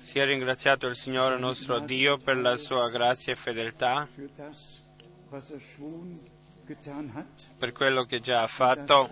Sia 0.00 0.24
ringraziato 0.24 0.86
il 0.86 0.94
Signore 0.94 1.38
nostro 1.38 1.78
Dio 1.78 2.16
per 2.16 2.36
la 2.36 2.56
sua 2.56 2.88
grazia 2.90 3.32
e 3.32 3.36
fedeltà, 3.36 4.06
per 7.56 7.72
quello 7.72 8.04
che 8.04 8.20
già 8.20 8.42
ha 8.42 8.46
fatto, 8.46 9.08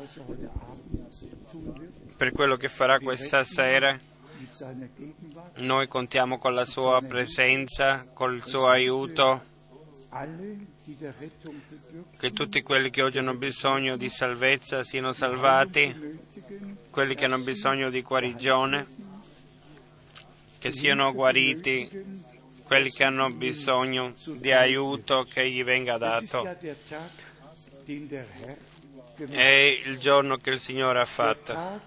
per 2.16 2.32
quello 2.32 2.56
che 2.56 2.68
farà 2.68 2.98
questa 2.98 3.42
sera. 3.44 3.98
Noi 5.56 5.88
contiamo 5.88 6.38
con 6.38 6.54
la 6.54 6.64
sua 6.64 7.00
presenza, 7.02 8.06
col 8.12 8.42
suo 8.44 8.68
aiuto, 8.68 9.54
che 12.18 12.32
tutti 12.32 12.62
quelli 12.62 12.90
che 12.90 13.02
oggi 13.02 13.18
hanno 13.18 13.34
bisogno 13.34 13.96
di 13.96 14.08
salvezza 14.08 14.82
siano 14.82 15.12
salvati, 15.12 16.18
quelli 16.90 17.14
che 17.14 17.24
hanno 17.24 17.38
bisogno 17.42 17.90
di 17.90 18.02
guarigione, 18.02 18.86
che 20.58 20.72
siano 20.72 21.12
guariti, 21.12 21.88
quelli 22.64 22.90
che 22.90 23.04
hanno 23.04 23.30
bisogno 23.30 24.12
di 24.38 24.52
aiuto 24.52 25.24
che 25.24 25.48
gli 25.50 25.62
venga 25.62 25.98
dato. 25.98 26.44
È 29.28 29.80
il 29.84 29.98
giorno 29.98 30.36
che 30.36 30.50
il 30.50 30.60
Signore 30.60 31.00
ha 31.00 31.04
fatto, 31.04 31.80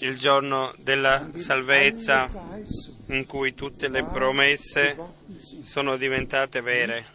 il 0.00 0.18
giorno 0.18 0.72
della 0.78 1.30
salvezza 1.34 2.28
in 3.06 3.26
cui 3.26 3.54
tutte 3.54 3.88
le 3.88 4.04
promesse 4.04 4.96
sono 5.60 5.96
diventate 5.96 6.60
vere. 6.60 7.06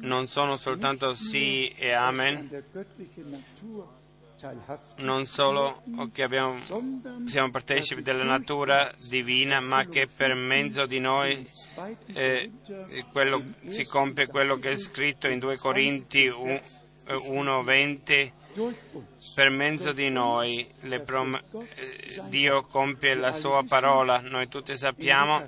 Non 0.00 0.26
sono 0.28 0.56
soltanto 0.56 1.12
sì 1.14 1.68
e 1.68 1.92
amen, 1.92 2.64
non 4.96 5.24
solo 5.26 5.82
che 6.12 6.22
abbiamo, 6.22 6.56
siamo 7.26 7.50
partecipi 7.50 8.02
della 8.02 8.22
natura 8.22 8.92
divina, 9.08 9.58
ma 9.60 9.84
che 9.86 10.08
per 10.14 10.34
mezzo 10.34 10.86
di 10.86 11.00
noi 11.00 11.44
eh, 12.14 12.52
quello, 13.10 13.42
si 13.66 13.84
compie 13.84 14.28
quello 14.28 14.54
che 14.56 14.70
è 14.70 14.76
scritto 14.76 15.26
in 15.28 15.40
2 15.40 15.56
Corinti 15.56 16.28
1:20 16.28 18.32
per 19.34 19.50
mezzo 19.50 19.92
di 19.92 20.10
noi 20.10 20.68
prom- 21.04 21.42
eh, 21.76 22.22
Dio 22.28 22.64
compie 22.64 23.14
la 23.14 23.32
sua 23.32 23.62
parola. 23.66 24.20
Noi 24.20 24.48
tutti 24.48 24.76
sappiamo 24.76 25.44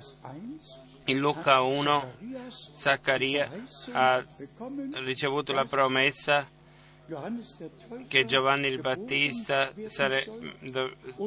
in 1.05 1.17
Luca 1.17 1.61
1 1.61 2.13
Zaccaria 2.73 3.49
ha 3.93 4.23
ricevuto 5.03 5.51
la 5.51 5.65
promessa 5.65 6.47
che 8.07 8.25
Giovanni 8.25 8.67
il 8.67 8.79
Battista 8.79 9.71
sare- 9.85 10.25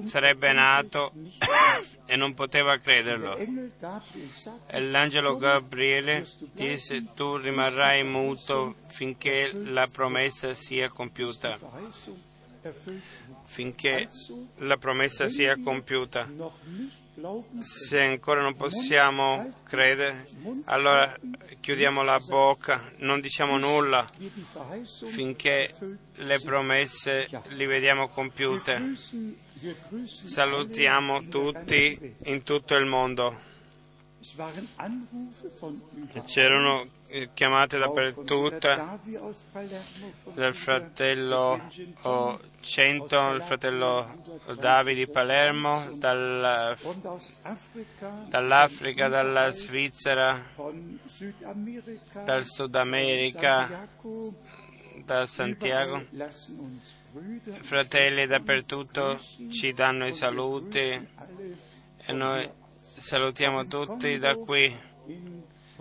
sarebbe 0.05 0.53
nato 0.53 1.13
e 2.07 2.17
non 2.17 2.35
poteva 2.35 2.79
crederlo. 2.79 3.37
E 4.67 4.81
l'angelo 4.81 5.37
Gabriele 5.37 6.27
disse 6.53 7.13
tu 7.15 7.37
rimarrai 7.37 8.05
muto 8.05 8.75
finché 8.89 9.53
la 9.53 9.87
promessa 9.87 10.55
sia 10.55 10.89
compiuta. 10.89 11.59
Finché 13.45 14.09
la 14.59 14.77
promessa 14.79 15.29
sia 15.29 15.59
compiuta. 15.63 16.29
Se 17.61 18.01
ancora 18.01 18.43
non 18.43 18.57
possiamo 18.57 19.49
credere, 19.63 20.27
allora 20.65 21.17
chiudiamo 21.61 22.03
la 22.03 22.19
bocca, 22.19 22.91
non 22.99 23.21
diciamo 23.21 23.57
nulla 23.57 24.05
finché 25.13 25.73
le 26.15 26.41
promesse 26.41 27.29
li 27.51 27.67
vediamo 27.67 28.09
compiute. 28.09 28.93
Salutiamo 30.05 31.29
tutti 31.29 32.17
in 32.25 32.43
tutto 32.43 32.75
il 32.75 32.87
mondo. 32.87 33.53
C'erano 36.25 36.89
chiamate 37.35 37.77
dappertutto 37.77 38.99
dal 40.33 40.55
fratello 40.55 41.61
Cento, 42.61 43.31
il 43.33 43.43
fratello 43.43 44.41
Davide 44.59 45.05
di 45.05 45.11
Palermo, 45.11 45.91
dal, 45.97 46.75
dall'Africa, 48.29 49.09
dalla 49.09 49.51
Svizzera, 49.51 50.43
dal 52.25 52.45
Sud 52.45 52.75
America, 52.75 53.87
da 55.05 55.27
Santiago. 55.27 56.03
Fratelli 57.61 58.27
dappertutto 58.27 59.21
ci 59.51 59.75
danno 59.75 60.07
i 60.07 60.15
saluti 60.15 61.09
e 62.07 62.13
noi 62.13 62.63
salutiamo 63.05 63.67
tutti 63.67 64.17
da 64.17 64.35
qui 64.35 64.75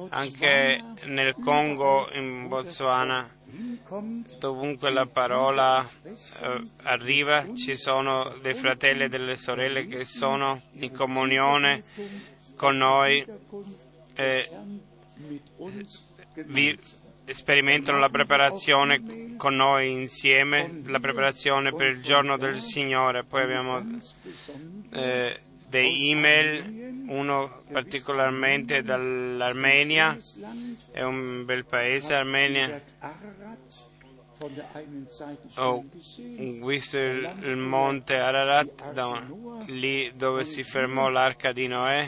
anche 0.09 0.83
nel 1.05 1.33
Congo, 1.41 2.09
in 2.11 2.49
Botswana, 2.49 3.25
dovunque 4.39 4.91
la 4.91 5.05
parola 5.05 5.87
eh, 6.03 6.59
arriva, 6.83 7.45
ci 7.55 7.77
sono 7.77 8.35
dei 8.41 8.53
fratelli 8.53 9.03
e 9.03 9.07
delle 9.07 9.37
sorelle 9.37 9.87
che 9.87 10.03
sono 10.03 10.63
in 10.73 10.91
comunione 10.91 11.81
con 12.57 12.75
noi 12.75 13.25
e 14.15 14.49
vi 16.47 16.77
sperimentano 17.25 17.99
la 17.99 18.09
preparazione 18.09 19.35
con 19.37 19.55
noi 19.55 19.91
insieme, 19.91 20.81
la 20.87 20.99
preparazione 20.99 21.71
per 21.71 21.87
il 21.87 22.01
giorno 22.01 22.37
del 22.37 22.59
Signore. 22.59 23.23
Poi 23.23 23.43
abbiamo 23.43 23.81
eh, 24.91 25.39
dei 25.73 26.11
email, 26.11 27.03
uno 27.07 27.63
particolarmente 27.71 28.83
dall'Armenia, 28.83 30.15
è 30.91 31.01
un 31.01 31.43
bel 31.45 31.65
paese, 31.65 32.13
Armenia. 32.13 32.79
Ho 35.55 35.83
visto 36.63 36.97
il, 36.99 37.37
il 37.41 37.57
monte 37.57 38.17
Ararat, 38.17 38.91
da, 38.91 39.19
lì 39.65 40.11
dove 40.15 40.43
si 40.43 40.61
fermò 40.61 41.09
l'arca 41.09 41.51
di 41.51 41.65
Noè, 41.65 42.07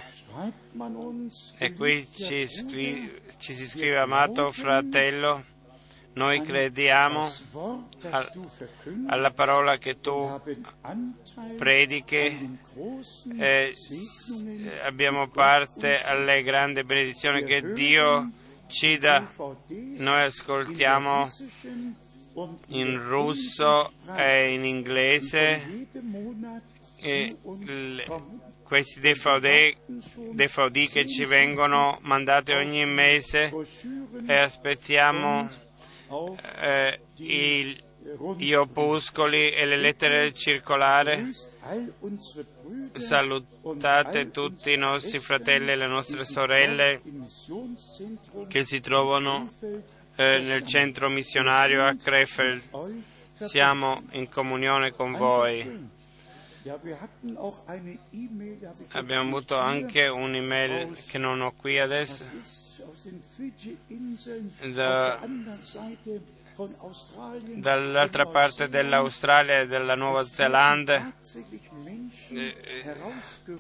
e 1.58 1.74
qui 1.74 2.08
ci, 2.14 2.46
scri- 2.46 3.22
ci 3.38 3.54
si 3.54 3.68
scrive 3.68 3.98
amato 3.98 4.52
fratello 4.52 5.44
noi 6.16 6.42
crediamo 6.42 7.30
alla 9.08 9.32
parola 9.32 9.78
che 9.78 10.00
tu 10.00 10.42
predichi 11.58 12.58
e 13.38 13.74
abbiamo 14.84 15.28
parte 15.28 16.02
alle 16.02 16.42
grandi 16.42 16.84
benedizioni 16.84 17.44
che 17.44 17.74
Dio 17.74 18.32
ci 18.68 18.98
dà. 18.98 19.28
Noi 19.98 20.22
ascoltiamo 20.24 21.28
in 22.68 23.02
russo 23.04 23.92
e 24.16 24.54
in 24.54 24.64
inglese 24.64 25.88
e 27.02 27.38
questi 28.64 29.00
DVD 29.02 29.76
che 30.90 31.08
ci 31.08 31.26
vengono 31.26 32.00
mandati 32.02 32.54
ogni 32.54 32.86
mese 32.86 33.54
e 34.26 34.38
aspettiamo 34.38 35.50
eh, 36.60 37.00
i, 37.18 37.84
gli 38.38 38.54
opuscoli 38.54 39.52
e 39.52 39.66
le 39.66 39.78
lettere 39.78 40.34
circolari. 40.34 41.30
Salutate 42.94 44.32
tutti 44.32 44.72
i 44.72 44.78
nostri 44.78 45.20
fratelli 45.20 45.72
e 45.72 45.76
le 45.76 45.88
nostre 45.88 46.24
sorelle 46.24 47.02
che 48.48 48.64
si 48.64 48.80
trovano 48.80 49.52
eh, 50.16 50.40
nel 50.40 50.66
centro 50.66 51.10
missionario 51.10 51.86
a 51.86 51.96
Krefeld. 51.96 52.62
Siamo 53.32 54.04
in 54.12 54.30
comunione 54.30 54.92
con 54.92 55.14
voi. 55.14 55.94
Abbiamo 58.92 59.30
avuto 59.30 59.58
anche 59.58 60.08
un'email 60.08 60.98
che 61.08 61.18
non 61.18 61.42
ho 61.42 61.54
qui 61.54 61.80
adesso 61.80 62.65
da, 64.76 65.20
dall'altra 67.56 68.26
parte 68.26 68.70
dell'Australia 68.70 69.62
e 69.62 69.68
della 69.68 69.96
Nuova 69.96 70.24
Zelanda 70.24 71.14
eh, 72.30 72.56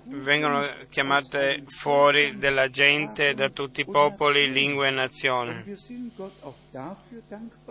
vengono 0.05 0.65
chiamate 0.89 1.63
fuori 1.67 2.37
della 2.37 2.69
gente 2.69 3.33
da 3.33 3.49
tutti 3.49 3.81
i 3.81 3.85
popoli, 3.85 4.51
lingue 4.51 4.87
e 4.87 4.91
nazioni. 4.91 5.63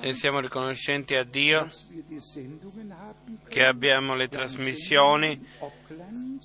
E 0.00 0.12
siamo 0.12 0.40
riconoscenti 0.40 1.14
a 1.14 1.24
Dio 1.24 1.66
che 3.48 3.64
abbiamo 3.64 4.14
le 4.14 4.28
trasmissioni, 4.28 5.46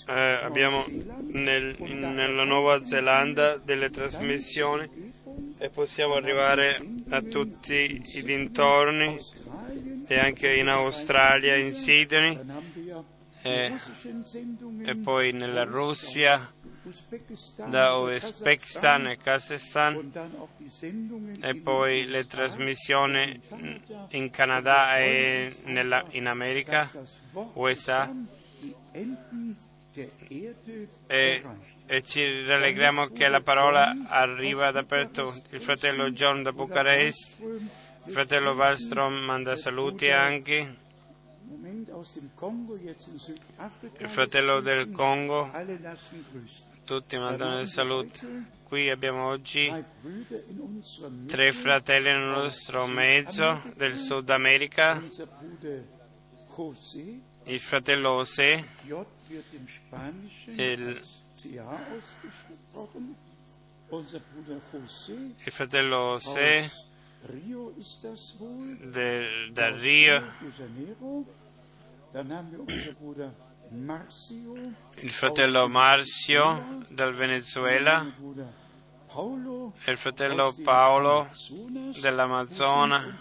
eh, 0.08 0.40
abbiamo 0.44 0.86
nel, 1.28 1.76
nella 1.80 2.44
Nuova 2.46 2.84
Zelanda 2.84 3.58
delle 3.58 3.90
trasmissioni 3.90 5.18
e 5.60 5.70
possiamo 5.70 6.14
arrivare 6.16 6.82
a 7.10 7.22
tutti 7.22 8.02
i 8.16 8.24
dintorni 8.24 9.20
e 10.08 10.18
anche 10.18 10.56
in 10.56 10.70
Australia, 10.70 11.56
in 11.56 11.74
Sydney 11.74 12.40
e, 13.42 13.74
e 14.86 14.96
poi 14.96 15.34
nella 15.34 15.64
Russia, 15.64 16.54
da 17.68 17.96
Uzbekistan 17.98 19.08
e 19.08 19.18
Kazakhstan 19.18 20.12
e 21.42 21.56
poi 21.56 22.06
le 22.06 22.26
trasmissioni 22.26 23.40
in 24.10 24.30
Canada 24.32 24.98
e 24.98 25.54
nella, 25.66 26.06
in 26.12 26.28
America, 26.28 26.90
USA 27.54 28.10
e, 31.08 31.44
e 31.92 32.04
ci 32.04 32.46
rallegriamo 32.46 33.08
che 33.08 33.28
la 33.30 33.42
parola 33.42 33.96
arriva 34.10 34.70
dappertutto. 34.70 35.42
Il 35.50 35.60
fratello 35.60 36.12
John 36.12 36.44
da 36.44 36.52
Bucarest, 36.52 37.40
il 37.40 38.12
fratello 38.12 38.52
Wallstrom 38.52 39.16
manda 39.16 39.56
saluti 39.56 40.08
anche, 40.12 40.76
il 43.98 44.08
fratello 44.08 44.60
del 44.60 44.92
Congo, 44.92 45.50
tutti 46.86 47.18
mandano 47.18 47.60
il 47.60 47.66
saluto. 47.66 48.20
Qui 48.66 48.92
abbiamo 48.92 49.26
oggi 49.26 49.74
tre 51.26 51.52
fratelli 51.52 52.10
nel 52.10 52.22
nostro 52.22 52.86
mezzo 52.86 53.64
del 53.76 53.96
Sud 53.96 54.30
America, 54.30 55.02
il 57.46 57.60
fratello 57.60 58.18
José, 58.18 58.64
il, 60.56 61.02
il 65.46 65.52
fratello 65.52 66.18
José 66.20 66.70
del, 68.82 69.52
da 69.52 69.70
Rio, 69.70 70.22
il 74.96 75.12
fratello 75.12 75.68
Marzio 75.70 76.86
dal 76.90 77.14
Venezuela, 77.14 78.06
e 79.84 79.92
il 79.92 79.98
fratello 79.98 80.54
Paolo 80.62 81.30
dell'Amazona, 82.02 83.16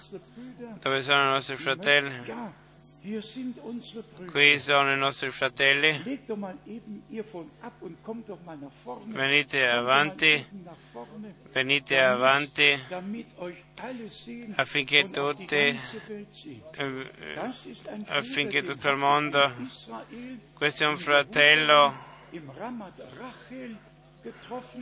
dove 0.81 1.03
sono 1.03 1.23
i 1.23 1.33
nostri 1.33 1.57
fratelli. 1.57 2.67
Qui 4.31 4.59
sono 4.59 4.93
i 4.93 4.99
nostri 4.99 5.31
fratelli. 5.31 6.21
Venite 9.07 9.67
avanti, 9.67 10.47
venite 11.53 12.01
avanti. 12.01 12.79
affinché 14.57 15.09
tutti, 15.11 15.81
affinché 18.07 18.63
tutto 18.63 18.89
il 18.91 18.97
mondo, 18.97 19.55
questo 20.55 20.85
è 20.85 20.87
un 20.87 20.99
fratello 20.99 22.07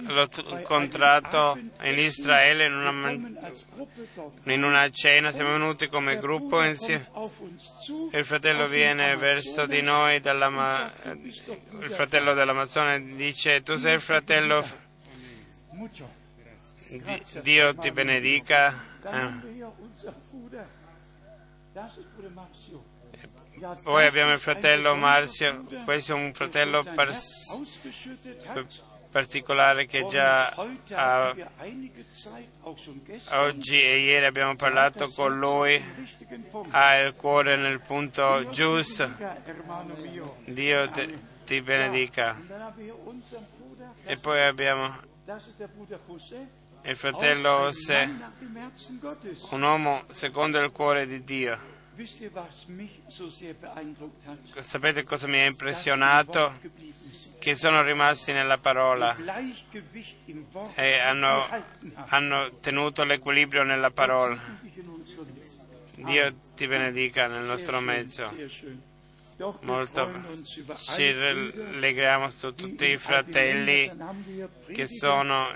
l'ho 0.07 0.29
incontrato 0.49 1.59
in 1.83 1.99
Israele 1.99 2.67
in 2.67 2.73
una, 2.73 3.11
in 3.11 4.63
una, 4.65 4.91
cena, 4.91 5.31
siamo 5.31 5.53
venuti 5.53 5.89
come 5.89 6.19
gruppo 6.19 6.63
insieme 6.63 7.09
il 8.13 8.25
fratello 8.25 8.67
viene 8.67 9.15
verso 9.17 9.67
di 9.67 9.83
noi, 9.83 10.21
dalla, 10.21 10.91
il 11.05 11.91
fratello 11.91 12.33
dell'Amazzone 12.33 13.15
dice 13.15 13.63
tu 13.63 13.77
sei 13.77 13.95
il 13.95 14.01
fratello, 14.01 14.65
Dio 17.43 17.75
ti 17.75 17.91
benedica. 17.91 18.85
Eh. 19.05 19.65
Poi 23.83 24.07
abbiamo 24.07 24.33
il 24.33 24.39
fratello 24.39 24.95
Marzio, 24.95 25.65
questo 25.85 26.13
è 26.13 26.15
un 26.15 26.33
fratello 26.33 26.83
pers- 26.95 27.55
particolare 29.17 29.87
che 29.87 30.05
già 30.09 30.49
ha, 30.49 31.35
oggi 33.31 33.81
e 33.81 33.99
ieri 34.01 34.27
abbiamo 34.27 34.57
parlato 34.57 35.09
con 35.09 35.39
lui, 35.39 35.83
ha 36.69 36.97
il 36.97 37.15
cuore 37.15 37.57
nel 37.57 37.81
punto 37.81 38.47
giusto. 38.51 39.11
Dio 40.45 40.91
te, 40.91 41.19
ti 41.47 41.63
benedica. 41.63 42.39
E 44.05 44.19
poi 44.19 44.43
abbiamo 44.43 45.01
il 46.83 46.97
fratello 46.97 47.71
José, 47.71 48.15
un 49.49 49.63
uomo 49.63 50.05
secondo 50.11 50.59
il 50.61 50.71
cuore 50.73 51.07
di 51.07 51.25
Dio. 51.25 51.76
Sapete 54.61 55.05
cosa 55.05 55.27
mi 55.27 55.41
ha 55.41 55.47
impressionato? 55.47 56.59
Che 57.39 57.55
sono 57.55 57.83
rimasti 57.83 58.33
nella 58.33 58.59
parola. 58.59 59.17
E 60.75 60.99
hanno, 60.99 61.49
hanno 62.09 62.59
tenuto 62.61 63.05
l'equilibrio 63.05 63.63
nella 63.63 63.91
parola. 63.91 64.39
Dio 65.95 66.35
ti 66.55 66.67
benedica 66.67 67.27
nel 67.27 67.45
nostro 67.45 67.81
mezzo. 67.81 68.31
Molto. 69.61 70.11
Ci 70.77 71.13
rallegriamo 71.13 72.31
su 72.31 72.55
tutti 72.55 72.87
i 72.87 72.97
fratelli 72.97 73.93
che 74.73 74.87
sono, 74.87 75.55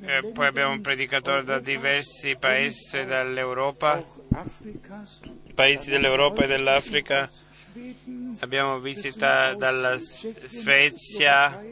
eh, 0.00 0.30
poi 0.32 0.46
abbiamo 0.46 0.72
un 0.72 0.80
predicatore 0.80 1.44
da 1.44 1.58
diversi 1.58 2.36
paesi 2.36 3.04
dell'Europa, 3.04 4.02
paesi 5.54 5.90
dell'Europa 5.90 6.44
e 6.44 6.46
dell'Africa, 6.46 7.28
abbiamo 8.40 8.78
visita 8.78 9.52
dalla 9.54 9.96
Svezia, 9.98 11.62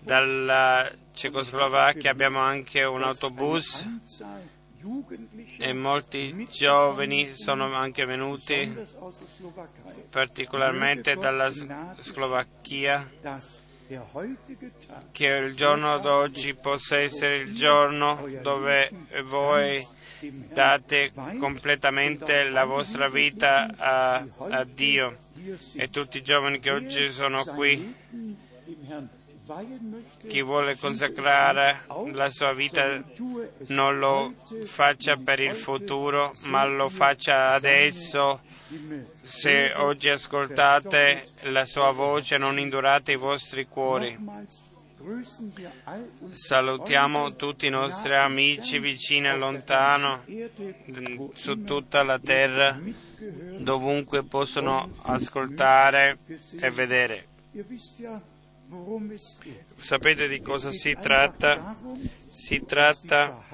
dalla 0.00 0.90
Cecoslovacchia, 1.12 2.10
abbiamo 2.10 2.40
anche 2.40 2.84
un 2.84 3.02
autobus 3.02 3.86
e 5.58 5.72
molti 5.72 6.46
giovani 6.50 7.34
sono 7.34 7.72
anche 7.74 8.04
venuti, 8.04 8.74
particolarmente 10.10 11.16
dalla 11.16 11.50
Slovacchia, 11.50 13.10
che 15.12 15.26
il 15.26 15.54
giorno 15.54 15.98
d'oggi 15.98 16.54
possa 16.54 16.98
essere 16.98 17.36
il 17.36 17.54
giorno 17.54 18.26
dove 18.42 18.90
voi 19.24 19.86
date 20.52 21.12
completamente 21.38 22.48
la 22.48 22.64
vostra 22.64 23.08
vita 23.08 23.68
a, 23.76 24.26
a 24.38 24.64
Dio. 24.64 25.18
e 25.74 25.90
tutti 25.90 26.18
i 26.18 26.22
giovani 26.22 26.58
che 26.58 26.70
oggi 26.70 27.12
sono 27.12 27.44
qui 27.44 27.94
chi 30.26 30.42
vuole 30.42 30.76
consacrare 30.76 31.84
la 32.12 32.28
sua 32.28 32.52
vita 32.52 33.00
non 33.68 33.98
lo 33.98 34.34
faccia 34.64 35.16
per 35.16 35.38
il 35.40 35.54
futuro, 35.54 36.32
ma 36.46 36.64
lo 36.64 36.88
faccia 36.88 37.52
adesso. 37.52 38.40
Se 39.22 39.72
oggi 39.76 40.08
ascoltate 40.08 41.24
la 41.42 41.64
sua 41.64 41.92
voce, 41.92 42.38
non 42.38 42.58
indurate 42.58 43.12
i 43.12 43.16
vostri 43.16 43.66
cuori. 43.66 44.18
Salutiamo 46.30 47.36
tutti 47.36 47.66
i 47.66 47.70
nostri 47.70 48.14
amici 48.14 48.80
vicini 48.80 49.28
e 49.28 49.36
lontano 49.36 50.24
su 51.34 51.62
tutta 51.62 52.02
la 52.02 52.18
terra, 52.18 52.76
dovunque 53.58 54.24
possono 54.24 54.90
ascoltare 55.02 56.18
e 56.58 56.70
vedere. 56.70 57.26
Sapete 59.76 60.28
di 60.28 60.40
cosa 60.40 60.70
si 60.70 60.96
tratta? 61.00 61.76
Si 62.28 62.64
tratta 62.64 63.44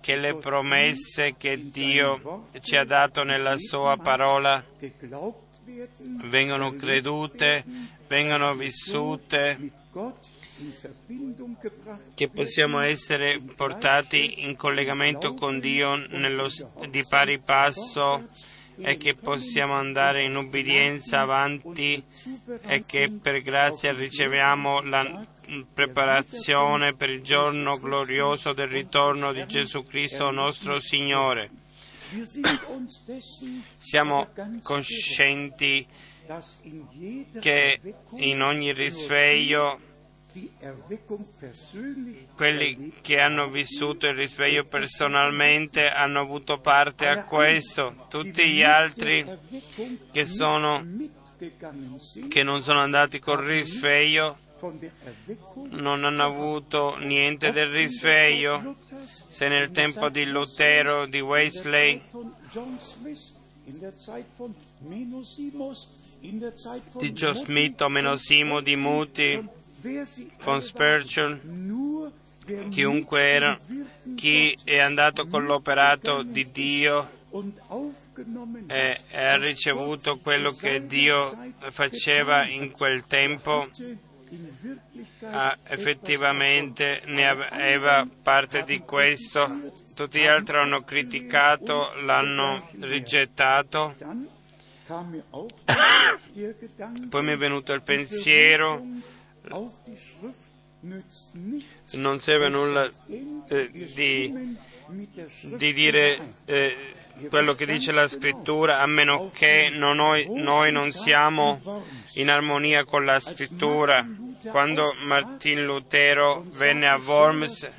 che 0.00 0.16
le 0.16 0.36
promesse 0.36 1.36
che 1.36 1.70
Dio 1.70 2.48
ci 2.60 2.76
ha 2.76 2.84
dato 2.84 3.22
nella 3.22 3.56
sua 3.56 3.96
parola 3.96 4.64
vengono 6.24 6.74
credute, 6.74 7.64
vengono 8.06 8.54
vissute, 8.54 9.70
che 12.14 12.28
possiamo 12.28 12.80
essere 12.80 13.40
portati 13.40 14.42
in 14.42 14.56
collegamento 14.56 15.34
con 15.34 15.58
Dio 15.58 15.96
nello, 15.96 16.48
di 16.88 17.04
pari 17.08 17.38
passo 17.38 18.28
e 18.78 18.96
che 18.96 19.14
possiamo 19.14 19.74
andare 19.74 20.22
in 20.22 20.36
obbedienza 20.36 21.20
avanti 21.20 22.02
e 22.66 22.84
che 22.86 23.10
per 23.10 23.42
grazia 23.42 23.92
riceviamo 23.92 24.82
la 24.82 25.24
preparazione 25.72 26.94
per 26.94 27.10
il 27.10 27.22
giorno 27.22 27.78
glorioso 27.78 28.52
del 28.52 28.68
ritorno 28.68 29.32
di 29.32 29.46
Gesù 29.46 29.84
Cristo 29.84 30.30
nostro 30.30 30.78
Signore. 30.78 31.50
Siamo 33.78 34.28
coscienti 34.62 35.86
che 37.40 37.80
in 38.16 38.42
ogni 38.42 38.72
risveglio 38.72 39.90
quelli 42.34 42.92
che 43.00 43.20
hanno 43.20 43.48
vissuto 43.48 44.06
il 44.06 44.14
risveglio 44.14 44.64
personalmente 44.64 45.90
hanno 45.90 46.20
avuto 46.20 46.58
parte 46.58 47.06
a 47.08 47.24
questo, 47.24 48.06
tutti 48.08 48.48
gli 48.50 48.62
altri 48.62 49.24
che 50.10 50.24
sono 50.26 50.84
che 52.28 52.42
non 52.42 52.62
sono 52.62 52.80
andati 52.80 53.18
col 53.18 53.38
risveglio 53.38 54.38
non 55.70 56.04
hanno 56.04 56.24
avuto 56.24 56.96
niente 56.98 57.50
del 57.50 57.66
risveglio. 57.66 58.76
Se 59.04 59.48
nel 59.48 59.72
tempo 59.72 60.08
di 60.08 60.24
Lutero, 60.24 61.06
di 61.06 61.20
Wesley, 61.20 62.00
di 66.98 67.12
Joe 67.12 67.34
Smith 67.34 67.80
o 67.80 67.88
Menosimo, 67.88 68.60
di 68.60 68.76
Muti, 68.76 69.48
von 70.42 70.60
Spurgeon, 70.60 72.12
chiunque 72.70 73.20
era, 73.20 73.58
chi 74.14 74.56
è 74.64 74.78
andato 74.78 75.26
con 75.26 75.44
l'operato 75.44 76.22
di 76.22 76.50
Dio 76.50 77.20
e 78.66 78.98
ha 79.12 79.36
ricevuto 79.36 80.18
quello 80.18 80.52
che 80.52 80.86
Dio 80.86 81.34
faceva 81.70 82.46
in 82.46 82.70
quel 82.72 83.04
tempo, 83.06 83.68
effettivamente 85.68 87.00
ne 87.06 87.28
aveva 87.28 88.06
parte 88.22 88.64
di 88.64 88.80
questo. 88.80 89.72
Tutti 89.94 90.20
gli 90.20 90.26
altri 90.26 90.58
hanno 90.58 90.82
criticato, 90.82 91.94
l'hanno 92.02 92.68
rigettato. 92.80 93.94
Poi 97.08 97.22
mi 97.22 97.32
è 97.32 97.36
venuto 97.36 97.72
il 97.72 97.82
pensiero, 97.82 98.84
non 101.92 102.20
serve 102.20 102.48
nulla 102.48 102.90
eh, 103.48 103.70
di, 103.70 104.56
di, 105.56 105.72
dire 105.72 106.34
eh, 106.44 106.76
quello 107.28 107.54
che 107.54 107.66
dice 107.66 107.92
la 107.92 108.08
scrittura, 108.08 108.80
a 108.80 108.86
meno 108.86 109.30
che 109.32 109.70
non 109.72 109.96
noi, 109.96 110.26
noi 110.28 110.72
non 110.72 110.90
siamo 110.90 111.84
in 112.14 112.30
armonia 112.30 112.84
con 112.84 113.04
la 113.04 113.20
scrittura. 113.20 114.06
Quando 114.50 114.92
Martin 115.06 115.64
Lutero 115.64 116.44
venne 116.54 116.88
a 116.88 116.98
Worms 116.98 117.70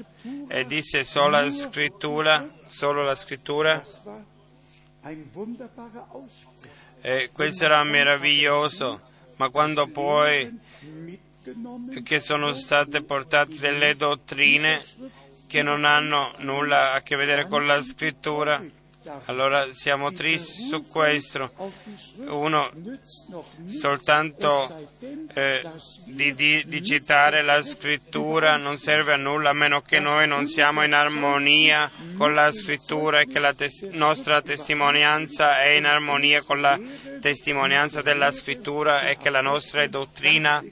e 0.47 0.65
disse 0.65 1.03
solo 1.03 1.41
la 1.41 1.49
scrittura, 1.49 2.49
solo 2.67 3.03
la 3.03 3.15
scrittura, 3.15 3.83
e 7.01 7.29
questo 7.33 7.65
era 7.65 7.83
meraviglioso, 7.83 9.01
ma 9.35 9.49
quando 9.49 9.87
poi 9.87 10.57
che 12.03 12.19
sono 12.19 12.53
state 12.53 13.01
portate 13.01 13.57
delle 13.57 13.95
dottrine 13.95 14.81
che 15.47 15.61
non 15.61 15.85
hanno 15.85 16.31
nulla 16.39 16.93
a 16.93 17.01
che 17.01 17.15
vedere 17.15 17.47
con 17.47 17.67
la 17.67 17.81
scrittura, 17.83 18.59
allora 19.25 19.71
siamo 19.71 20.11
tristi 20.11 20.63
su 20.63 20.87
questo. 20.87 21.51
Uno, 22.27 22.71
soltanto 23.67 24.89
eh, 25.33 25.61
di, 26.05 26.33
di, 26.33 26.63
di, 26.65 26.83
citare 26.83 27.41
la 27.43 27.61
scrittura 27.61 28.55
non 28.57 28.77
serve 28.77 29.13
a 29.13 29.17
nulla 29.17 29.49
a 29.49 29.53
meno 29.53 29.81
che 29.81 29.99
noi 29.99 30.27
non 30.27 30.47
siamo 30.47 30.83
in 30.83 30.93
armonia 30.93 31.91
con 32.17 32.33
la 32.33 32.49
scrittura 32.51 33.19
e 33.19 33.27
che 33.27 33.39
la 33.39 33.53
tes- 33.53 33.83
nostra 33.91 34.41
testimonianza 34.41 35.61
è 35.61 35.69
in 35.69 35.85
armonia 35.85 36.41
con 36.41 36.61
la 36.61 36.79
testimonianza 37.19 38.01
della 38.01 38.31
scrittura 38.31 39.07
e 39.07 39.17
che 39.17 39.29
la 39.29 39.41
nostra 39.41 39.85
dottrina 39.87 40.63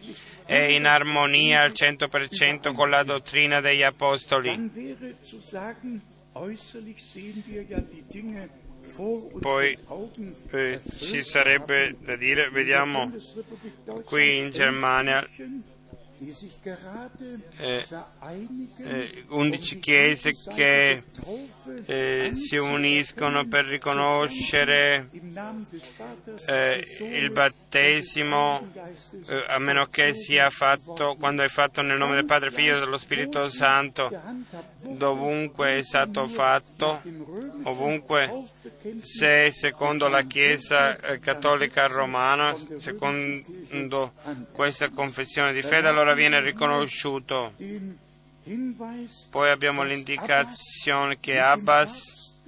è 0.52 0.64
in 0.64 0.86
armonia 0.86 1.62
al 1.62 1.72
100% 1.72 2.74
con 2.74 2.90
la 2.90 3.04
dottrina 3.04 3.62
degli 3.62 3.84
apostoli. 3.84 4.70
Poi 9.40 9.78
eh, 10.50 10.82
ci 10.98 11.24
sarebbe 11.24 11.96
da 12.02 12.18
dire, 12.18 12.50
vediamo 12.50 13.14
qui 14.04 14.40
in 14.40 14.50
Germania 14.50 15.26
eh, 17.58 17.86
eh, 18.78 19.26
11 19.30 19.80
chiese 19.80 20.32
che 20.54 21.04
eh, 21.86 22.32
si 22.36 22.58
uniscono 22.58 23.48
per 23.48 23.66
riconoscere 23.66 25.10
eh, 26.46 26.86
il 27.00 27.32
battesimo 27.32 28.72
eh, 29.30 29.46
a 29.48 29.58
meno 29.58 29.88
che 29.88 30.14
sia 30.14 30.52
fatto 30.52 31.16
quando 31.18 31.42
è 31.42 31.48
fatto 31.48 31.82
nel 31.82 31.98
nome 31.98 32.14
del 32.14 32.26
Padre, 32.26 32.52
Figlio 32.52 32.78
e 32.78 32.80
dello 32.80 33.00
Spirito 33.00 33.50
Santo 33.50 34.12
dovunque 34.78 35.78
è 35.80 35.82
stato 35.82 36.28
fatto 36.28 37.02
ovunque 37.64 38.44
se 39.00 39.52
secondo 39.52 40.08
la 40.08 40.24
Chiesa 40.24 40.98
eh, 40.98 41.20
cattolica 41.20 41.88
romana 41.88 42.56
secondo 42.78 44.14
questa 44.52 44.90
confessione 44.90 45.52
di 45.54 45.62
fede 45.62 45.88
allora 45.88 46.14
viene 46.14 46.40
riconosciuto. 46.42 47.54
Poi 49.30 49.50
abbiamo 49.50 49.84
l'indicazione 49.84 51.20
che 51.20 51.40
Abbas 51.40 52.40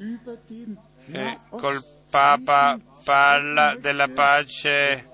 eh, 1.11 1.37
col 1.49 1.83
Papa 2.09 2.79
parla 3.03 3.75
della 3.75 4.07
pace, 4.07 5.09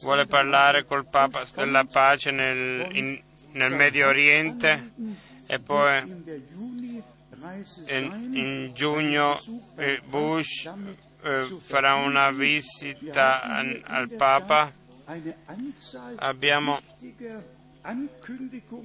vuole 0.00 0.26
parlare 0.26 0.84
col 0.84 1.06
Papa 1.06 1.44
della 1.54 1.84
pace 1.84 2.30
nel, 2.30 2.88
in, 2.96 3.20
nel 3.52 3.74
Medio 3.74 4.08
Oriente 4.08 4.92
e 5.46 5.58
poi 5.58 6.02
in, 7.88 8.70
giugno 8.74 9.40
eh, 9.76 10.00
Bush 10.06 10.70
eh, 11.22 11.56
farà 11.60 11.94
una 11.94 12.30
visita 12.30 13.42
al 13.42 14.10
Papa. 14.16 14.72
Abbiamo 16.16 16.80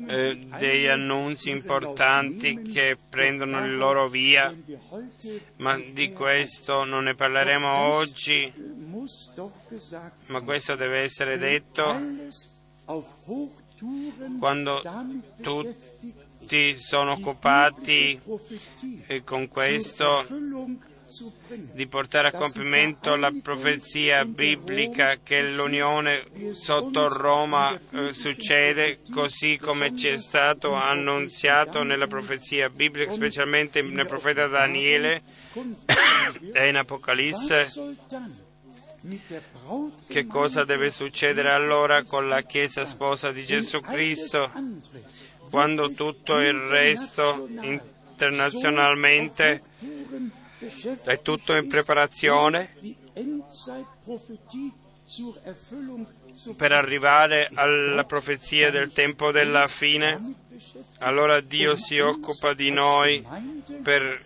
eh, 0.08 0.48
degli 0.60 0.86
annunzi 0.86 1.50
importanti 1.50 2.62
che 2.62 2.98
prendono 3.10 3.66
il 3.66 3.76
loro 3.76 4.08
via, 4.08 4.56
ma 5.58 5.78
di 5.78 6.12
questo 6.14 6.84
non 6.84 7.06
ne 7.06 7.16
parleremo 7.16 7.68
oggi, 7.68 8.54
ma 10.28 10.42
questo 10.42 10.76
deve 10.76 11.00
essere 11.00 11.38
detto 11.38 12.00
quando 14.40 14.82
tutti 16.52 16.78
sono 16.78 17.14
occupati 17.14 18.20
con 19.24 19.48
questo 19.48 20.26
di 21.74 21.88
portare 21.88 22.28
a 22.28 22.32
compimento 22.32 23.16
la 23.16 23.32
profezia 23.42 24.26
biblica 24.26 25.20
che 25.24 25.50
l'unione 25.50 26.24
sotto 26.52 27.08
Roma 27.08 27.78
eh, 27.92 28.14
succede 28.14 29.00
così 29.14 29.58
come 29.62 29.96
ci 29.96 30.08
è 30.10 30.18
stato 30.18 30.74
annunziato 30.74 31.84
nella 31.84 32.08
profezia 32.08 32.70
biblica, 32.70 33.12
specialmente 33.12 33.82
nel 33.82 34.08
profeta 34.08 34.48
Daniele 34.48 35.22
e 36.54 36.68
in 36.68 36.76
Apocalisse. 36.76 37.68
Che 40.08 40.28
cosa 40.28 40.64
deve 40.64 40.90
succedere 40.92 41.52
allora 41.52 42.04
con 42.04 42.28
la 42.28 42.42
Chiesa 42.44 42.86
sposa 42.86 43.32
di 43.32 43.44
Gesù 43.46 43.80
Cristo 43.80 44.52
quando 45.52 45.92
tutto 45.92 46.40
il 46.40 46.54
resto 46.54 47.48
internazionalmente 47.60 49.62
è 51.04 51.22
tutto 51.22 51.56
in 51.56 51.68
preparazione 51.68 52.74
per 56.56 56.72
arrivare 56.72 57.50
alla 57.54 58.06
profezia 58.06 58.72
del 58.72 58.94
tempo 58.94 59.32
della 59.32 59.68
fine. 59.68 60.36
Allora 61.00 61.42
Dio 61.42 61.76
si 61.76 62.00
occupa 62.00 62.54
di 62.54 62.72
noi 62.72 63.22
per 63.84 64.24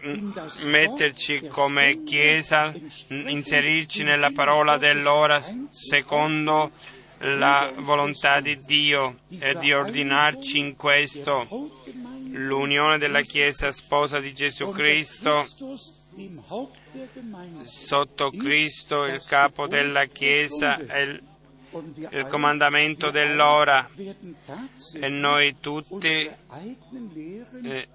metterci 0.65 1.47
come 1.47 2.03
Chiesa, 2.03 2.71
inserirci 3.07 4.03
nella 4.03 4.29
parola 4.31 4.77
dell'ora 4.77 5.41
secondo 5.69 6.71
la 7.19 7.71
volontà 7.77 8.39
di 8.39 8.57
Dio 8.63 9.19
e 9.39 9.57
di 9.57 9.73
ordinarci 9.73 10.59
in 10.59 10.75
questo. 10.75 11.47
L'unione 12.31 12.97
della 12.97 13.21
Chiesa 13.21 13.71
sposa 13.71 14.19
di 14.19 14.33
Gesù 14.33 14.69
Cristo 14.71 15.45
sotto 17.63 18.29
Cristo, 18.31 19.03
il 19.05 19.21
capo 19.25 19.67
della 19.67 20.05
Chiesa, 20.05 20.77
e 20.77 21.21
il, 22.11 22.27
comandamento 22.29 23.09
dell'ora. 23.09 23.89
e 24.99 25.09
noi 25.09 25.55
tutti 25.59 26.07
eh, 27.63 27.87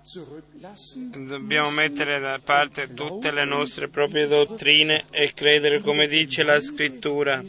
dobbiamo 1.27 1.71
mettere 1.71 2.19
da 2.19 2.41
parte 2.43 2.93
tutte 2.93 3.31
le 3.31 3.45
nostre 3.45 3.89
proprie 3.89 4.27
dottrine 4.27 5.05
e 5.11 5.33
credere 5.35 5.81
come 5.81 6.07
dice 6.07 6.43
la 6.43 6.61
scrittura 6.61 7.43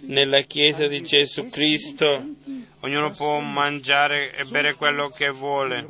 nella 0.00 0.40
Chiesa 0.42 0.86
di 0.86 1.02
Gesù 1.02 1.46
Cristo 1.48 2.40
ognuno 2.82 3.10
può 3.10 3.38
mangiare 3.40 4.34
e 4.34 4.44
bere 4.44 4.74
quello 4.74 5.08
che 5.08 5.30
vuole. 5.30 5.86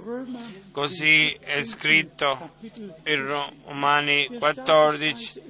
Così 0.71 1.37
è 1.41 1.63
scritto 1.65 2.53
in 3.05 3.27
Romani 3.27 4.27
14, 4.39 5.43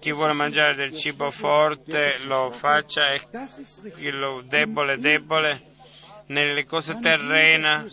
chi 0.00 0.12
vuole 0.12 0.32
mangiare 0.32 0.74
del 0.74 0.94
cibo 0.94 1.30
forte 1.30 2.18
lo 2.24 2.50
faccia 2.50 3.12
e 3.12 3.26
chi 3.96 4.10
lo 4.10 4.42
debole 4.46 4.98
debole. 4.98 5.72
Nelle 6.26 6.64
cose 6.64 6.98
terrene 7.00 7.86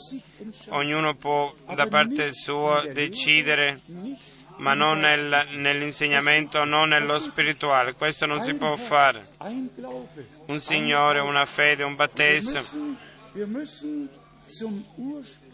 ognuno 0.69 1.15
può 1.15 1.53
da 1.75 1.87
parte 1.87 2.31
sua 2.31 2.81
decidere 2.93 3.81
ma 4.61 4.75
non 4.75 4.99
nel, 4.99 5.47
nell'insegnamento, 5.55 6.63
non 6.65 6.89
nello 6.89 7.17
spirituale. 7.19 7.95
Questo 7.95 8.27
non 8.27 8.41
si 8.41 8.53
può 8.53 8.75
fare. 8.75 9.27
Un 10.45 10.59
Signore, 10.59 11.19
una 11.19 11.45
fede, 11.45 11.83
un 11.83 11.95
battesimo. 11.95 12.61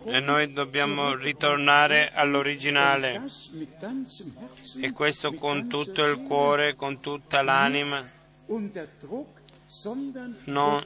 E 0.03 0.19
noi 0.19 0.51
dobbiamo 0.51 1.15
ritornare 1.15 2.11
all'originale. 2.13 3.21
E 4.81 4.91
questo 4.91 5.33
con 5.33 5.67
tutto 5.67 6.05
il 6.05 6.23
cuore, 6.23 6.75
con 6.75 6.99
tutta 6.99 7.41
l'anima. 7.41 8.01
No, 10.45 10.81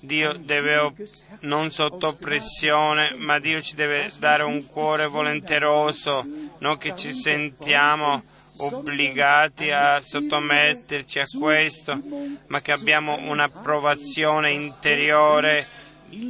Dio 0.00 0.32
deve 0.32 0.92
non 1.40 1.70
sotto 1.70 2.14
pressione, 2.14 3.14
ma 3.16 3.38
Dio 3.38 3.60
ci 3.60 3.74
deve 3.74 4.10
dare 4.18 4.42
un 4.42 4.66
cuore 4.66 5.06
volenteroso, 5.06 6.24
non 6.58 6.78
che 6.78 6.96
ci 6.96 7.12
sentiamo 7.12 8.22
obbligati 8.56 9.70
a 9.70 10.00
sottometterci 10.00 11.18
a 11.18 11.26
questo, 11.38 12.00
ma 12.46 12.60
che 12.62 12.72
abbiamo 12.72 13.18
un'approvazione 13.18 14.50
interiore 14.50 15.66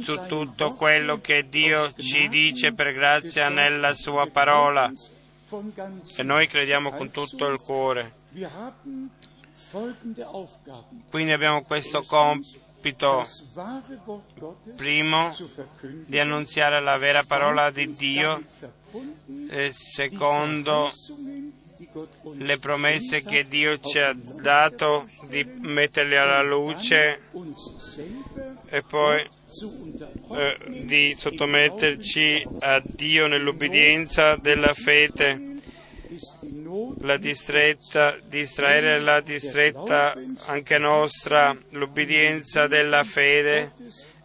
su 0.01 0.19
tutto 0.27 0.73
quello 0.73 1.21
che 1.21 1.47
Dio 1.47 1.93
ci 1.93 2.27
dice 2.27 2.73
per 2.73 2.93
grazia 2.93 3.47
nella 3.47 3.93
sua 3.93 4.27
parola. 4.29 4.91
E 6.17 6.23
noi 6.23 6.47
crediamo 6.47 6.91
con 6.91 7.11
tutto 7.11 7.47
il 7.47 7.59
cuore. 7.59 8.17
Quindi 11.09 11.31
abbiamo 11.31 11.63
questo 11.63 12.01
compito, 12.01 13.25
primo, 14.75 15.35
di 16.05 16.17
annunziare 16.17 16.81
la 16.81 16.97
vera 16.97 17.23
parola 17.23 17.69
di 17.69 17.87
Dio, 17.89 18.41
e 19.49 19.71
secondo, 19.71 20.89
le 22.33 22.57
promesse 22.57 23.23
che 23.23 23.43
Dio 23.43 23.79
ci 23.79 23.99
ha 23.99 24.13
dato 24.13 25.07
di 25.27 25.43
metterle 25.43 26.17
alla 26.17 26.41
luce 26.41 27.21
e 28.65 28.81
poi 28.81 29.21
eh, 30.31 30.83
di 30.85 31.15
sottometterci 31.17 32.47
a 32.59 32.81
Dio 32.83 33.27
nell'ubbidienza 33.27 34.35
della 34.35 34.73
fede 34.73 35.48
la 37.01 37.17
distretta 37.17 38.17
di 38.27 38.39
Israele 38.39 38.99
la 38.99 39.21
distretta 39.21 40.15
anche 40.45 40.77
nostra, 40.77 41.55
l'ubbidienza 41.71 42.67
della 42.67 43.03
fede 43.03 43.73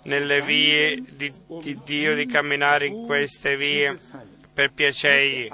nelle 0.05 0.43
vie 0.43 1.03
di, 1.13 1.33
di 1.61 1.79
Dio, 1.85 2.15
di 2.15 2.27
camminare 2.27 2.87
in 2.87 3.07
queste 3.07 3.57
vie 3.57 3.99
per 4.53 4.73
piacergli. 4.73 5.51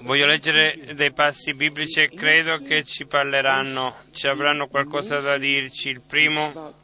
Voglio 0.00 0.26
leggere 0.26 0.94
dei 0.94 1.12
passi 1.12 1.54
biblici 1.54 2.00
e 2.00 2.08
credo 2.08 2.58
che 2.58 2.84
ci 2.84 3.04
parleranno, 3.04 3.96
ci 4.12 4.28
avranno 4.28 4.68
qualcosa 4.68 5.18
da 5.18 5.36
dirci. 5.36 5.88
Il 5.88 6.00
primo, 6.00 6.74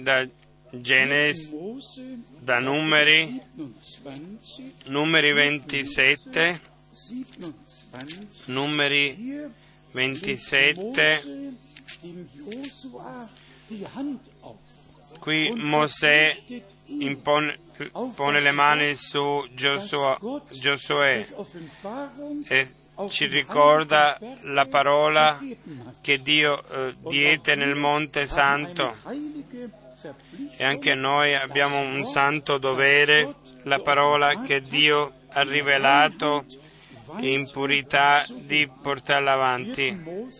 da 0.00 0.26
Genesi, 0.70 1.56
da 2.40 2.58
numeri, 2.58 3.40
numeri 4.86 5.32
27, 5.32 6.60
numeri 8.46 9.48
27, 9.92 11.54
qui 15.20 15.52
Mosè 15.54 16.36
impone, 16.86 17.56
pone 18.14 18.40
le 18.40 18.50
mani 18.50 18.94
su 18.94 19.48
Giosuè 19.54 21.26
e 22.48 22.68
ci 23.08 23.26
ricorda 23.26 24.18
la 24.42 24.66
parola 24.66 25.38
che 26.00 26.20
Dio 26.20 26.62
eh, 26.64 26.96
diede 27.06 27.54
nel 27.54 27.74
Monte 27.74 28.26
Santo 28.26 28.96
e 30.56 30.62
anche 30.62 30.94
noi 30.94 31.34
abbiamo 31.34 31.80
un 31.80 32.04
santo 32.04 32.58
dovere, 32.58 33.34
la 33.64 33.80
parola 33.80 34.40
che 34.40 34.60
Dio 34.60 35.12
ha 35.30 35.42
rivelato 35.42 36.44
in 37.18 37.50
purità 37.50 38.24
di 38.28 38.68
portarla 38.80 39.32
avanti. 39.32 40.36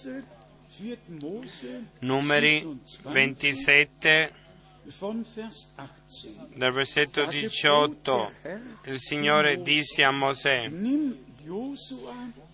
Numeri 2.00 2.80
27 3.02 4.32
dal 6.54 6.72
versetto 6.72 7.24
18 7.24 8.32
il 8.84 8.98
Signore 8.98 9.60
disse 9.60 10.02
a 10.02 10.10
Mosè 10.10 10.70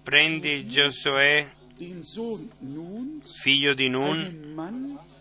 prendi 0.03 0.67
Giosuè 0.67 1.49
figlio 3.40 3.75
di 3.75 3.88
Nun 3.88 5.13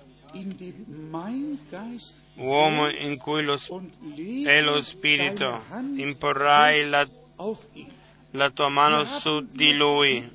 uomo 2.35 2.89
in 2.89 3.17
cui 3.17 3.43
lo, 3.43 3.57
è 4.43 4.61
lo 4.61 4.81
Spirito, 4.81 5.63
imporrai 5.95 6.89
la, 6.89 7.07
la 8.31 8.49
tua 8.49 8.69
mano 8.69 9.05
su 9.05 9.45
di 9.51 9.73
lui. 9.73 10.29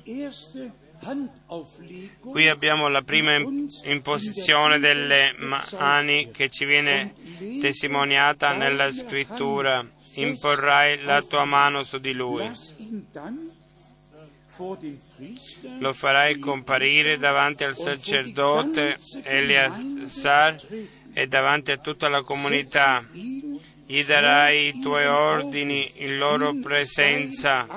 Qui 2.19 2.47
abbiamo 2.49 2.87
la 2.87 3.01
prima 3.01 3.35
imposizione 3.83 4.79
delle 4.79 5.33
mani 5.77 6.31
che 6.31 6.49
ci 6.49 6.65
viene 6.65 7.13
testimoniata 7.61 8.53
nella 8.53 8.91
scrittura. 8.91 9.85
Imporrai 10.13 11.03
la 11.03 11.21
tua 11.21 11.45
mano 11.45 11.83
su 11.83 11.99
di 11.99 12.11
lui 12.13 12.51
lo 15.79 15.93
farai 15.93 16.39
comparire 16.39 17.17
davanti 17.17 17.63
al 17.63 17.75
sacerdote 17.75 18.97
Eleazar 19.23 20.55
e 21.13 21.27
davanti 21.27 21.71
a 21.71 21.77
tutta 21.77 22.07
la 22.07 22.21
comunità. 22.23 23.05
Gli 23.11 24.03
darai 24.03 24.67
i 24.67 24.79
tuoi 24.79 25.05
ordini 25.05 25.91
in 26.03 26.17
loro 26.17 26.53
presenza. 26.55 27.67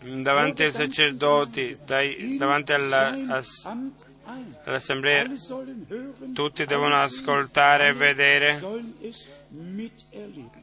Davanti 0.00 0.62
ai 0.62 0.72
sacerdoti, 0.72 1.78
dai, 1.84 2.36
davanti 2.36 2.72
alla, 2.72 3.16
all'assemblea, 4.64 5.26
tutti 6.34 6.64
devono 6.64 6.96
ascoltare 6.96 7.88
e 7.88 7.92
vedere 7.92 8.60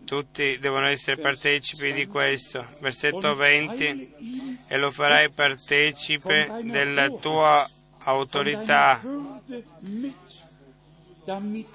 tutti 0.06 0.58
devono 0.60 0.88
essere 0.88 1.18
partecipi 1.18 1.92
di 1.92 2.06
questo. 2.08 2.66
Versetto 2.80 3.36
20. 3.36 4.64
E 4.68 4.78
lo 4.78 4.92
farai 4.92 5.30
partecipe 5.32 6.62
della 6.64 7.10
tua 7.10 7.68
autorità 8.00 9.02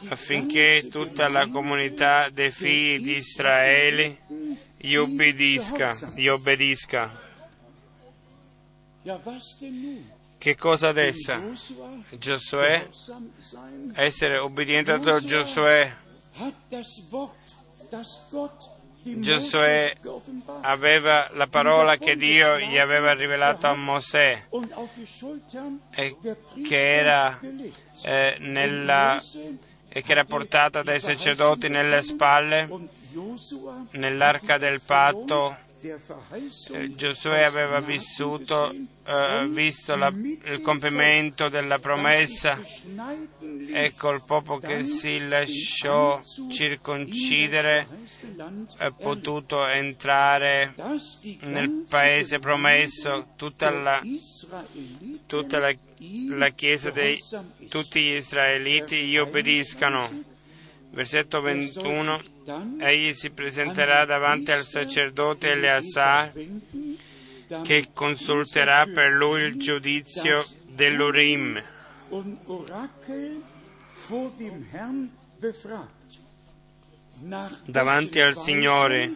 affinché 0.08 0.86
tutta 0.90 1.28
la 1.28 1.48
comunità 1.48 2.30
dei 2.30 2.50
figli 2.52 3.02
di 3.02 3.16
Israele 3.16 4.18
gli 4.76 4.94
obbedisca. 4.94 5.96
Gli 6.14 6.28
obbedisca. 6.28 7.28
Che 10.38 10.56
cosa 10.56 10.88
adesso? 10.88 11.52
Giosuè? 12.10 12.88
Essere 13.94 14.38
obbediente 14.38 14.92
a 14.92 15.20
Giosuè 15.20 15.96
Giosuè 19.02 19.96
aveva 20.60 21.26
la 21.32 21.46
parola 21.46 21.96
che 21.96 22.16
Dio 22.16 22.58
gli 22.58 22.76
aveva 22.76 23.14
rivelato 23.14 23.66
a 23.66 23.74
Mosè. 23.74 24.42
E 25.90 26.16
che 26.66 26.96
era, 26.96 27.38
eh, 28.02 28.36
nella, 28.40 29.18
e 29.88 30.02
che 30.02 30.12
era 30.12 30.24
portata 30.24 30.82
dai 30.82 31.00
sacerdoti 31.00 31.68
nelle 31.68 32.02
spalle? 32.02 32.68
nell'arca 33.92 34.58
del 34.58 34.80
patto 34.80 35.56
eh, 35.82 36.94
Giosuè 36.94 37.42
aveva 37.42 37.80
vissuto, 37.80 38.70
eh, 38.70 39.46
visto 39.48 39.96
la, 39.96 40.08
il 40.08 40.60
compimento 40.62 41.48
della 41.48 41.78
promessa, 41.78 42.60
ecco 43.72 44.10
il 44.12 44.22
popolo 44.26 44.58
che 44.58 44.82
si 44.82 45.26
lasciò 45.26 46.20
circoncidere 46.50 47.86
è 48.76 48.90
potuto 48.90 49.66
entrare 49.66 50.74
nel 51.40 51.84
paese 51.88 52.38
promesso, 52.38 53.28
tutta 53.36 53.70
la, 53.70 54.02
tutta 55.26 55.58
la, 55.58 55.74
la 56.28 56.48
Chiesa 56.50 56.90
di 56.90 57.16
tutti 57.70 58.02
gli 58.02 58.14
israeliti 58.16 59.06
gli 59.06 59.16
obbediscano. 59.16 60.28
Versetto 60.92 61.40
21 61.40 62.20
egli 62.78 63.12
si 63.12 63.30
presenterà 63.30 64.04
davanti 64.04 64.50
al 64.52 64.64
sacerdote 64.64 65.50
Eleazar 65.50 66.32
che 67.62 67.88
consulterà 67.92 68.86
per 68.86 69.12
lui 69.12 69.42
il 69.42 69.56
giudizio 69.56 70.44
dell'Urim. 70.68 71.62
Davanti 77.64 78.20
al 78.20 78.36
Signore, 78.36 79.14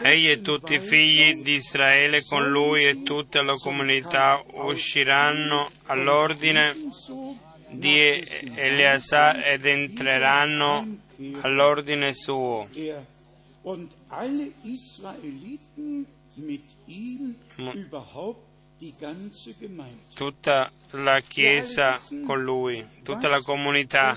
egli 0.00 0.28
e 0.28 0.40
tutti 0.42 0.74
i 0.74 0.78
figli 0.78 1.42
di 1.42 1.54
Israele 1.54 2.22
con 2.22 2.48
lui 2.48 2.84
e 2.86 3.02
tutta 3.02 3.42
la 3.42 3.54
comunità 3.54 4.42
usciranno 4.52 5.68
all'ordine 5.86 6.74
di 7.70 8.24
Eleazar 8.54 9.40
ed 9.44 9.66
entreranno 9.66 11.06
all'ordine 11.40 12.12
suo. 12.14 12.68
Tutta 20.14 20.70
la 20.90 21.20
Chiesa 21.20 22.00
con 22.24 22.42
lui, 22.42 22.86
tutta 23.02 23.28
la 23.28 23.42
comunità. 23.42 24.16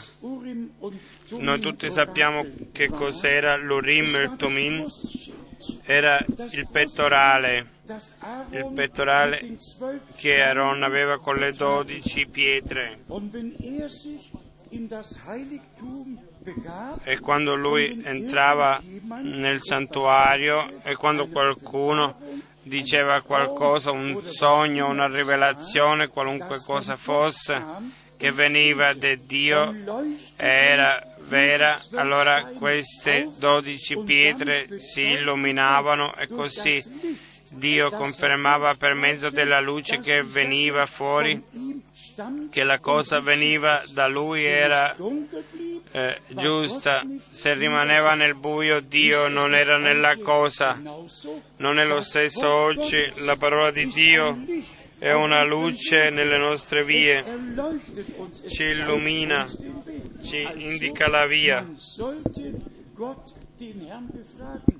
Noi 1.29 1.59
tutti 1.59 1.89
sappiamo 1.89 2.45
che 2.71 2.87
cos'era 2.87 3.55
l'Urim 3.57 4.15
e 4.15 4.21
il 4.21 4.35
Tumim. 4.37 4.85
Era 5.83 6.17
il 6.19 6.67
pettorale, 6.71 7.69
il 8.51 8.71
pettorale 8.73 9.57
che 10.15 10.41
Aaron 10.41 10.81
aveva 10.83 11.19
con 11.19 11.37
le 11.37 11.51
dodici 11.51 12.25
pietre. 12.27 12.99
E 17.03 17.19
quando 17.19 17.55
lui 17.55 18.01
entrava 18.03 18.81
nel 19.21 19.61
santuario 19.61 20.81
e 20.83 20.95
quando 20.95 21.27
qualcuno 21.27 22.17
diceva 22.63 23.21
qualcosa, 23.21 23.91
un 23.91 24.21
sogno, 24.23 24.89
una 24.89 25.07
rivelazione, 25.07 26.07
qualunque 26.07 26.59
cosa 26.65 26.95
fosse, 26.95 27.63
che 28.17 28.31
veniva 28.31 28.93
da 28.93 29.15
Dio 29.15 29.75
era 30.35 31.03
vera, 31.27 31.79
allora 31.95 32.51
queste 32.57 33.29
dodici 33.37 33.97
pietre 34.03 34.79
si 34.79 35.09
illuminavano 35.09 36.15
e 36.15 36.27
così 36.27 36.83
Dio 37.51 37.89
confermava 37.89 38.75
per 38.75 38.93
mezzo 38.93 39.29
della 39.29 39.59
luce 39.59 39.99
che 39.99 40.23
veniva 40.23 40.85
fuori 40.85 41.43
che 42.49 42.63
la 42.63 42.79
cosa 42.79 43.19
veniva 43.19 43.83
da 43.91 44.07
lui 44.07 44.45
era 44.45 44.95
eh, 45.91 46.19
giusta, 46.29 47.05
se 47.29 47.53
rimaneva 47.53 48.13
nel 48.13 48.35
buio 48.35 48.79
Dio 48.79 49.27
non 49.27 49.53
era 49.53 49.77
nella 49.77 50.17
cosa. 50.17 50.79
Non 51.57 51.79
è 51.79 51.85
lo 51.85 52.01
stesso 52.01 52.47
oggi, 52.47 53.11
la 53.17 53.35
parola 53.35 53.71
di 53.71 53.87
Dio 53.87 54.43
è 54.97 55.11
una 55.13 55.43
luce 55.43 56.09
nelle 56.11 56.37
nostre 56.37 56.83
vie, 56.83 57.25
ci 58.47 58.63
illumina, 58.63 59.47
ci 60.23 60.47
indica 60.55 61.07
la 61.07 61.25
via. 61.25 61.67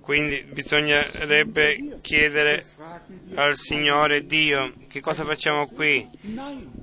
Quindi 0.02 0.44
bisognerebbe 0.52 2.00
chiedere 2.02 2.66
al 3.36 3.56
Signore 3.56 4.26
Dio 4.26 4.74
che 4.88 5.00
cosa 5.00 5.24
facciamo 5.24 5.68
qui. 5.68 6.08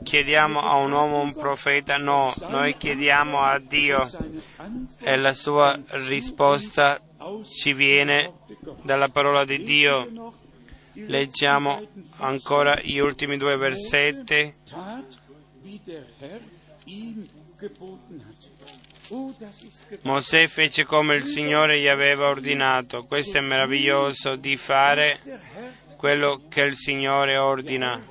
Chiediamo 0.05 0.61
a 0.61 0.77
un 0.77 0.93
uomo, 0.93 1.21
un 1.21 1.35
profeta? 1.35 1.97
No, 1.97 2.33
noi 2.49 2.77
chiediamo 2.77 3.41
a 3.41 3.59
Dio 3.59 4.09
e 5.01 5.17
la 5.17 5.33
sua 5.33 5.79
risposta 6.07 7.01
ci 7.53 7.73
viene 7.73 8.33
dalla 8.83 9.09
parola 9.09 9.45
di 9.45 9.65
Dio. 9.65 10.33
Leggiamo 10.93 11.85
ancora 12.19 12.81
gli 12.81 12.99
ultimi 12.99 13.37
due 13.37 13.57
versetti. 13.57 14.55
Mosè 20.03 20.47
fece 20.47 20.85
come 20.85 21.15
il 21.15 21.25
Signore 21.25 21.81
gli 21.81 21.87
aveva 21.87 22.29
ordinato. 22.29 23.05
Questo 23.05 23.39
è 23.39 23.41
meraviglioso 23.41 24.37
di 24.37 24.57
fare 24.57 25.19
quello 25.97 26.43
che 26.49 26.63
il 26.63 26.77
Signore 26.77 27.37
ordina. 27.37 28.05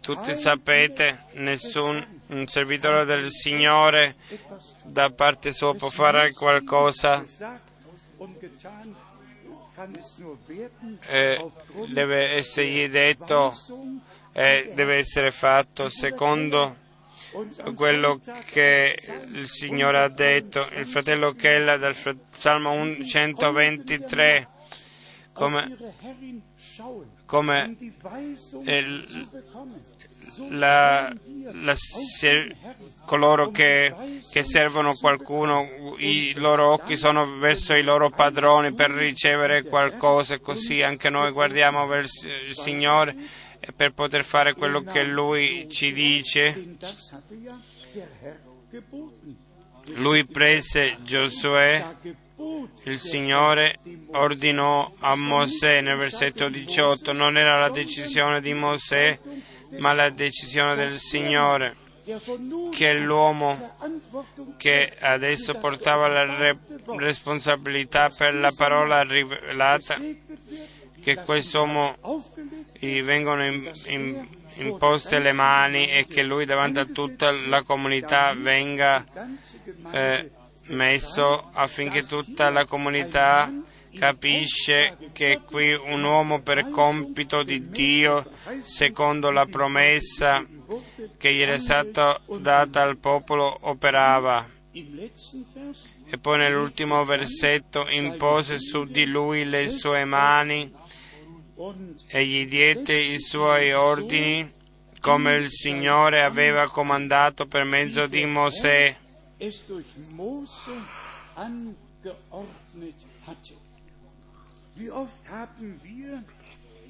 Tutti 0.00 0.34
sapete, 0.34 1.26
nessun 1.34 2.20
servitore 2.46 3.04
del 3.04 3.30
Signore 3.30 4.16
da 4.84 5.10
parte 5.10 5.52
sua 5.52 5.74
può 5.74 5.88
fare 5.88 6.32
qualcosa 6.32 7.24
eh, 11.06 11.50
deve 11.88 12.36
essergli 12.36 12.88
detto 12.88 13.52
e 14.32 14.72
deve 14.74 14.96
essere 14.96 15.30
fatto 15.30 15.88
secondo 15.88 16.79
quello 17.74 18.18
che 18.46 18.96
il 19.32 19.46
Signore 19.46 19.98
ha 19.98 20.08
detto. 20.08 20.66
Il 20.76 20.86
fratello 20.86 21.32
Kella 21.32 21.76
dal 21.76 21.96
Salmo 22.30 22.74
123, 23.04 24.48
come, 25.32 25.76
come 27.26 27.76
il, 28.64 29.28
la, 30.50 31.12
la, 31.52 31.74
coloro 33.04 33.50
che, 33.50 33.94
che, 34.30 34.42
servono 34.42 34.94
qualcuno, 34.94 35.94
i 35.98 36.32
loro 36.36 36.72
occhi 36.72 36.96
sono 36.96 37.36
verso 37.38 37.74
i 37.74 37.82
loro 37.82 38.10
padroni 38.10 38.72
per 38.72 38.90
ricevere 38.90 39.64
qualcosa 39.64 40.38
così 40.38 40.82
anche 40.82 41.10
noi 41.10 41.32
guardiamo 41.32 41.86
verso 41.86 42.28
il 42.28 42.54
Signore 42.54 43.14
per 43.74 43.92
poter 43.92 44.24
fare 44.24 44.54
quello 44.54 44.82
che 44.82 45.02
Lui 45.04 45.68
ci 45.70 45.92
dice. 45.92 46.76
Lui 49.94 50.24
prese 50.24 50.98
Giosuè, 51.02 51.84
il 52.84 52.98
Signore 52.98 53.78
ordinò 54.12 54.92
a 55.00 55.14
Mosè 55.16 55.80
nel 55.80 55.96
versetto 55.96 56.48
18, 56.48 57.12
non 57.12 57.36
era 57.36 57.58
la 57.58 57.68
decisione 57.70 58.40
di 58.40 58.54
Mosè, 58.54 59.18
ma 59.78 59.92
la 59.92 60.10
decisione 60.10 60.74
del 60.74 60.98
Signore, 60.98 61.76
che 62.72 62.94
l'uomo 62.94 63.76
che 64.56 64.96
adesso 65.00 65.54
portava 65.54 66.08
la 66.08 66.24
re- 66.24 66.58
responsabilità 66.96 68.08
per 68.08 68.34
la 68.34 68.52
parola 68.56 69.02
rivelata, 69.02 69.96
che 71.02 71.16
quest'uomo 71.16 71.96
gli 72.78 73.02
vengono 73.02 73.44
in, 73.44 73.70
in, 73.86 74.26
imposte 74.54 75.18
le 75.18 75.32
mani 75.32 75.90
e 75.90 76.06
che 76.06 76.22
lui 76.22 76.44
davanti 76.44 76.78
a 76.78 76.84
tutta 76.86 77.30
la 77.30 77.62
comunità 77.62 78.34
venga 78.34 79.04
eh, 79.92 80.30
messo 80.66 81.50
affinché 81.52 82.04
tutta 82.06 82.50
la 82.50 82.64
comunità 82.64 83.50
capisce 83.98 84.96
che 85.12 85.40
qui 85.44 85.72
un 85.72 86.04
uomo 86.04 86.40
per 86.40 86.68
compito 86.70 87.42
di 87.42 87.68
Dio, 87.68 88.30
secondo 88.60 89.30
la 89.30 89.46
promessa 89.46 90.44
che 91.18 91.34
gli 91.34 91.40
era 91.40 91.58
stata 91.58 92.20
data 92.38 92.82
al 92.82 92.98
popolo, 92.98 93.56
operava. 93.62 94.48
E 94.72 96.18
poi 96.18 96.38
nell'ultimo 96.38 97.04
versetto 97.04 97.86
impose 97.88 98.58
su 98.58 98.84
di 98.84 99.06
lui 99.06 99.44
le 99.44 99.68
sue 99.68 100.04
mani 100.04 100.72
e 102.06 102.24
gli 102.24 102.46
diede 102.46 102.98
i 102.98 103.18
suoi 103.18 103.72
ordini 103.72 104.50
come 104.98 105.34
il 105.36 105.50
Signore 105.50 106.22
aveva 106.22 106.66
comandato 106.70 107.46
per 107.46 107.64
mezzo 107.64 108.06
di 108.06 108.24
Mosè. 108.24 108.96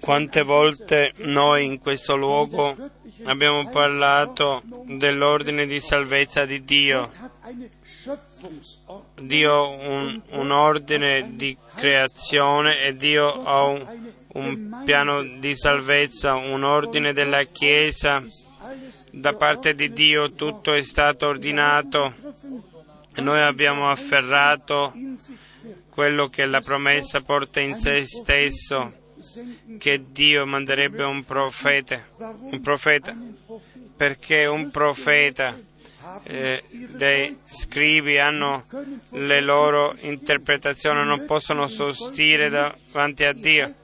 Quante 0.01 0.43
volte 0.43 1.13
noi 1.17 1.65
in 1.65 1.79
questo 1.81 2.15
luogo 2.15 2.77
abbiamo 3.25 3.69
parlato 3.71 4.63
dell'ordine 4.87 5.67
di 5.67 5.81
salvezza 5.81 6.45
di 6.45 6.63
Dio. 6.63 7.09
Dio 9.21 9.53
ha 9.53 9.67
un, 9.67 10.23
un, 10.31 10.51
ordine 10.53 11.35
di 11.35 11.57
creazione 11.75 12.85
e 12.85 12.97
Dio 12.97 13.45
ha 13.45 13.65
un, 13.65 14.13
un 14.35 14.83
piano 14.85 15.23
di 15.23 15.57
salvezza, 15.57 16.35
un 16.35 16.63
ordine 16.65 17.13
della 17.13 17.45
Chiesa. 17.45 18.23
Da 19.11 19.35
parte 19.35 19.75
di 19.75 19.93
Dio 19.93 20.33
tutto 20.33 20.73
è 20.73 20.83
stato 20.83 21.27
ordinato 21.27 22.15
noi 23.17 23.41
abbiamo 23.41 23.91
afferrato 23.91 24.93
quello 25.91 26.29
che 26.29 26.47
la 26.47 26.61
promessa 26.61 27.21
porta 27.21 27.61
in 27.61 27.75
se 27.75 28.05
stesso 28.05 28.95
che 29.79 30.05
Dio 30.11 30.47
manderebbe 30.47 31.03
un 31.05 31.25
profeta, 31.25 32.03
un 32.17 32.61
profeta 32.63 33.15
perché 33.97 34.47
un 34.47 34.71
profeta 34.71 35.55
eh, 36.25 36.63
dei 36.71 37.39
scrivi 37.45 38.19
hanno 38.19 38.65
le 39.11 39.41
loro 39.41 39.95
interpretazioni, 40.01 41.05
non 41.05 41.25
possono 41.27 41.69
sostire 41.69 42.49
davanti 42.49 43.25
a 43.25 43.33
Dio, 43.33 43.75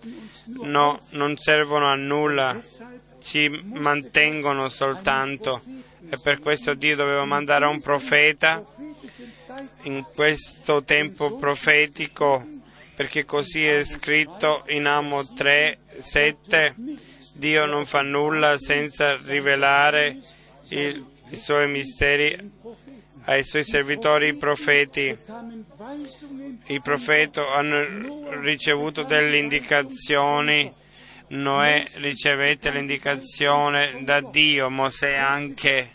no, 0.63 1.01
non 1.11 1.37
servono 1.37 1.91
a 1.91 1.95
nulla, 1.95 2.59
ci 3.23 3.49
mantengono 3.49 4.69
soltanto. 4.69 5.63
E 6.09 6.19
per 6.23 6.39
questo 6.39 6.75
Dio 6.75 6.95
doveva 6.95 7.25
mandare 7.25 7.67
un 7.67 7.81
profeta 7.81 8.63
in 9.83 10.05
questo 10.15 10.85
tempo 10.85 11.37
profetico 11.37 12.47
perché 12.97 13.27
così 13.27 13.67
è 13.67 13.85
scritto 13.85 14.65
in 14.69 14.87
Amo 14.87 15.23
3, 15.35 15.79
7, 16.01 16.75
Dio 17.35 17.67
non 17.67 17.85
fa 17.85 18.01
nulla 18.01 18.57
senza 18.57 19.17
rivelare 19.17 20.17
il, 20.69 21.05
i 21.31 21.37
suoi 21.37 21.69
misteri 21.69 22.53
ai 23.27 23.43
suoi 23.45 23.65
servitori 23.65 24.29
i 24.29 24.35
profeti. 24.35 25.17
I 26.67 26.81
profeti 26.81 27.41
hanno 27.41 28.41
ricevuto 28.41 29.03
delle 29.03 29.39
indicazioni, 29.39 30.73
Noè 31.29 31.85
ricevette 31.97 32.71
l'indicazione 32.71 34.05
da 34.05 34.21
Dio, 34.21 34.71
Mosè 34.71 35.15
anche. 35.17 35.91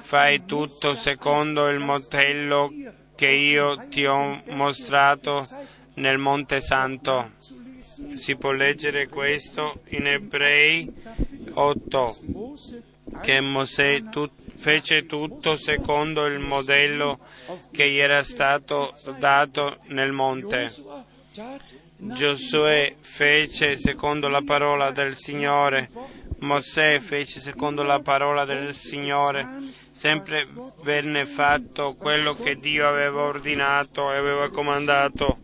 Fai 0.00 0.44
tutto 0.44 0.94
secondo 0.94 1.68
il 1.68 1.78
modello 1.78 2.70
che 3.14 3.28
io 3.28 3.86
ti 3.88 4.04
ho 4.04 4.42
mostrato 4.48 5.46
nel 5.94 6.18
Monte 6.18 6.60
Santo. 6.60 7.32
Si 8.14 8.36
può 8.36 8.50
leggere 8.50 9.08
questo 9.08 9.80
in 9.88 10.06
Ebrei 10.06 10.92
8, 11.54 12.16
che 13.22 13.40
Mosè 13.40 14.04
tut, 14.10 14.32
fece 14.56 15.06
tutto 15.06 15.56
secondo 15.56 16.24
il 16.26 16.38
modello 16.38 17.18
che 17.70 17.90
gli 17.90 17.98
era 17.98 18.22
stato 18.22 18.92
dato 19.18 19.78
nel 19.88 20.12
monte. 20.12 20.72
Giosuè 21.98 22.94
fece 23.00 23.76
secondo 23.76 24.28
la 24.28 24.42
parola 24.42 24.90
del 24.90 25.16
Signore, 25.16 25.88
Mosè 26.40 26.98
fece 27.00 27.40
secondo 27.40 27.82
la 27.82 28.00
parola 28.00 28.44
del 28.44 28.74
Signore, 28.74 29.46
sempre 29.90 30.46
venne 30.82 31.24
fatto 31.24 31.94
quello 31.94 32.34
che 32.34 32.56
Dio 32.56 32.86
aveva 32.86 33.22
ordinato 33.22 34.12
e 34.12 34.16
aveva 34.16 34.50
comandato. 34.50 35.38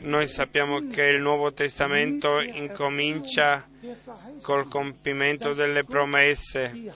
Noi 0.00 0.26
sappiamo 0.26 0.88
che 0.88 1.02
il 1.02 1.22
Nuovo 1.22 1.52
Testamento 1.52 2.40
incomincia 2.40 3.64
col 4.42 4.68
compimento 4.68 5.52
delle 5.54 5.84
promesse 5.84 6.92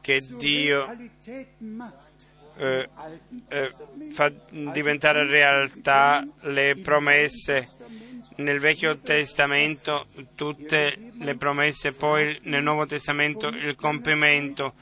che 0.00 0.20
Dio 0.36 0.96
eh, 2.56 2.88
eh, 3.48 3.74
fa 4.10 4.32
diventare 4.50 5.26
realtà 5.26 6.26
le 6.42 6.76
promesse. 6.82 7.68
Nel 8.36 8.60
Vecchio 8.60 8.98
Testamento 8.98 10.06
tutte 10.34 11.12
le 11.18 11.34
promesse, 11.36 11.92
poi 11.92 12.38
nel 12.42 12.62
Nuovo 12.62 12.86
Testamento 12.86 13.48
il 13.48 13.74
compimento 13.74 14.74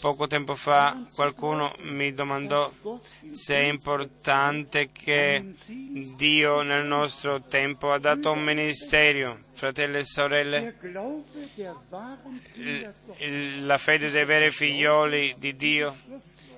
Poco 0.00 0.26
tempo 0.26 0.54
fa 0.56 1.04
qualcuno 1.14 1.74
mi 1.82 2.12
domandò 2.12 2.72
se 3.32 3.54
è 3.54 3.62
importante 3.62 4.90
che 4.90 5.54
Dio 6.16 6.62
nel 6.62 6.84
nostro 6.84 7.42
tempo 7.42 7.92
ha 7.92 7.98
dato 7.98 8.32
un 8.32 8.42
ministero, 8.42 9.38
fratelli 9.52 9.98
e 9.98 10.04
sorelle. 10.04 10.76
La 13.60 13.78
fede 13.78 14.10
dei 14.10 14.24
veri 14.24 14.50
figlioli 14.50 15.36
di 15.38 15.54
Dio 15.54 15.94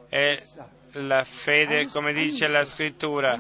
è 0.09 0.43
la 0.93 1.25
fede, 1.25 1.89
come 1.89 2.13
dice 2.15 2.47
la 2.47 2.65
scrittura. 2.65 3.39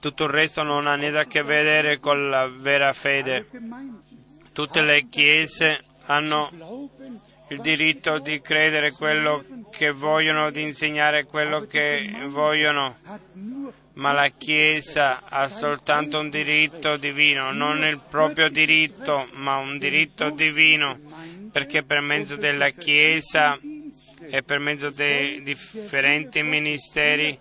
Tutto 0.00 0.24
il 0.24 0.30
resto 0.30 0.62
non 0.62 0.86
ha 0.86 0.94
niente 0.94 1.18
a 1.18 1.24
che 1.24 1.42
vedere 1.42 1.98
con 1.98 2.30
la 2.30 2.46
vera 2.46 2.92
fede. 2.92 3.48
Tutte 4.52 4.80
le 4.80 5.08
chiese 5.08 5.82
hanno 6.06 6.50
il 7.48 7.60
diritto 7.60 8.18
di 8.18 8.40
credere 8.40 8.92
quello 8.92 9.44
che 9.70 9.90
vogliono, 9.90 10.50
di 10.50 10.62
insegnare 10.62 11.24
quello 11.24 11.60
che 11.60 12.10
vogliono, 12.26 12.96
ma 13.94 14.12
la 14.12 14.28
Chiesa 14.28 15.22
ha 15.24 15.48
soltanto 15.48 16.18
un 16.18 16.28
diritto 16.30 16.96
divino, 16.96 17.52
non 17.52 17.84
il 17.84 18.00
proprio 18.08 18.48
diritto, 18.48 19.26
ma 19.34 19.56
un 19.56 19.78
diritto 19.78 20.30
divino, 20.30 20.98
perché 21.50 21.82
per 21.82 22.00
mezzo 22.00 22.36
della 22.36 22.70
Chiesa 22.70 23.58
e 24.30 24.42
per 24.42 24.58
mezzo 24.58 24.90
dei 24.90 25.42
differenti 25.42 26.42
ministeri 26.42 27.38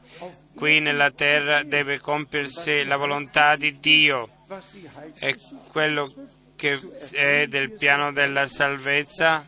qui 0.57 0.79
nella 0.79 1.11
terra 1.11 1.61
deve 1.61 1.99
compiersi 1.99 2.83
la 2.83 2.97
volontà 2.97 3.55
di 3.55 3.77
Dio 3.79 4.27
e 5.19 5.37
quello 5.71 6.11
che 6.55 6.79
è 7.11 7.45
del 7.47 7.71
piano 7.73 8.11
della 8.11 8.47
salvezza. 8.47 9.47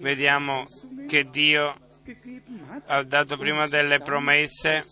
Vediamo 0.00 0.64
che 1.08 1.30
Dio 1.30 1.74
ha 2.86 3.02
dato 3.02 3.38
prima 3.38 3.66
delle 3.66 3.98
promesse 4.00 4.84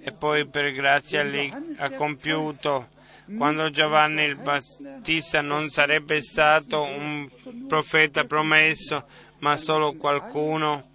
e 0.00 0.12
poi 0.12 0.48
per 0.48 0.72
grazia 0.72 1.22
li 1.22 1.52
ha 1.76 1.90
compiuto. 1.90 2.88
Quando 3.36 3.70
Giovanni 3.70 4.22
il 4.22 4.36
Battista 4.36 5.42
non 5.42 5.68
sarebbe 5.68 6.22
stato 6.22 6.80
un 6.80 7.28
profeta 7.68 8.24
promesso, 8.24 9.04
ma 9.40 9.56
solo 9.56 9.92
qualcuno, 9.92 10.88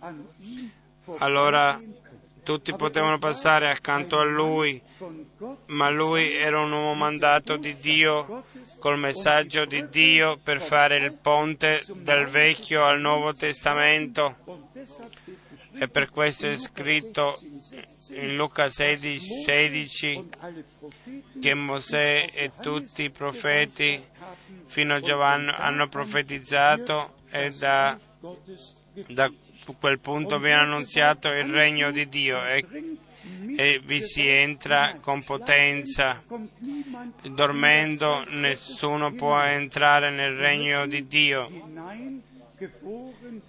allora 1.19 1.79
tutti 2.43 2.75
potevano 2.75 3.17
passare 3.17 3.69
accanto 3.69 4.19
a 4.19 4.23
lui, 4.23 4.81
ma 5.67 5.89
lui 5.89 6.33
era 6.33 6.59
un 6.59 6.71
uomo 6.71 6.93
mandato 6.93 7.57
di 7.57 7.75
Dio 7.77 8.43
col 8.79 8.99
messaggio 8.99 9.65
di 9.65 9.87
Dio 9.89 10.37
per 10.37 10.59
fare 10.59 10.97
il 10.97 11.13
ponte 11.13 11.81
dal 11.95 12.27
Vecchio 12.27 12.85
al 12.85 12.99
Nuovo 12.99 13.33
Testamento. 13.33 14.35
E 15.75 15.87
per 15.87 16.09
questo 16.09 16.49
è 16.49 16.55
scritto 16.55 17.35
in 18.11 18.35
Luca 18.35 18.69
16, 18.69 19.19
16 19.19 20.29
che 21.41 21.53
Mosè 21.55 22.29
e 22.31 22.51
tutti 22.61 23.03
i 23.03 23.09
profeti 23.09 24.03
fino 24.65 24.95
a 24.95 24.99
Giovanni 24.99 25.51
hanno 25.55 25.87
profetizzato 25.87 27.21
e 27.29 27.49
da, 27.49 27.97
da 29.07 29.31
quel 29.79 29.99
punto 29.99 30.39
viene 30.39 30.61
annunziato 30.61 31.29
il 31.29 31.51
regno 31.51 31.91
di 31.91 32.07
Dio 32.07 32.45
e, 32.45 32.65
e 33.57 33.81
vi 33.83 34.01
si 34.01 34.27
entra 34.27 34.97
con 35.01 35.23
potenza. 35.23 36.21
Dormendo 37.23 38.23
nessuno 38.29 39.13
può 39.13 39.41
entrare 39.41 40.11
nel 40.11 40.35
regno 40.35 40.85
di 40.85 41.07
Dio. 41.07 41.49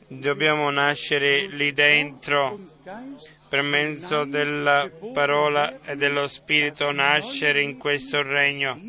Dobbiamo 0.08 0.70
nascere 0.70 1.46
lì 1.46 1.72
dentro 1.72 2.58
per 3.48 3.62
mezzo 3.62 4.24
della 4.24 4.90
parola 5.12 5.80
e 5.82 5.94
dello 5.96 6.26
Spirito 6.26 6.90
nascere 6.90 7.62
in 7.62 7.76
questo 7.76 8.22
regno. 8.22 8.80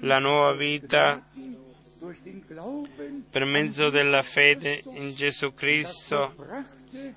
La 0.00 0.18
nuova 0.18 0.52
vita 0.52 1.22
per 3.30 3.44
mezzo 3.44 3.90
della 3.90 4.22
fede 4.22 4.82
in 4.92 5.14
Gesù 5.14 5.52
Cristo 5.52 6.34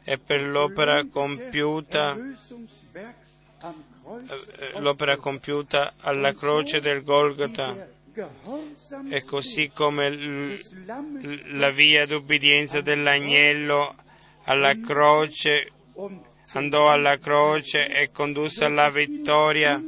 e 0.03 0.17
per 0.17 0.41
l'opera 0.41 1.05
compiuta, 1.05 2.17
eh, 4.17 4.79
l'opera 4.79 5.15
compiuta 5.15 5.93
alla 6.01 6.33
croce 6.33 6.81
del 6.81 7.01
Golgota. 7.03 7.91
E 9.09 9.23
così 9.23 9.71
come 9.73 10.59
la 11.53 11.71
via 11.71 12.05
d'obbedienza 12.05 12.81
dell'agnello 12.81 13.95
alla 14.43 14.77
croce, 14.79 15.71
andò 16.53 16.91
alla 16.91 17.17
croce 17.17 17.87
e 17.87 18.11
condusse 18.11 18.65
alla 18.65 18.89
vittoria. 18.89 19.81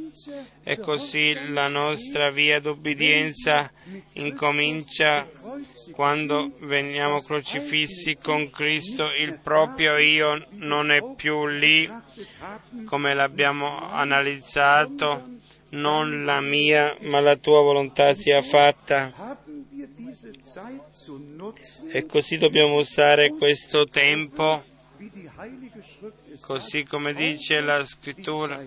E 0.68 0.78
così 0.78 1.52
la 1.52 1.68
nostra 1.68 2.30
via 2.30 2.58
d'obbedienza 2.58 3.70
incomincia 4.14 5.28
quando 5.92 6.50
veniamo 6.60 7.20
crocifissi 7.20 8.18
con 8.20 8.50
Cristo, 8.50 9.08
il 9.16 9.38
proprio 9.38 9.96
io 9.96 10.44
non 10.54 10.90
è 10.90 11.00
più 11.14 11.46
lì 11.46 11.88
come 12.84 13.14
l'abbiamo 13.14 13.90
analizzato, 13.92 15.34
non 15.70 16.24
la 16.24 16.40
mia 16.40 16.96
ma 17.02 17.20
la 17.20 17.36
tua 17.36 17.62
volontà 17.62 18.12
sia 18.14 18.42
fatta. 18.42 19.38
E 21.92 22.06
così 22.06 22.38
dobbiamo 22.38 22.78
usare 22.78 23.30
questo 23.30 23.86
tempo, 23.86 24.64
così 26.46 26.84
come 26.84 27.12
dice 27.12 27.60
la 27.60 27.82
scrittura, 27.82 28.64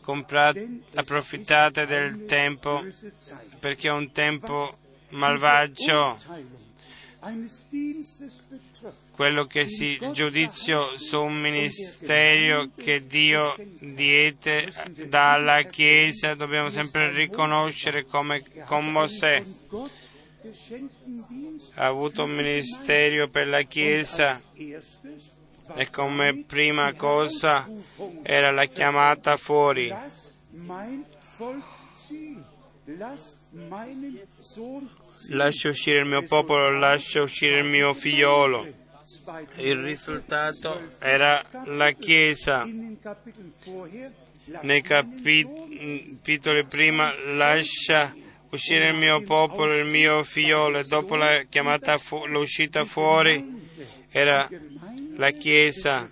comprate, 0.00 0.80
approfittate 0.94 1.84
del 1.84 2.24
tempo 2.24 2.82
perché 3.60 3.88
è 3.88 3.92
un 3.92 4.10
tempo 4.10 4.78
malvagio. 5.10 6.16
Quello 9.14 9.44
che 9.46 9.66
si 9.66 9.98
giudizio 10.12 10.82
su 10.98 11.20
un 11.20 11.40
ministero 11.40 12.70
che 12.74 13.06
Dio 13.06 13.54
diede 13.78 14.70
dalla 15.06 15.62
Chiesa 15.62 16.34
dobbiamo 16.34 16.70
sempre 16.70 17.12
riconoscere 17.12 18.06
come 18.06 18.42
con 18.64 18.90
Mosè. 18.90 19.44
Ha 21.74 21.86
avuto 21.86 22.24
un 22.24 22.30
ministero 22.30 23.28
per 23.28 23.46
la 23.46 23.62
Chiesa 23.62 24.40
e 25.74 25.90
come 25.90 26.44
prima 26.46 26.92
cosa 26.94 27.66
era 28.22 28.50
la 28.50 28.66
chiamata 28.66 29.36
fuori. 29.36 29.92
Lascia 35.30 35.68
uscire 35.70 36.00
il 36.00 36.06
mio 36.06 36.22
popolo, 36.22 36.70
lascia 36.70 37.22
uscire 37.22 37.60
il 37.60 37.64
mio 37.64 37.94
figliolo. 37.94 38.82
Il 39.56 39.82
risultato 39.82 40.90
era 40.98 41.42
la 41.66 41.92
Chiesa. 41.92 42.68
Nei 44.60 44.82
capitoli 44.82 46.64
prima 46.66 47.14
lascia 47.34 48.14
uscire 48.50 48.88
il 48.88 48.96
mio 48.96 49.22
popolo, 49.22 49.74
il 49.74 49.86
mio 49.86 50.22
figliolo, 50.22 50.78
e 50.78 50.84
dopo 50.84 51.16
la 51.16 51.44
chiamata 51.48 51.96
fu- 51.98 52.26
l'uscita 52.26 52.84
fuori 52.84 53.62
era 54.10 54.48
la 55.16 55.30
Chiesa, 55.30 56.10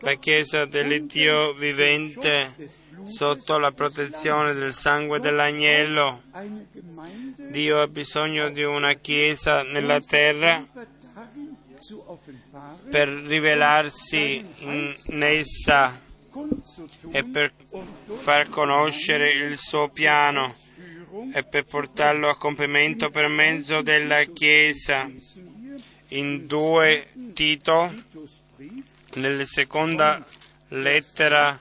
la 0.00 0.14
Chiesa 0.14 0.64
dell'Iddio 0.64 1.52
vivente 1.54 2.54
sotto 3.04 3.58
la 3.58 3.72
protezione 3.72 4.54
del 4.54 4.72
sangue 4.72 5.20
dell'agnello. 5.20 6.22
Dio 7.50 7.80
ha 7.80 7.86
bisogno 7.86 8.50
di 8.50 8.62
una 8.62 8.94
Chiesa 8.94 9.62
nella 9.62 9.98
terra 10.00 10.66
per 12.90 13.08
rivelarsi 13.08 14.44
in 14.58 15.22
essa 15.22 16.00
e 17.10 17.24
per 17.24 17.52
far 18.18 18.48
conoscere 18.48 19.32
il 19.32 19.58
suo 19.58 19.88
piano 19.88 20.54
e 21.32 21.44
per 21.44 21.64
portarlo 21.64 22.28
a 22.28 22.36
compimento 22.36 23.10
per 23.10 23.28
mezzo 23.28 23.82
della 23.82 24.24
Chiesa. 24.24 25.10
In 26.08 26.46
2 26.46 27.08
Tito, 27.34 27.92
nella 29.14 29.44
seconda 29.44 30.24
lettera, 30.68 31.58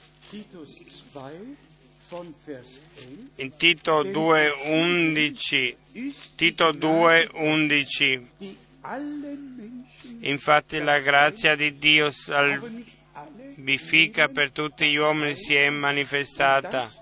in 3.37 3.57
Tito 3.57 4.03
2.11, 4.03 5.75
Tito 6.35 6.71
2.11, 6.71 8.21
infatti 10.19 10.77
la 10.77 10.99
grazia 10.99 11.55
di 11.55 11.75
Dio 11.79 12.11
salvifica 12.11 13.07
per 14.27 14.51
tutti 14.51 14.91
gli 14.91 14.97
uomini 14.97 15.33
si 15.33 15.55
è 15.55 15.71
manifestata 15.71 16.93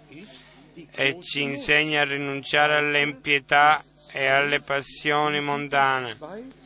e 0.91 1.19
ci 1.21 1.41
insegna 1.41 1.99
a 2.01 2.05
rinunciare 2.05 2.77
all'impietà 2.77 3.83
e 4.13 4.27
alle 4.27 4.61
passioni 4.61 5.41
mondane 5.41 6.59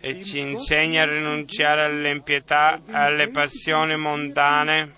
e 0.00 0.24
ci 0.24 0.38
insegna 0.38 1.02
a 1.02 1.10
rinunciare 1.10 1.82
all'impietà 1.82 2.80
alle 2.90 3.28
passioni 3.28 3.96
mondane. 3.96 4.94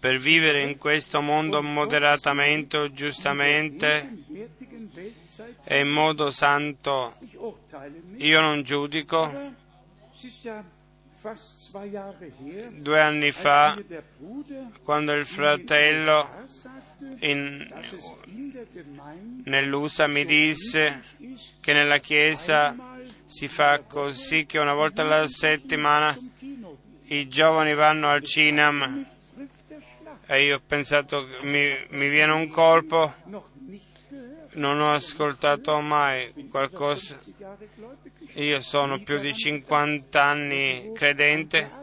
per 0.00 0.18
vivere 0.18 0.62
in 0.62 0.78
questo 0.78 1.20
mondo 1.20 1.62
moderatamente, 1.62 2.92
giustamente 2.92 4.24
e 5.64 5.80
in 5.80 5.88
modo 5.88 6.30
santo. 6.30 7.14
Io 8.16 8.40
non 8.40 8.62
giudico. 8.62 9.58
Due 12.70 13.00
anni 13.00 13.30
fa, 13.32 13.78
quando 14.82 15.12
il 15.12 15.26
fratello 15.26 16.28
in, 17.20 17.66
nell'USA 19.44 20.06
mi 20.06 20.24
disse 20.24 21.02
che 21.60 21.72
nella 21.72 21.98
Chiesa 21.98 22.74
si 23.26 23.48
fa 23.48 23.80
così 23.80 24.46
che 24.46 24.58
una 24.58 24.74
volta 24.74 25.02
alla 25.02 25.26
settimana 25.26 26.16
i 27.04 27.28
giovani 27.28 27.74
vanno 27.74 28.08
al 28.08 28.24
cinema. 28.24 29.04
E 30.26 30.44
io 30.44 30.56
ho 30.56 30.62
pensato 30.64 31.26
che 31.26 31.46
mi, 31.46 31.68
mi 31.90 32.08
viene 32.08 32.32
un 32.32 32.48
colpo, 32.48 33.14
non 34.52 34.80
ho 34.80 34.92
ascoltato 34.92 35.78
mai 35.80 36.32
qualcosa. 36.48 37.18
Io 38.34 38.60
sono 38.60 39.00
più 39.00 39.18
di 39.18 39.34
50 39.34 40.22
anni 40.22 40.92
credente 40.94 41.78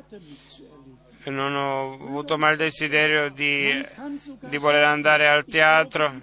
non 1.30 1.56
ho 1.56 1.94
avuto 1.94 2.38
mai 2.38 2.54
il 2.54 2.58
desiderio 2.58 3.30
di, 3.30 3.86
di 4.40 4.58
voler 4.58 4.84
andare 4.84 5.28
al 5.28 5.46
teatro. 5.46 6.22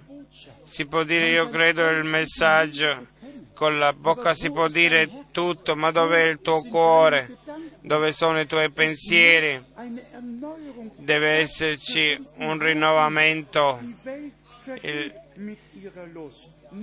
Si 0.63 0.85
può 0.85 1.03
dire 1.03 1.29
io 1.29 1.49
credo 1.49 1.87
il 1.89 2.05
messaggio, 2.05 3.07
con 3.53 3.77
la 3.77 3.93
bocca 3.93 4.33
si 4.33 4.51
può 4.51 4.67
dire 4.67 5.09
tutto, 5.31 5.75
ma 5.75 5.91
dov'è 5.91 6.23
il 6.23 6.41
tuo 6.41 6.61
cuore? 6.63 7.37
Dove 7.81 8.11
sono 8.11 8.39
i 8.39 8.47
tuoi 8.47 8.71
pensieri? 8.71 9.63
Deve 10.97 11.37
esserci 11.37 12.19
un 12.37 12.57
rinnovamento. 12.59 13.79
Il, 14.81 15.13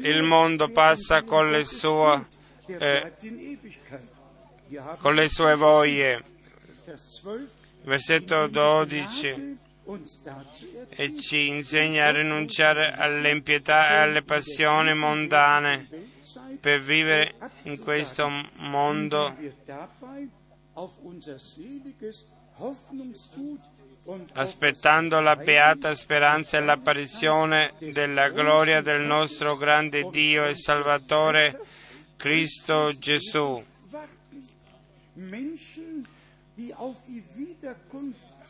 il 0.00 0.22
mondo 0.22 0.68
passa 0.68 1.22
con 1.22 1.50
le 1.50 1.64
sue, 1.64 2.26
eh, 2.66 3.12
con 5.00 5.14
le 5.14 5.28
sue 5.28 5.56
voglie. 5.56 6.22
Versetto 7.84 8.46
12 8.46 9.58
e 10.90 11.18
ci 11.18 11.48
insegna 11.48 12.06
a 12.06 12.12
rinunciare 12.12 12.92
all'impietà 12.92 13.90
e 13.90 13.94
alle 13.94 14.22
passioni 14.22 14.94
mondane 14.94 15.88
per 16.60 16.80
vivere 16.80 17.34
in 17.64 17.80
questo 17.80 18.28
mondo 18.58 19.36
aspettando 24.32 25.20
la 25.20 25.36
beata 25.36 25.94
speranza 25.94 26.58
e 26.58 26.60
l'apparizione 26.60 27.74
della 27.78 28.28
gloria 28.30 28.80
del 28.80 29.02
nostro 29.02 29.56
grande 29.56 30.08
Dio 30.10 30.44
e 30.46 30.54
Salvatore 30.54 31.60
Cristo 32.16 32.92
Gesù. 32.98 33.64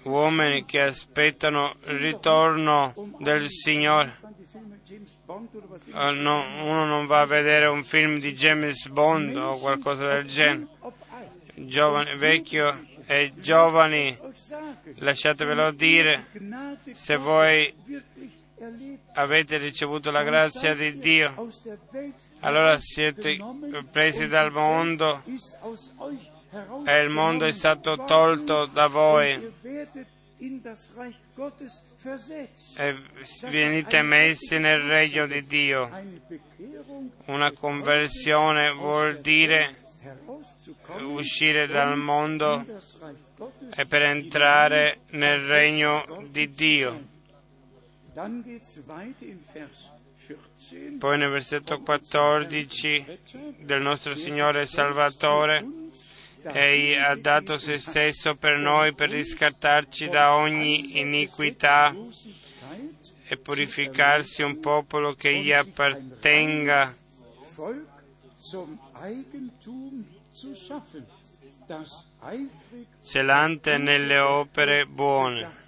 Uomini 0.05 0.65
che 0.65 0.81
aspettano 0.81 1.77
il 1.87 1.99
ritorno 1.99 2.95
del 3.19 3.49
Signore. 3.49 4.19
No, 5.93 6.62
uno 6.65 6.85
non 6.85 7.07
va 7.07 7.21
a 7.21 7.27
vedere 7.27 7.67
un 7.67 7.85
film 7.85 8.19
di 8.19 8.33
James 8.35 8.88
Bond 8.88 9.37
o 9.37 9.59
qualcosa 9.59 10.09
del 10.09 10.27
genere. 10.27 10.69
Giovane, 11.55 12.17
vecchio 12.17 12.87
e 13.07 13.33
giovani, 13.37 14.19
lasciatevelo 14.97 15.71
dire, 15.71 16.27
se 16.93 17.17
voi 17.17 17.73
avete 19.15 19.59
ricevuto 19.59 20.11
la 20.11 20.23
grazia 20.23 20.75
di 20.75 20.99
Dio, 20.99 21.35
allora 22.41 22.79
siete 22.79 23.38
presi 23.91 24.27
dal 24.27 24.51
mondo 24.51 25.23
e 26.85 27.00
il 27.00 27.09
mondo 27.09 27.46
è 27.46 27.53
stato 27.53 28.05
tolto 28.05 28.67
da 28.67 28.87
voi. 28.87 29.53
E 32.77 32.96
venite 33.48 34.03
messi 34.03 34.59
nel 34.59 34.81
regno 34.81 35.27
di 35.27 35.44
Dio. 35.44 35.90
Una 37.27 37.53
conversione 37.53 38.71
vuol 38.73 39.21
dire 39.21 39.77
uscire 40.98 41.67
dal 41.67 41.96
mondo 41.96 42.65
e 43.75 43.87
per 43.87 44.03
entrare 44.03 45.00
nel 45.11 45.40
regno 45.46 46.27
di 46.29 46.48
Dio. 46.48 47.11
Poi 50.98 51.19
nel 51.19 51.31
versetto 51.31 51.81
14 51.81 53.19
del 53.59 53.81
nostro 53.81 54.15
Signore 54.15 54.67
Salvatore, 54.67 55.82
Egli 56.45 56.95
ha 56.95 57.15
dato 57.15 57.57
se 57.57 57.79
stesso 57.79 58.35
per 58.35 58.59
noi 58.59 58.95
per 58.95 59.11
riscattarci 59.11 60.09
da 60.09 60.35
ogni 60.35 60.99
iniquità 60.99 61.95
e 63.27 63.37
purificarsi 63.37 64.43
un 64.43 64.59
popolo 64.61 65.15
che 65.15 65.38
gli 65.38 65.53
appartenga 65.53 66.95
celante 73.03 73.79
nelle 73.79 74.19
opere 74.19 74.87
buone. 74.87 75.61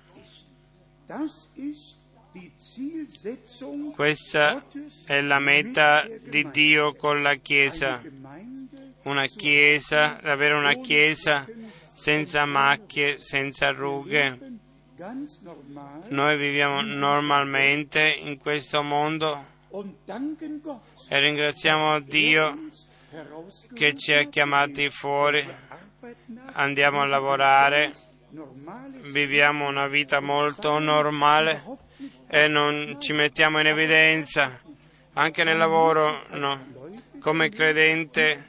Questa 3.95 4.65
è 5.05 5.21
la 5.21 5.39
meta 5.39 6.07
di 6.21 6.51
Dio 6.51 6.95
con 6.95 7.23
la 7.23 7.35
Chiesa. 7.37 8.03
Una 9.05 9.27
Chiesa, 9.27 10.19
avere 10.23 10.55
una 10.55 10.75
Chiesa 10.75 11.47
senza 11.93 12.45
macchie, 12.45 13.17
senza 13.19 13.71
rughe. 13.71 14.39
Noi 16.09 16.37
viviamo 16.37 16.81
normalmente 16.81 18.09
in 18.09 18.39
questo 18.39 18.83
mondo 18.83 19.45
e 21.09 21.21
ringraziamo 21.21 22.01
Dio 22.01 22.69
che 23.75 23.95
ci 23.95 24.13
ha 24.13 24.29
chiamati 24.29 24.89
fuori, 24.89 25.45
andiamo 26.53 27.01
a 27.01 27.07
lavorare, 27.07 27.93
viviamo 29.13 29.69
una 29.69 29.87
vita 29.87 30.21
molto 30.21 30.79
normale 30.79 31.63
e 32.29 32.49
non 32.49 32.97
ci 33.01 33.13
mettiamo 33.13 33.61
in 33.61 33.67
evidenza, 33.67 34.61
anche 35.15 35.45
nel 35.45 35.59
lavoro 35.59 36.23
no. 36.31 36.73
Come 37.21 37.49
credente 37.49 38.45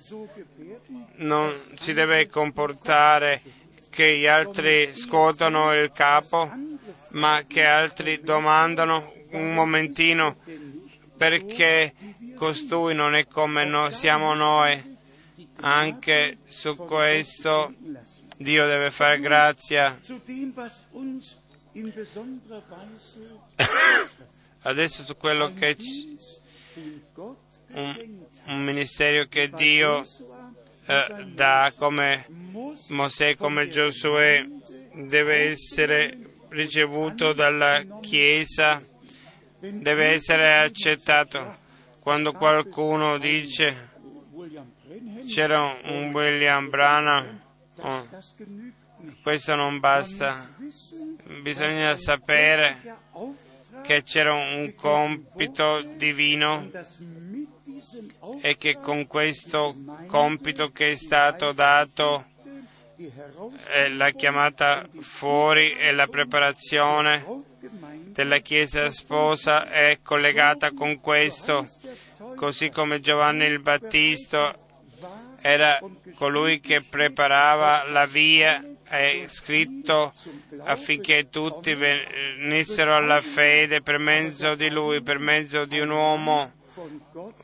non 1.18 1.53
si 1.76 1.93
deve 1.93 2.28
comportare 2.28 3.41
che 3.89 4.18
gli 4.18 4.26
altri 4.26 4.93
scuotono 4.93 5.74
il 5.74 5.91
capo, 5.93 6.51
ma 7.11 7.43
che 7.47 7.63
altri 7.63 8.20
domandano 8.22 9.13
un 9.32 9.53
momentino 9.53 10.38
perché 11.18 11.93
costui 12.36 12.93
non 12.93 13.16
è 13.16 13.26
come 13.28 13.66
noi, 13.66 13.91
siamo 13.93 14.34
noi. 14.34 14.93
Anche 15.61 16.39
su 16.43 16.76
questo 16.76 17.74
Dio 18.38 18.66
deve 18.68 18.91
fare 18.91 19.20
grazia. 19.20 19.97
Adesso 24.61 25.03
su 25.03 25.16
quello 25.16 25.53
che 25.53 25.76
un, 27.68 28.26
un 28.45 28.63
ministero 28.63 29.26
che 29.28 29.49
Dio 29.49 30.03
eh, 30.86 31.25
dà 31.33 31.73
come 31.77 32.25
Mosè, 32.89 33.36
come 33.36 33.69
Giosuè, 33.69 34.45
deve 34.93 35.49
essere 35.49 36.17
ricevuto 36.49 37.33
dalla 37.33 37.83
Chiesa, 38.01 38.81
deve 39.59 40.13
essere 40.13 40.59
accettato. 40.59 41.63
Quando 41.99 42.33
qualcuno 42.33 43.17
dice 43.17 43.93
c'era 45.27 45.75
un 45.83 46.11
William 46.13 46.69
Branham, 46.69 47.41
oh, 47.77 48.07
questo 49.23 49.55
non 49.55 49.79
basta, 49.79 50.53
bisogna 51.41 51.95
sapere 51.95 52.77
che 53.81 54.03
c'era 54.03 54.33
un 54.33 54.73
compito 54.75 55.81
divino 55.81 56.69
e 58.41 58.57
che 58.57 58.77
con 58.79 59.07
questo 59.07 59.75
compito 60.07 60.71
che 60.71 60.91
è 60.91 60.95
stato 60.95 61.51
dato 61.51 62.25
la 63.91 64.11
chiamata 64.11 64.88
fuori 64.99 65.73
e 65.73 65.91
la 65.91 66.07
preparazione 66.07 67.43
della 68.05 68.38
Chiesa 68.39 68.89
sposa 68.89 69.69
è 69.69 69.99
collegata 70.01 70.71
con 70.71 71.01
questo, 71.01 71.67
così 72.36 72.69
come 72.69 73.01
Giovanni 73.01 73.45
il 73.45 73.59
Battista 73.59 74.55
era 75.41 75.79
colui 76.15 76.59
che 76.59 76.81
preparava 76.81 77.83
la 77.83 78.05
via 78.05 78.63
è 78.88 79.25
scritto 79.27 80.11
affinché 80.63 81.29
tutti 81.29 81.73
venissero 81.73 82.95
alla 82.95 83.21
fede 83.21 83.81
per 83.81 83.97
mezzo 83.97 84.55
di 84.55 84.69
lui, 84.69 85.01
per 85.01 85.17
mezzo 85.17 85.65
di 85.65 85.79
un 85.79 85.89
uomo, 85.89 86.51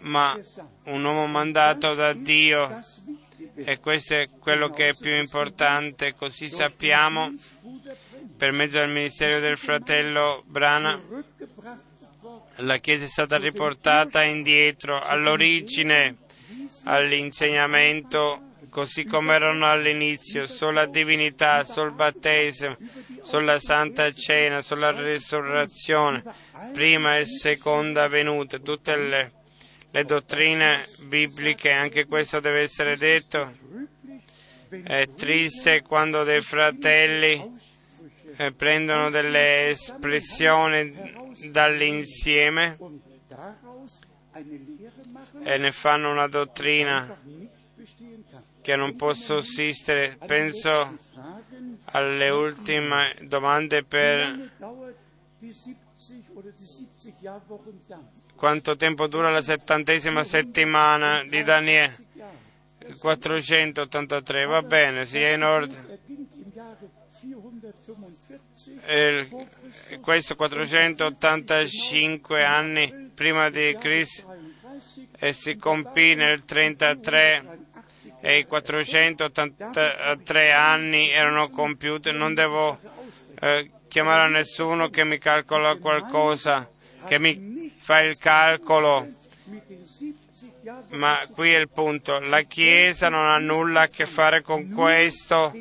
ma 0.01 0.39
un 0.85 1.03
uomo 1.03 1.27
mandato 1.27 1.93
da 1.93 2.13
Dio. 2.13 2.79
E 3.55 3.79
questo 3.79 4.15
è 4.15 4.29
quello 4.39 4.69
che 4.69 4.89
è 4.89 4.95
più 4.95 5.13
importante, 5.15 6.13
così 6.15 6.47
sappiamo 6.49 7.33
per 8.37 8.51
mezzo 8.51 8.77
del 8.77 8.89
ministero 8.89 9.39
del 9.39 9.57
fratello 9.57 10.43
Brana 10.45 10.99
la 12.57 12.77
Chiesa 12.77 13.05
è 13.05 13.07
stata 13.07 13.37
riportata 13.37 14.23
indietro 14.23 14.99
all'origine, 14.99 16.17
all'insegnamento 16.83 18.49
così 18.69 19.03
come 19.03 19.33
erano 19.33 19.69
all'inizio, 19.69 20.45
sulla 20.47 20.85
divinità, 20.85 21.63
sul 21.63 21.91
battesimo, 21.91 22.77
sulla 23.21 23.59
santa 23.59 24.11
cena, 24.11 24.61
sulla 24.61 24.91
risurrezione, 24.91 26.23
prima 26.73 27.17
e 27.17 27.25
seconda 27.25 28.07
venuta, 28.07 28.59
tutte 28.59 28.95
le, 28.95 29.31
le 29.89 30.05
dottrine 30.05 30.85
bibliche, 31.03 31.71
anche 31.71 32.05
questo 32.05 32.39
deve 32.39 32.61
essere 32.61 32.97
detto. 32.97 33.51
È 34.69 35.09
triste 35.15 35.81
quando 35.81 36.23
dei 36.23 36.41
fratelli 36.41 37.43
eh, 38.37 38.51
prendono 38.53 39.09
delle 39.09 39.69
espressioni 39.69 40.93
dall'insieme 41.51 42.77
e 45.43 45.57
ne 45.57 45.71
fanno 45.71 46.11
una 46.11 46.27
dottrina 46.27 47.17
che 48.61 48.75
non 48.75 48.95
può 48.95 49.13
sussistere. 49.13 50.17
Penso 50.25 50.97
alle 51.91 52.29
ultime 52.29 53.15
domande 53.21 53.83
per 53.83 54.49
quanto 58.35 58.75
tempo 58.75 59.07
dura 59.07 59.29
la 59.29 59.41
settantesima 59.41 60.23
settimana 60.23 61.23
di 61.23 61.43
Daniele. 61.43 62.09
483, 62.97 64.45
va 64.45 64.63
bene, 64.63 65.05
sia 65.05 65.33
in 65.33 65.43
ordine. 65.43 65.99
E 68.85 69.27
questo 70.01 70.35
485 70.35 72.43
anni 72.43 73.11
prima 73.13 73.51
di 73.51 73.77
Cristo 73.79 74.35
e 75.19 75.31
si 75.33 75.57
compì 75.57 76.15
nel 76.15 76.43
33 76.43 77.60
e 78.21 78.37
i 78.37 78.45
483 78.45 80.51
anni 80.51 81.09
erano 81.09 81.49
compiuti, 81.49 82.11
non 82.11 82.33
devo 82.33 82.79
eh, 83.39 83.69
chiamare 83.87 84.23
a 84.23 84.27
nessuno 84.27 84.89
che 84.89 85.03
mi 85.03 85.17
calcola 85.17 85.75
qualcosa, 85.75 86.69
che 87.07 87.19
mi 87.19 87.73
fa 87.77 87.99
il 87.99 88.17
calcolo. 88.17 89.07
Ma 90.89 91.19
qui 91.33 91.51
è 91.51 91.57
il 91.57 91.69
punto, 91.69 92.19
la 92.19 92.43
Chiesa 92.43 93.09
non 93.09 93.27
ha 93.27 93.39
nulla 93.39 93.81
a 93.81 93.87
che 93.87 94.05
fare 94.05 94.43
con 94.43 94.69
questo, 94.69 95.51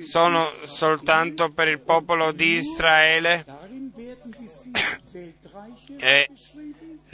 sono 0.00 0.44
soltanto 0.64 1.50
per 1.50 1.68
il 1.68 1.80
popolo 1.80 2.32
di 2.32 2.54
Israele. 2.54 3.44
E 5.96 6.28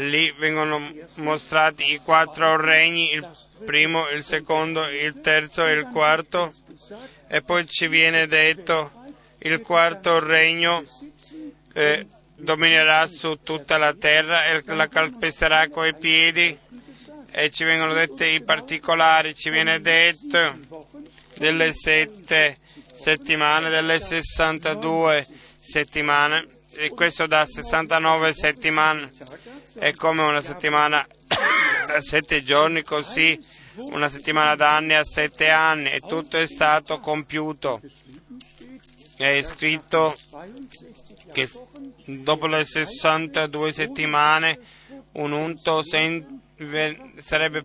lì 0.01 0.33
vengono 0.39 0.93
mostrati 1.17 1.93
i 1.93 1.99
quattro 1.99 2.57
regni, 2.57 3.13
il 3.13 3.27
primo, 3.65 4.09
il 4.11 4.25
secondo, 4.25 4.89
il 4.89 5.21
terzo 5.21 5.67
e 5.67 5.73
il 5.73 5.89
quarto, 5.93 6.53
e 7.29 7.43
poi 7.43 7.67
ci 7.69 7.87
viene 7.87 8.27
detto 8.27 8.93
il 9.39 9.61
quarto 9.61 10.19
regno 10.19 10.85
eh, 11.73 12.07
dominerà 12.35 13.07
su 13.07 13.39
tutta 13.43 13.77
la 13.77 13.95
terra 13.95 14.47
e 14.47 14.63
la 14.65 14.89
calpesterà 14.89 15.69
coi 15.69 15.95
piedi. 15.95 16.59
E 17.33 17.51
ci 17.51 17.63
vengono 17.63 17.95
detti 17.95 18.25
i 18.25 18.43
particolari, 18.43 19.37
ci 19.37 19.51
viene 19.51 19.81
detto 19.81 20.89
delle 21.39 21.73
sette 21.73 22.59
settimane, 22.93 23.71
delle 23.71 24.01
62 24.01 25.27
settimane, 25.61 26.47
e 26.81 26.89
questo 26.89 27.27
da 27.27 27.45
69 27.45 28.33
settimane 28.33 29.11
è 29.79 29.93
come 29.93 30.23
una 30.23 30.41
settimana 30.41 31.07
a 31.89 32.01
sette 32.01 32.43
giorni, 32.43 32.83
così 32.83 33.39
una 33.93 34.09
settimana 34.09 34.55
d'anni 34.55 34.95
a 34.95 35.05
sette 35.05 35.51
anni, 35.51 35.91
e 35.91 36.01
tutto 36.01 36.39
è 36.39 36.47
stato 36.47 36.99
compiuto. 36.99 37.83
È 39.19 39.43
scritto 39.43 40.17
che 41.35 41.51
dopo 42.07 42.47
le 42.47 42.65
62 42.65 43.73
settimane 43.73 44.59
un 45.13 45.33
unto 45.33 45.83
sarebbe, 45.83 47.65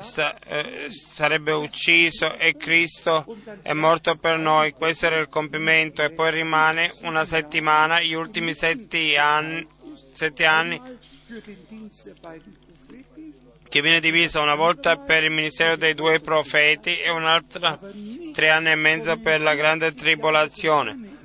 sta, 0.00 0.38
eh, 0.38 0.86
sarebbe 0.90 1.52
ucciso 1.52 2.34
e 2.34 2.56
Cristo 2.56 3.36
è 3.62 3.72
morto 3.72 4.16
per 4.16 4.38
noi. 4.38 4.72
Questo 4.72 5.06
era 5.06 5.18
il 5.18 5.28
compimento 5.28 6.02
e 6.02 6.10
poi 6.10 6.30
rimane 6.30 6.92
una 7.02 7.24
settimana, 7.24 8.00
gli 8.00 8.14
ultimi 8.14 8.54
sette 8.54 9.16
anni, 9.16 9.66
sette 10.12 10.44
anni 10.44 10.80
che 13.68 13.82
viene 13.82 14.00
divisa 14.00 14.40
una 14.40 14.54
volta 14.54 14.96
per 14.96 15.24
il 15.24 15.30
ministero 15.30 15.76
dei 15.76 15.94
due 15.94 16.20
profeti 16.20 16.96
e 16.96 17.10
un'altra 17.10 17.78
tre 18.32 18.48
anni 18.48 18.70
e 18.70 18.74
mezzo 18.74 19.18
per 19.18 19.40
la 19.40 19.54
grande 19.54 19.92
tribolazione. 19.92 21.16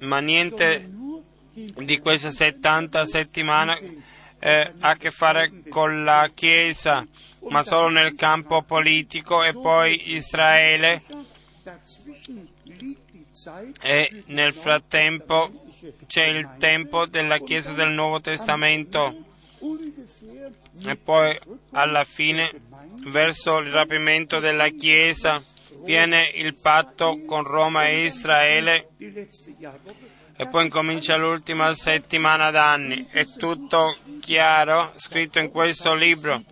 Ma 0.00 0.18
niente 0.18 0.90
di 1.52 1.98
queste 2.00 2.32
70 2.32 3.06
settimane 3.06 4.04
eh, 4.46 4.72
ha 4.78 4.90
a 4.90 4.96
che 4.96 5.10
fare 5.10 5.50
con 5.68 6.04
la 6.04 6.30
Chiesa, 6.32 7.04
ma 7.48 7.64
solo 7.64 7.88
nel 7.88 8.14
campo 8.14 8.62
politico 8.62 9.42
e 9.42 9.52
poi 9.52 10.12
Israele 10.12 11.02
e 13.80 14.22
nel 14.26 14.54
frattempo 14.54 15.50
c'è 16.06 16.26
il 16.26 16.48
tempo 16.60 17.06
della 17.06 17.38
Chiesa 17.38 17.72
del 17.72 17.90
Nuovo 17.90 18.20
Testamento. 18.20 19.24
E 20.84 20.94
poi 20.94 21.36
alla 21.72 22.04
fine, 22.04 22.52
verso 23.08 23.58
il 23.58 23.72
rapimento 23.72 24.38
della 24.38 24.68
Chiesa, 24.68 25.42
viene 25.82 26.30
il 26.34 26.56
patto 26.62 27.18
con 27.26 27.42
Roma 27.42 27.88
e 27.88 28.04
Israele 28.04 28.90
e 30.36 30.46
poi 30.48 30.64
incomincia 30.64 31.16
l'ultima 31.16 31.72
settimana 31.74 32.50
d'anni. 32.50 33.06
È 33.08 33.24
tutto 33.24 33.96
chiaro, 34.20 34.92
scritto 34.96 35.38
in 35.38 35.50
questo 35.50 35.94
libro. 35.94 36.42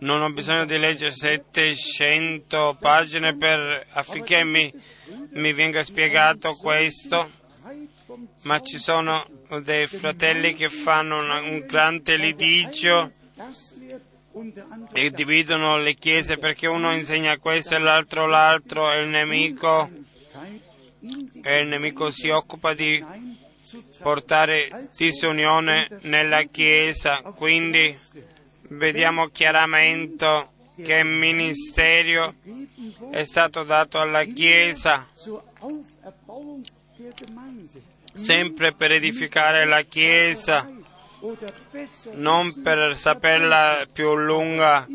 Non 0.00 0.22
ho 0.22 0.32
bisogno 0.32 0.64
di 0.64 0.78
leggere 0.78 1.12
700 1.12 2.76
pagine 2.80 3.36
per, 3.36 3.86
affinché 3.92 4.42
mi, 4.42 4.72
mi 5.34 5.52
venga 5.52 5.84
spiegato 5.84 6.54
questo, 6.54 7.30
ma 8.42 8.60
ci 8.60 8.78
sono 8.78 9.24
dei 9.62 9.86
fratelli 9.86 10.54
che 10.54 10.68
fanno 10.68 11.22
una, 11.22 11.40
un 11.40 11.64
grande 11.66 12.16
litigio 12.16 13.12
e 14.92 15.10
dividono 15.10 15.76
le 15.76 15.94
chiese 15.94 16.38
perché 16.38 16.66
uno 16.66 16.92
insegna 16.92 17.38
questo 17.38 17.74
e 17.74 17.78
l'altro 17.78 18.26
l'altro 18.26 18.90
e 18.90 19.00
il 19.00 19.08
nemico, 19.08 19.90
e 21.42 21.58
il 21.58 21.68
nemico 21.68 22.10
si 22.10 22.28
occupa 22.28 22.74
di 22.74 23.04
portare 24.00 24.88
disunione 24.96 25.86
nella 26.02 26.42
chiesa. 26.42 27.22
Quindi 27.22 27.96
vediamo 28.68 29.28
chiaramente 29.28 30.48
che 30.82 31.04
ministero 31.04 32.34
è 33.10 33.24
stato 33.24 33.62
dato 33.62 33.98
alla 33.98 34.24
chiesa 34.24 35.06
sempre 38.14 38.72
per 38.72 38.92
edificare 38.92 39.64
la 39.64 39.82
Chiesa, 39.82 40.68
non 42.12 42.62
per 42.62 42.96
saperla 42.96 43.86
più 43.92 44.14
lunga, 44.14 44.86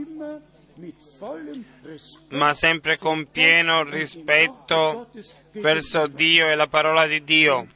ma 2.29 2.53
sempre 2.53 2.97
con 2.97 3.29
pieno 3.31 3.83
rispetto 3.83 5.07
verso 5.61 6.07
Dio 6.07 6.47
e 6.49 6.55
la 6.55 6.67
parola 6.67 7.05
di 7.05 7.23
Dio. 7.23 7.67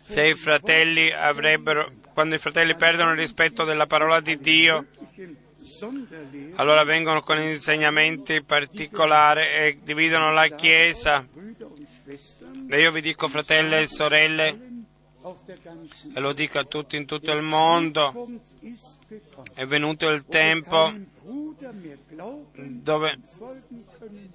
Se 0.00 0.26
i 0.26 0.34
fratelli 0.34 1.10
avrebbero, 1.10 1.92
quando 2.12 2.34
i 2.34 2.38
fratelli 2.38 2.74
perdono 2.76 3.12
il 3.12 3.18
rispetto 3.18 3.64
della 3.64 3.86
parola 3.86 4.20
di 4.20 4.38
Dio, 4.38 4.86
allora 6.54 6.84
vengono 6.84 7.22
con 7.22 7.40
insegnamenti 7.40 8.42
particolari 8.42 9.42
e 9.42 9.78
dividono 9.82 10.30
la 10.32 10.46
Chiesa 10.46 11.26
e 12.68 12.80
io 12.80 12.92
vi 12.92 13.00
dico, 13.00 13.26
fratelli 13.26 13.74
e 13.74 13.86
sorelle, 13.88 14.58
e 16.14 16.20
lo 16.20 16.32
dico 16.32 16.58
a 16.58 16.64
tutti 16.64 16.96
in 16.96 17.04
tutto 17.04 17.32
il 17.32 17.42
mondo, 17.42 18.28
è 19.54 19.64
venuto 19.64 20.08
il 20.08 20.24
tempo 20.26 20.92
dove 22.54 23.18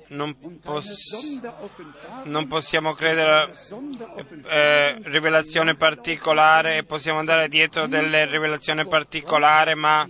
non, 0.08 0.36
poss- 0.60 1.40
non 2.26 2.48
possiamo 2.48 2.94
credere 2.94 3.54
eh, 4.50 4.98
rivelazione 5.04 5.76
particolare 5.76 6.78
e 6.78 6.84
possiamo 6.84 7.20
andare 7.20 7.48
dietro 7.48 7.88
delle 7.88 8.26
rivelazioni 8.26 8.86
particolari, 8.86 9.74
ma 9.76 10.06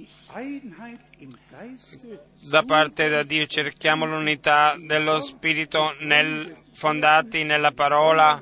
da 2.50 2.64
parte 2.64 3.10
da 3.10 3.22
Dio 3.22 3.46
cerchiamo 3.46 4.06
l'unità 4.06 4.76
dello 4.80 5.20
Spirito 5.20 5.94
nel, 6.00 6.56
fondati 6.74 7.44
nella 7.44 7.72
parola 7.74 8.42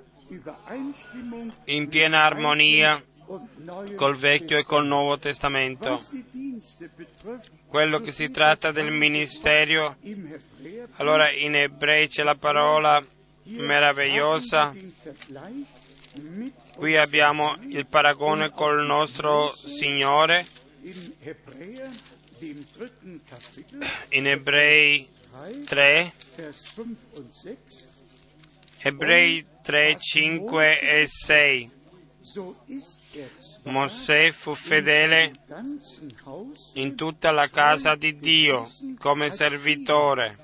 in 1.65 1.89
piena 1.89 2.23
armonia 2.23 3.03
col 3.95 4.15
Vecchio 4.15 4.57
e 4.57 4.63
col 4.63 4.85
Nuovo 4.85 5.17
Testamento. 5.19 6.01
Quello 7.67 7.99
che 7.99 8.11
si 8.11 8.31
tratta 8.31 8.71
del 8.71 8.91
ministero, 8.91 9.95
allora 10.95 11.31
in 11.31 11.55
ebrei 11.55 12.07
c'è 12.07 12.23
la 12.23 12.35
parola 12.35 13.03
meravigliosa. 13.43 14.73
Qui 16.75 16.97
abbiamo 16.97 17.55
il 17.67 17.85
paragone 17.85 18.49
col 18.51 18.85
nostro 18.85 19.53
Signore. 19.55 20.45
In 24.09 24.27
Ebrei 24.27 25.07
3, 25.65 26.13
Ebrei 28.81 29.45
3, 29.61 29.95
5 29.99 30.79
e 30.79 31.07
6. 31.07 31.71
Mosè 33.63 34.31
fu 34.31 34.53
fedele 34.53 35.39
in 36.73 36.95
tutta 36.95 37.31
la 37.31 37.47
casa 37.47 37.95
di 37.95 38.17
Dio 38.19 38.69
come 38.99 39.29
servitore 39.29 40.37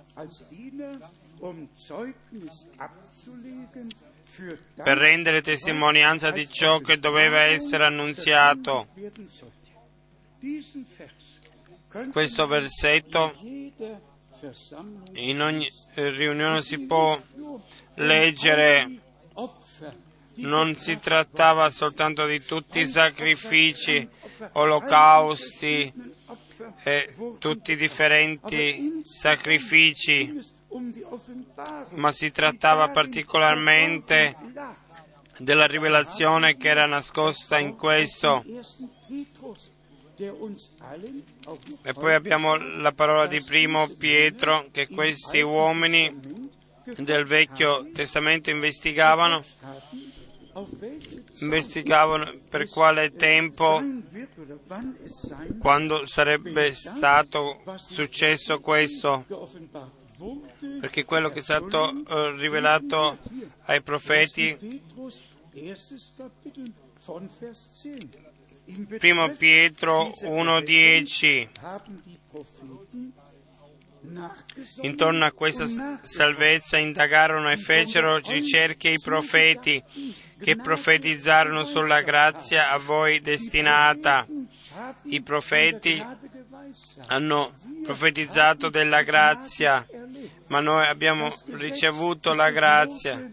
per 4.75 4.97
rendere 4.97 5.41
testimonianza 5.41 6.31
di 6.31 6.47
ciò 6.47 6.79
che 6.79 6.97
doveva 6.97 7.41
essere 7.41 7.85
annunziato. 7.85 8.87
Questo 12.11 12.47
versetto 12.47 13.33
in 15.13 15.41
ogni 15.41 15.71
riunione 15.93 16.61
si 16.61 16.79
può 16.79 17.19
leggere 17.95 19.01
non 20.37 20.75
si 20.75 20.99
trattava 20.99 21.69
soltanto 21.69 22.25
di 22.25 22.43
tutti 22.43 22.79
i 22.79 22.85
sacrifici, 22.85 24.07
olocausti 24.53 25.91
e 26.83 27.15
tutti 27.39 27.73
i 27.73 27.75
differenti 27.75 29.01
sacrifici, 29.03 30.37
ma 31.91 32.11
si 32.11 32.31
trattava 32.31 32.89
particolarmente 32.89 34.35
della 35.37 35.67
rivelazione 35.67 36.57
che 36.57 36.69
era 36.69 36.85
nascosta 36.85 37.59
in 37.59 37.75
questo. 37.75 38.43
E 41.81 41.93
poi 41.93 42.13
abbiamo 42.13 42.55
la 42.55 42.93
parola 42.93 43.27
di 43.27 43.41
primo 43.41 43.89
Pietro 43.89 44.67
che 44.71 44.87
questi 44.87 45.41
uomini 45.41 46.53
del 46.97 47.25
Vecchio 47.25 47.91
Testamento 47.91 48.49
investigavano, 48.49 49.43
investigavano 51.39 52.33
per 52.49 52.69
quale 52.69 53.13
tempo, 53.13 53.81
quando 55.59 56.05
sarebbe 56.05 56.73
stato 56.73 57.61
successo 57.75 58.59
questo, 58.59 59.25
perché 60.79 61.03
quello 61.03 61.29
che 61.29 61.39
è 61.39 61.41
stato 61.41 61.91
uh, 61.91 62.35
rivelato 62.37 63.17
ai 63.65 63.81
profeti 63.81 64.81
Primo 68.97 69.29
Pietro 69.35 70.07
1.10. 70.21 71.49
Intorno 74.81 75.25
a 75.25 75.31
questa 75.31 75.65
salvezza 76.01 76.77
indagarono 76.77 77.51
e 77.51 77.57
fecero 77.57 78.17
ricerche 78.17 78.89
i 78.89 78.99
profeti 78.99 79.83
che 80.41 80.55
profetizzarono 80.55 81.63
sulla 81.63 82.01
grazia 82.01 82.71
a 82.71 82.77
voi 82.77 83.21
destinata. 83.21 84.27
I 85.03 85.21
profeti 85.21 86.03
hanno 87.07 87.53
profetizzato 87.83 88.69
della 88.69 89.03
grazia, 89.03 89.85
ma 90.47 90.59
noi 90.59 90.85
abbiamo 90.85 91.31
ricevuto 91.53 92.33
la 92.33 92.49
grazia. 92.49 93.31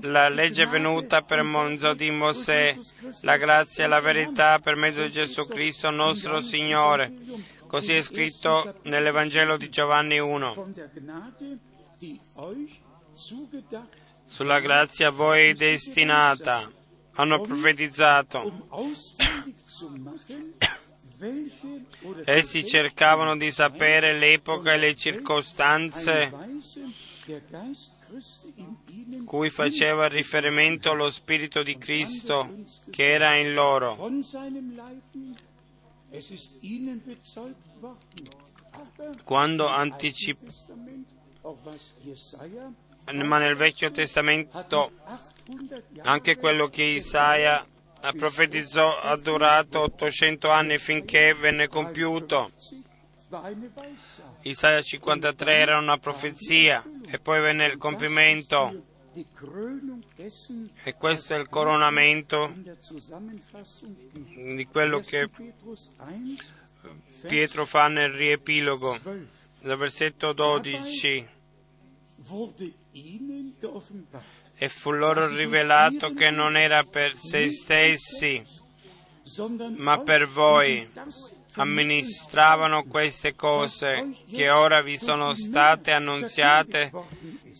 La 0.00 0.28
legge 0.28 0.64
è 0.64 0.66
venuta 0.66 1.22
per 1.22 1.42
mezzo 1.42 1.94
di 1.94 2.10
Mosè, 2.10 2.76
la 3.22 3.36
grazia 3.36 3.84
e 3.84 3.88
la 3.88 4.00
verità 4.00 4.58
per 4.58 4.74
mezzo 4.74 5.02
di 5.02 5.10
Gesù 5.10 5.46
Cristo 5.46 5.90
nostro 5.90 6.40
Signore. 6.40 7.12
Così 7.66 7.94
è 7.94 8.00
scritto 8.00 8.80
nell'Evangelo 8.82 9.56
di 9.56 9.68
Giovanni 9.68 10.18
1. 10.18 10.72
Sulla 14.24 14.60
grazia 14.60 15.08
a 15.08 15.10
voi 15.10 15.54
destinata 15.54 16.70
hanno 17.14 17.40
profetizzato. 17.40 18.68
Essi 22.24 22.66
cercavano 22.66 23.36
di 23.36 23.50
sapere 23.50 24.18
l'epoca 24.18 24.74
e 24.74 24.78
le 24.78 24.94
circostanze 24.94 26.32
cui 29.24 29.50
faceva 29.50 30.06
riferimento 30.06 30.92
lo 30.94 31.10
Spirito 31.10 31.62
di 31.62 31.76
Cristo 31.76 32.54
che 32.90 33.12
era 33.12 33.34
in 33.36 33.54
loro. 33.54 33.96
Quando 39.24 39.66
anticipò, 39.66 40.46
ma 43.22 43.38
nel 43.38 43.56
Vecchio 43.56 43.90
Testamento 43.90 44.92
anche 46.02 46.36
quello 46.36 46.68
che 46.68 46.82
Isaia 46.82 47.64
profetizzò 48.16 49.00
ha 49.00 49.16
durato 49.16 49.80
800 49.80 50.50
anni 50.50 50.78
finché 50.78 51.34
venne 51.34 51.68
compiuto. 51.68 52.50
Isaia 54.42 54.80
53 54.80 55.56
era 55.56 55.78
una 55.78 55.98
profezia 55.98 56.84
e 57.08 57.18
poi 57.18 57.40
venne 57.40 57.66
il 57.66 57.76
compimento 57.76 58.94
e 60.82 60.94
questo 60.94 61.34
è 61.34 61.38
il 61.38 61.48
coronamento 61.48 62.54
di 64.34 64.66
quello 64.66 64.98
che 65.00 65.30
Pietro 67.26 67.64
fa 67.64 67.88
nel 67.88 68.10
riepilogo, 68.10 68.98
dal 69.60 69.78
versetto 69.78 70.34
12. 70.34 71.28
E 74.58 74.68
fu 74.68 74.90
loro 74.90 75.28
rivelato 75.28 76.12
che 76.12 76.30
non 76.30 76.56
era 76.56 76.84
per 76.84 77.16
se 77.16 77.48
stessi, 77.48 78.44
ma 79.76 79.98
per 80.02 80.26
voi. 80.28 80.88
Amministravano 81.58 82.84
queste 82.84 83.34
cose 83.34 84.14
che 84.30 84.50
ora 84.50 84.82
vi 84.82 84.98
sono 84.98 85.32
state 85.32 85.90
annunziate 85.90 86.90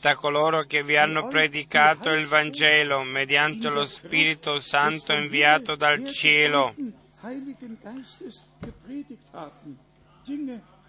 da 0.06 0.14
coloro 0.14 0.62
che 0.66 0.84
vi 0.84 0.96
hanno 0.96 1.26
predicato 1.26 2.10
il 2.10 2.26
Vangelo 2.26 3.02
mediante 3.02 3.68
lo 3.68 3.84
Spirito 3.86 4.60
Santo 4.60 5.12
inviato 5.12 5.74
dal 5.74 6.04
cielo, 6.12 6.76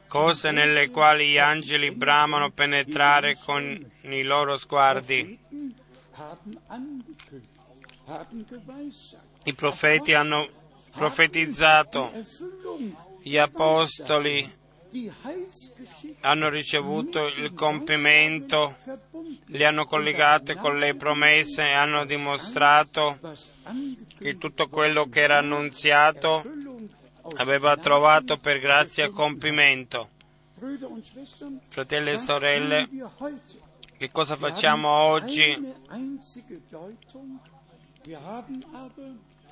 cose 0.07 0.51
nelle 0.51 0.91
quali 0.91 1.29
gli 1.29 1.37
angeli 1.39 1.89
bramano 1.95 2.51
penetrare 2.51 3.39
con 3.43 3.91
i 4.03 4.21
loro 4.21 4.55
sguardi. 4.59 5.39
I 9.45 9.53
profeti 9.55 10.13
hanno 10.13 10.47
profetizzato, 10.91 12.11
gli 13.23 13.37
apostoli 13.37 14.56
hanno 16.21 16.49
ricevuto 16.49 17.25
il 17.27 17.53
compimento, 17.53 18.75
li 19.47 19.63
hanno 19.63 19.85
collegate 19.85 20.55
con 20.55 20.77
le 20.77 20.95
promesse 20.95 21.63
e 21.63 21.73
hanno 21.73 22.05
dimostrato 22.05 23.19
che 24.17 24.37
tutto 24.37 24.67
quello 24.67 25.07
che 25.09 25.21
era 25.21 25.37
annunziato 25.37 26.43
aveva 27.35 27.75
trovato 27.77 28.37
per 28.37 28.59
grazia 28.59 29.09
compimento. 29.09 30.09
Fratelli 31.67 32.11
e 32.11 32.17
sorelle, 32.17 32.89
che 33.97 34.09
cosa 34.09 34.35
facciamo 34.35 34.89
oggi? 34.89 35.75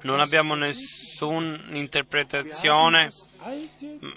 Non 0.05 0.19
abbiamo 0.19 0.53
nessuna 0.53 1.59
interpretazione, 1.71 3.09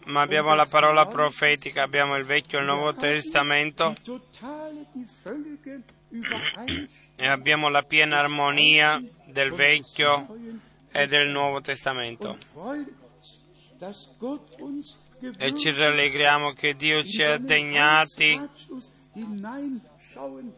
ma 0.04 0.20
abbiamo 0.20 0.54
la 0.54 0.66
parola 0.66 1.06
profetica, 1.06 1.82
abbiamo 1.82 2.14
il 2.16 2.24
Vecchio 2.24 2.58
e 2.58 2.60
il 2.60 2.66
Nuovo 2.66 2.92
Testamento 2.94 3.96
e 7.16 7.26
abbiamo 7.26 7.70
la 7.70 7.82
piena 7.84 8.18
armonia 8.18 9.02
del 9.28 9.52
Vecchio 9.52 10.26
e 10.92 11.06
del 11.06 11.30
Nuovo 11.30 11.62
Testamento. 11.62 12.36
E 15.38 15.54
ci 15.56 15.70
rallegriamo 15.70 16.52
che 16.52 16.74
Dio 16.74 17.02
ci 17.02 17.22
ha 17.22 17.38
degnati 17.38 18.38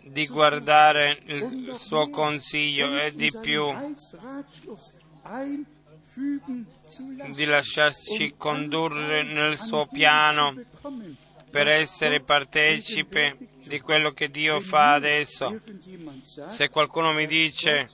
di 0.02 0.26
guardare 0.26 1.20
il 1.26 1.74
suo 1.76 2.10
consiglio 2.10 2.98
e 2.98 3.14
di 3.14 3.32
più 3.40 3.72
di 7.32 7.44
lasciarci 7.44 8.34
condurre 8.36 9.22
nel 9.22 9.56
suo 9.56 9.86
piano 9.86 10.54
per 11.50 11.68
essere 11.68 12.20
partecipe 12.20 13.36
di 13.64 13.80
quello 13.80 14.12
che 14.12 14.28
Dio 14.28 14.60
fa 14.60 14.94
adesso. 14.94 15.60
Se 16.48 16.68
qualcuno 16.68 17.12
mi 17.12 17.26
dice 17.26 17.88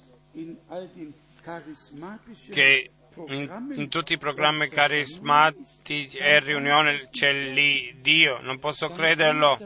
che 2.51 2.91
in, 3.29 3.73
in, 3.75 3.89
tutti 3.89 4.13
i 4.13 4.19
programmi 4.19 4.69
carismatici 4.69 6.17
e 6.19 6.41
riunioni 6.41 7.09
c'è 7.11 7.33
lì 7.33 7.97
Dio, 8.01 8.41
non 8.41 8.59
posso 8.59 8.91
crederlo, 8.91 9.59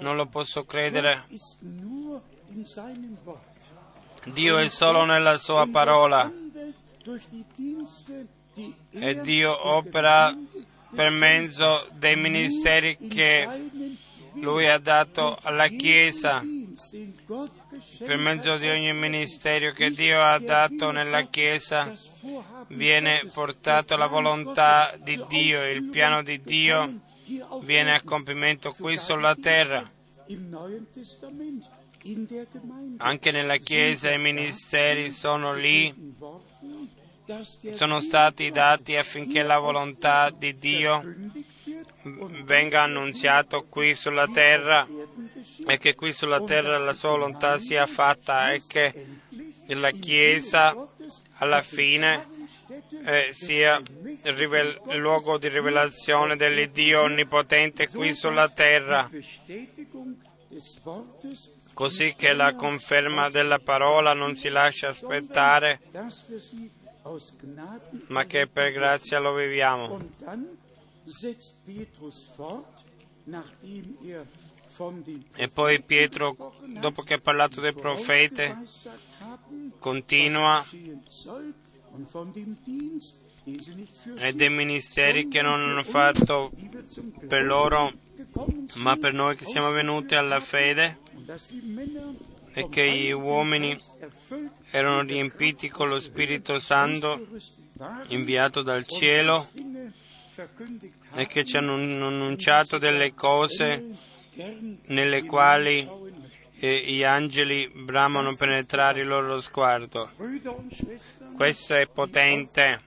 non 0.00 0.16
lo 0.16 0.26
posso 0.26 0.64
credere. 0.64 1.24
Dio 4.32 4.58
è 4.58 4.68
solo 4.68 5.04
nella 5.04 5.36
sua 5.38 5.68
parola 5.70 6.32
e 8.90 9.20
Dio 9.20 9.68
opera 9.68 10.36
per 10.94 11.10
mezzo 11.10 11.88
dei 11.92 12.16
ministeri 12.16 12.96
che 13.08 13.48
Lui 14.34 14.66
ha 14.66 14.78
dato 14.78 15.38
alla 15.42 15.68
Chiesa, 15.68 16.42
per 17.98 18.16
mezzo 18.16 18.56
di 18.56 18.68
ogni 18.68 18.92
ministero 18.92 19.72
che 19.72 19.90
Dio 19.90 20.22
ha 20.22 20.38
dato 20.38 20.90
nella 20.90 21.22
Chiesa 21.26 21.92
viene 22.68 23.22
portato 23.32 23.96
la 23.96 24.06
volontà 24.06 24.94
di 25.02 25.22
Dio, 25.28 25.64
il 25.68 25.84
piano 25.84 26.22
di 26.22 26.40
Dio 26.40 27.00
viene 27.62 27.94
a 27.94 28.02
compimento 28.02 28.70
qui 28.70 28.96
sulla 28.96 29.34
terra. 29.34 29.90
Anche 32.98 33.30
nella 33.30 33.56
Chiesa 33.56 34.12
i 34.12 34.18
ministeri 34.18 35.10
sono 35.10 35.54
lì, 35.54 35.92
sono 37.74 38.00
stati 38.00 38.50
dati 38.50 38.96
affinché 38.96 39.42
la 39.42 39.58
volontà 39.58 40.30
di 40.30 40.56
Dio 40.56 41.02
venga 42.44 42.82
annunziata 42.82 43.60
qui 43.60 43.94
sulla 43.94 44.28
terra 44.28 44.86
e 45.66 45.78
che 45.78 45.94
qui 45.94 46.12
sulla 46.12 46.42
terra 46.42 46.78
la 46.78 46.92
sua 46.92 47.10
volontà 47.10 47.58
sia 47.58 47.86
fatta 47.86 48.52
e 48.52 48.62
che 48.66 49.06
la 49.68 49.90
Chiesa 49.90 50.88
alla 51.38 51.62
fine 51.62 52.28
eh, 53.04 53.32
sia 53.32 53.82
rivel- 54.22 54.80
luogo 54.94 55.38
di 55.38 55.48
rivelazione 55.48 56.36
dell'Iddio 56.36 57.02
onnipotente 57.02 57.88
qui 57.88 58.14
sulla 58.14 58.48
terra 58.48 59.10
così 61.76 62.14
che 62.16 62.32
la 62.32 62.54
conferma 62.54 63.28
della 63.28 63.58
parola 63.58 64.14
non 64.14 64.34
si 64.34 64.48
lascia 64.48 64.88
aspettare, 64.88 65.78
ma 68.06 68.24
che 68.24 68.46
per 68.46 68.72
grazia 68.72 69.18
lo 69.18 69.34
viviamo. 69.34 70.00
E 75.34 75.48
poi 75.48 75.82
Pietro, 75.82 76.54
dopo 76.80 77.02
che 77.02 77.14
ha 77.14 77.18
parlato 77.18 77.60
del 77.60 77.74
profete, 77.74 78.56
continua 79.78 80.64
e 84.16 84.32
dei 84.32 84.50
ministeri 84.50 85.28
che 85.28 85.42
non 85.42 85.60
hanno 85.60 85.82
fatto 85.82 86.50
per 87.28 87.44
loro, 87.44 87.92
ma 88.76 88.96
per 88.96 89.12
noi 89.12 89.36
che 89.36 89.44
siamo 89.44 89.70
venuti 89.72 90.14
alla 90.14 90.40
fede 90.40 91.04
e 92.52 92.68
che 92.68 92.90
gli 92.90 93.10
uomini 93.10 93.76
erano 94.70 95.02
riempiti 95.02 95.68
con 95.68 95.88
lo 95.88 96.00
Spirito 96.00 96.58
Santo 96.58 97.26
inviato 98.08 98.62
dal 98.62 98.86
cielo 98.86 99.48
e 101.14 101.26
che 101.26 101.44
ci 101.44 101.56
hanno 101.56 101.74
annunciato 101.74 102.78
delle 102.78 103.12
cose 103.14 103.96
nelle 104.86 105.24
quali 105.24 105.88
eh, 106.58 106.84
gli 106.86 107.02
angeli 107.02 107.68
bramano 107.68 108.34
penetrare 108.34 109.00
il 109.00 109.08
loro 109.08 109.40
sguardo. 109.40 110.10
Questo 111.34 111.74
è 111.74 111.86
potente. 111.86 112.80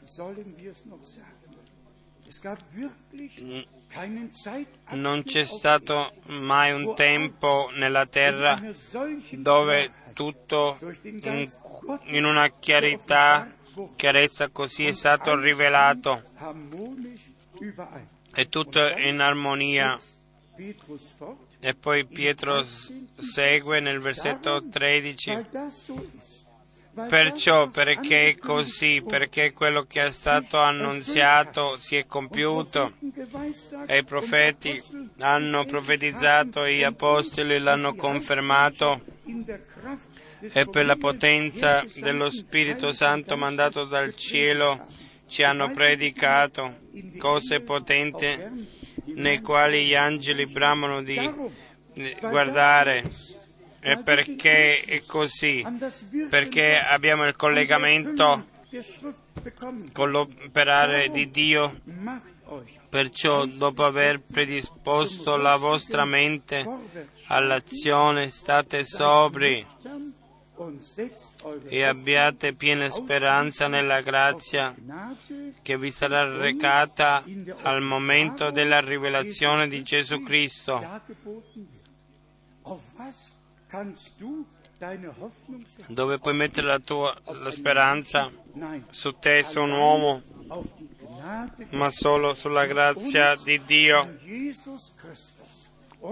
Non 4.89 5.23
c'è 5.23 5.45
stato 5.45 6.13
mai 6.27 6.71
un 6.71 6.95
tempo 6.95 7.69
nella 7.73 8.05
terra 8.05 8.55
dove 9.31 9.91
tutto 10.13 10.77
in, 11.03 11.49
in 12.05 12.25
una 12.25 12.49
chiarità, 12.59 13.51
chiarezza 13.95 14.49
così 14.49 14.85
è 14.85 14.91
stato 14.91 15.35
rivelato 15.39 16.23
e 18.33 18.47
tutto 18.47 18.87
in 18.97 19.19
armonia. 19.19 19.97
E 21.61 21.73
poi 21.73 22.05
Pietro 22.05 22.63
segue 22.63 23.79
nel 23.79 23.99
versetto 23.99 24.63
13. 24.69 25.45
Perciò, 27.07 27.67
perché 27.67 28.29
è 28.29 28.37
così, 28.37 29.03
perché 29.05 29.53
quello 29.53 29.83
che 29.83 30.05
è 30.05 30.11
stato 30.11 30.59
annunziato 30.59 31.77
si 31.77 31.95
è 31.95 32.05
compiuto. 32.05 32.93
e 33.85 33.97
i 33.99 34.03
profeti 34.03 34.81
hanno 35.19 35.65
profetizzato 35.65 36.63
e 36.63 36.75
gli 36.75 36.83
apostoli 36.83 37.59
l'hanno 37.59 37.95
confermato. 37.95 39.01
e 40.53 40.65
per 40.67 40.85
la 40.85 40.95
potenza 40.95 41.85
dello 41.95 42.29
Spirito 42.29 42.91
Santo 42.93 43.35
mandato 43.35 43.83
dal 43.83 44.15
cielo 44.15 44.87
ci 45.27 45.43
hanno 45.43 45.69
predicato 45.69 46.77
cose 47.17 47.59
potenti 47.59 48.27
nei 49.15 49.41
quali 49.41 49.85
gli 49.85 49.95
angeli 49.95 50.45
bramano 50.45 51.03
di 51.03 51.29
guardare. 52.21 53.03
E 53.81 53.97
perché 53.97 54.81
è 54.81 55.01
così? 55.05 55.65
Perché 56.29 56.79
abbiamo 56.79 57.25
il 57.25 57.35
collegamento 57.35 58.45
con 59.93 60.11
l'operare 60.11 61.09
di 61.09 61.29
Dio. 61.29 61.81
Perciò, 62.89 63.45
dopo 63.45 63.85
aver 63.85 64.21
predisposto 64.21 65.37
la 65.37 65.55
vostra 65.55 66.03
mente 66.03 66.67
all'azione, 67.27 68.29
state 68.29 68.83
sobri 68.83 69.65
e 71.67 71.83
abbiate 71.83 72.53
piena 72.53 72.89
speranza 72.89 73.67
nella 73.67 74.01
grazia 74.01 74.75
che 75.61 75.77
vi 75.77 75.89
sarà 75.89 76.25
recata 76.37 77.23
al 77.61 77.81
momento 77.81 78.49
della 78.49 78.81
rivelazione 78.81 79.69
di 79.69 79.81
Gesù 79.83 80.21
Cristo. 80.21 80.83
Dove 85.87 86.19
puoi 86.19 86.33
mettere 86.33 86.67
la 86.67 86.79
tua 86.79 87.15
la 87.25 87.51
speranza? 87.51 88.31
Su 88.89 89.11
te, 89.19 89.43
su 89.43 89.59
un 89.59 89.71
uomo, 89.71 90.21
ma 91.71 91.89
solo 91.89 92.33
sulla 92.33 92.65
grazia 92.65 93.35
di 93.43 93.61
Dio 93.65 94.17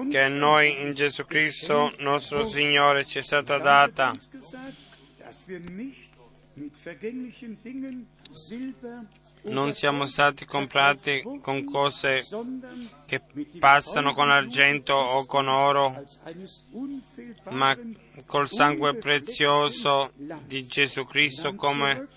che 0.09 0.21
a 0.21 0.27
noi 0.27 0.81
in 0.81 0.93
Gesù 0.93 1.25
Cristo 1.25 1.93
nostro 1.99 2.45
Signore 2.45 3.05
ci 3.05 3.19
è 3.19 3.21
stata 3.21 3.57
data. 3.57 4.13
Non 9.43 9.73
siamo 9.73 10.05
stati 10.05 10.45
comprati 10.45 11.23
con 11.41 11.63
cose 11.63 12.25
che 13.05 13.21
passano 13.59 14.13
con 14.13 14.29
argento 14.29 14.93
o 14.93 15.25
con 15.25 15.47
oro, 15.47 16.03
ma 17.49 17.77
col 18.25 18.49
sangue 18.49 18.95
prezioso 18.95 20.11
di 20.45 20.65
Gesù 20.65 21.05
Cristo 21.05 21.55
come 21.55 22.07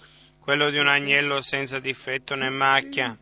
quello 0.40 0.70
di 0.70 0.78
un 0.78 0.88
agnello 0.88 1.40
senza 1.42 1.78
difetto 1.78 2.34
né 2.34 2.48
macchia. 2.48 3.16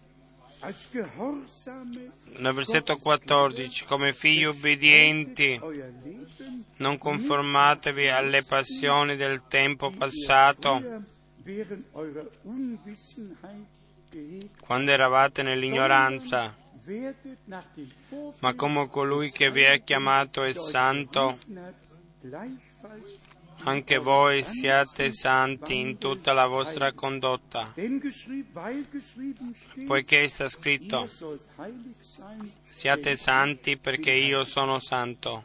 Nel 2.38 2.52
versetto 2.52 2.96
14, 2.96 3.84
come 3.84 4.12
figli 4.12 4.44
obbedienti, 4.44 5.60
non 6.78 6.98
conformatevi 6.98 8.08
alle 8.08 8.42
passioni 8.42 9.14
del 9.16 9.42
tempo 9.46 9.90
passato, 9.90 10.82
quando 14.60 14.90
eravate 14.90 15.42
nell'ignoranza, 15.42 16.54
ma 18.40 18.54
come 18.54 18.88
colui 18.88 19.30
che 19.30 19.50
vi 19.50 19.64
ha 19.64 19.76
chiamato 19.78 20.42
è 20.44 20.52
santo, 20.52 21.38
anche 23.64 23.98
voi 23.98 24.44
siate 24.44 25.10
santi 25.10 25.78
in 25.78 25.98
tutta 25.98 26.32
la 26.32 26.46
vostra 26.46 26.92
condotta, 26.92 27.74
poiché 29.84 30.28
sta 30.28 30.48
scritto, 30.48 31.08
siate 32.68 33.16
santi 33.16 33.76
perché 33.76 34.12
io 34.12 34.44
sono 34.44 34.78
santo. 34.78 35.44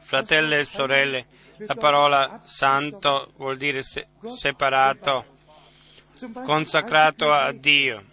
Fratelli 0.00 0.56
e 0.56 0.64
sorelle, 0.64 1.26
la 1.58 1.74
parola 1.74 2.40
santo 2.44 3.32
vuol 3.36 3.56
dire 3.56 3.82
separato, 3.82 5.26
consacrato 6.44 7.32
a 7.32 7.52
Dio. 7.52 8.04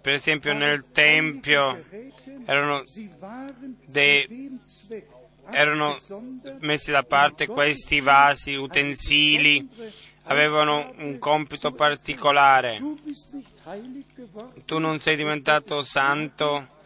Per 0.00 0.12
esempio 0.12 0.52
nel 0.52 0.86
Tempio 0.92 1.84
erano 2.46 2.82
dei 3.86 4.58
erano 5.50 5.96
messi 6.60 6.90
da 6.90 7.02
parte 7.02 7.46
questi 7.46 8.00
vasi, 8.00 8.54
utensili, 8.54 9.66
avevano 10.24 10.90
un 10.98 11.18
compito 11.18 11.72
particolare. 11.72 12.80
Tu 14.64 14.78
non 14.78 14.98
sei 15.00 15.16
diventato 15.16 15.82
santo 15.82 16.76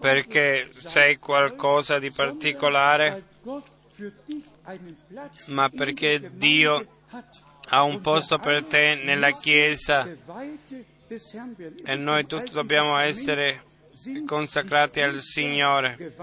perché 0.00 0.70
sei 0.76 1.18
qualcosa 1.18 1.98
di 1.98 2.10
particolare, 2.10 3.24
ma 5.48 5.68
perché 5.68 6.30
Dio 6.34 6.86
ha 7.68 7.82
un 7.82 8.00
posto 8.00 8.38
per 8.38 8.64
te 8.64 9.00
nella 9.04 9.30
Chiesa 9.30 10.08
e 11.84 11.94
noi 11.96 12.26
tutti 12.26 12.52
dobbiamo 12.52 12.98
essere 12.98 13.62
consacrati 14.26 15.00
al 15.00 15.18
Signore. 15.18 16.14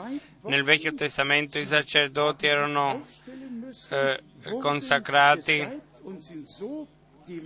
Nel 0.43 0.63
Vecchio 0.63 0.93
Testamento 0.93 1.57
i 1.59 1.65
sacerdoti 1.65 2.47
erano 2.47 3.03
eh, 3.89 4.21
consacrati 4.59 5.81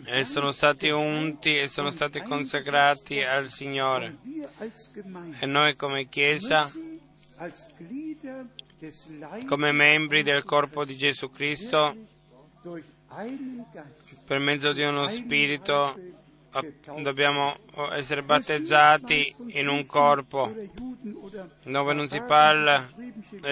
e 0.05 0.25
sono 0.25 0.51
stati 0.51 0.89
unti 0.89 1.57
e 1.57 1.67
sono 1.67 1.89
stati 1.89 2.19
consacrati 2.21 3.21
al 3.23 3.47
Signore. 3.47 4.17
E 5.39 5.45
noi 5.45 5.75
come 5.75 6.09
Chiesa, 6.09 6.69
come 9.47 9.71
membri 9.71 10.23
del 10.23 10.43
corpo 10.43 10.83
di 10.83 10.97
Gesù 10.97 11.31
Cristo, 11.31 11.95
per 14.25 14.39
mezzo 14.39 14.71
di 14.71 14.83
uno 14.83 15.07
spirito 15.07 15.95
dobbiamo 17.01 17.55
essere 17.91 18.23
battezzati 18.23 19.35
in 19.47 19.67
un 19.67 19.85
corpo 19.85 20.53
dove 21.63 21.93
non 21.93 22.07
si 22.07 22.21
parla 22.21 22.85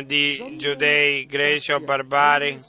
di 0.06 0.56
giudei, 0.58 1.26
greci 1.26 1.72
o 1.72 1.80
barbari, 1.80 2.60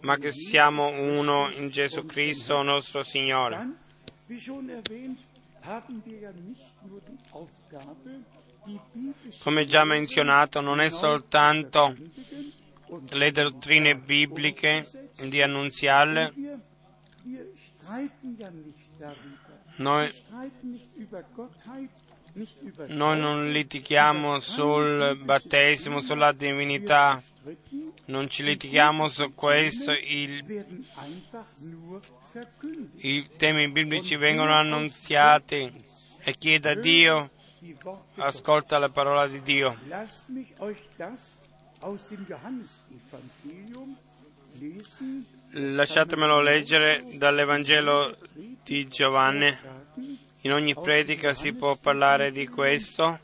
ma 0.00 0.16
che 0.16 0.32
siamo 0.32 0.88
uno 0.88 1.50
in 1.52 1.68
Gesù 1.68 2.04
Cristo 2.04 2.62
nostro 2.62 3.02
Signore. 3.02 3.82
Come 9.42 9.66
già 9.66 9.84
menzionato, 9.84 10.60
non 10.60 10.80
è 10.80 10.88
soltanto 10.88 11.94
le 13.10 13.30
dottrine 13.30 13.96
bibliche 13.96 15.03
di 15.22 15.42
annunziarle, 15.42 16.32
noi, 19.76 20.12
noi 22.86 23.18
non 23.18 23.50
litighiamo 23.50 24.40
sul 24.40 25.18
battesimo, 25.22 26.00
sulla 26.00 26.32
divinità, 26.32 27.22
non 28.06 28.28
ci 28.28 28.42
litighiamo 28.42 29.08
su 29.08 29.34
questo, 29.34 29.92
il, 29.92 30.76
i 32.96 33.28
temi 33.36 33.70
biblici 33.70 34.16
vengono 34.16 34.54
annunziati. 34.54 35.92
E 36.26 36.36
chieda 36.38 36.70
a 36.70 36.74
Dio, 36.74 37.28
ascolta 38.16 38.78
la 38.78 38.88
parola 38.88 39.26
di 39.26 39.42
Dio. 39.42 39.78
Lasciatemelo 45.50 46.40
leggere 46.40 47.04
dall'Evangelo 47.14 48.16
di 48.62 48.88
Giovanni. 48.88 49.56
In 50.42 50.52
ogni 50.52 50.74
predica 50.74 51.32
si 51.34 51.52
può 51.54 51.76
parlare 51.76 52.30
di 52.30 52.46
questo. 52.46 53.18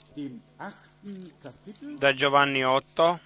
Da 1.99 2.15
Giovanni 2.15 2.65
8. 2.65 3.21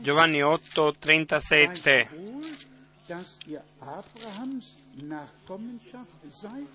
Giovanni 0.00 0.42
8, 0.42 0.96
37. 0.98 2.08
dass 3.08 3.38
ihr 3.46 3.64
Abrahams 3.80 4.76
Nachkommenschaft 4.96 6.20
seid, 6.28 6.68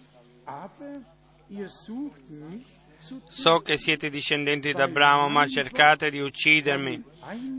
aber 0.46 1.02
ihr 1.48 1.70
sucht 1.70 2.28
mich 2.30 2.66
zu 2.66 2.83
So 3.28 3.60
che 3.60 3.78
siete 3.78 4.10
discendenti 4.10 4.72
d'Abramo, 4.72 5.28
ma 5.28 5.46
cercate 5.48 6.10
di 6.10 6.20
uccidermi, 6.20 7.04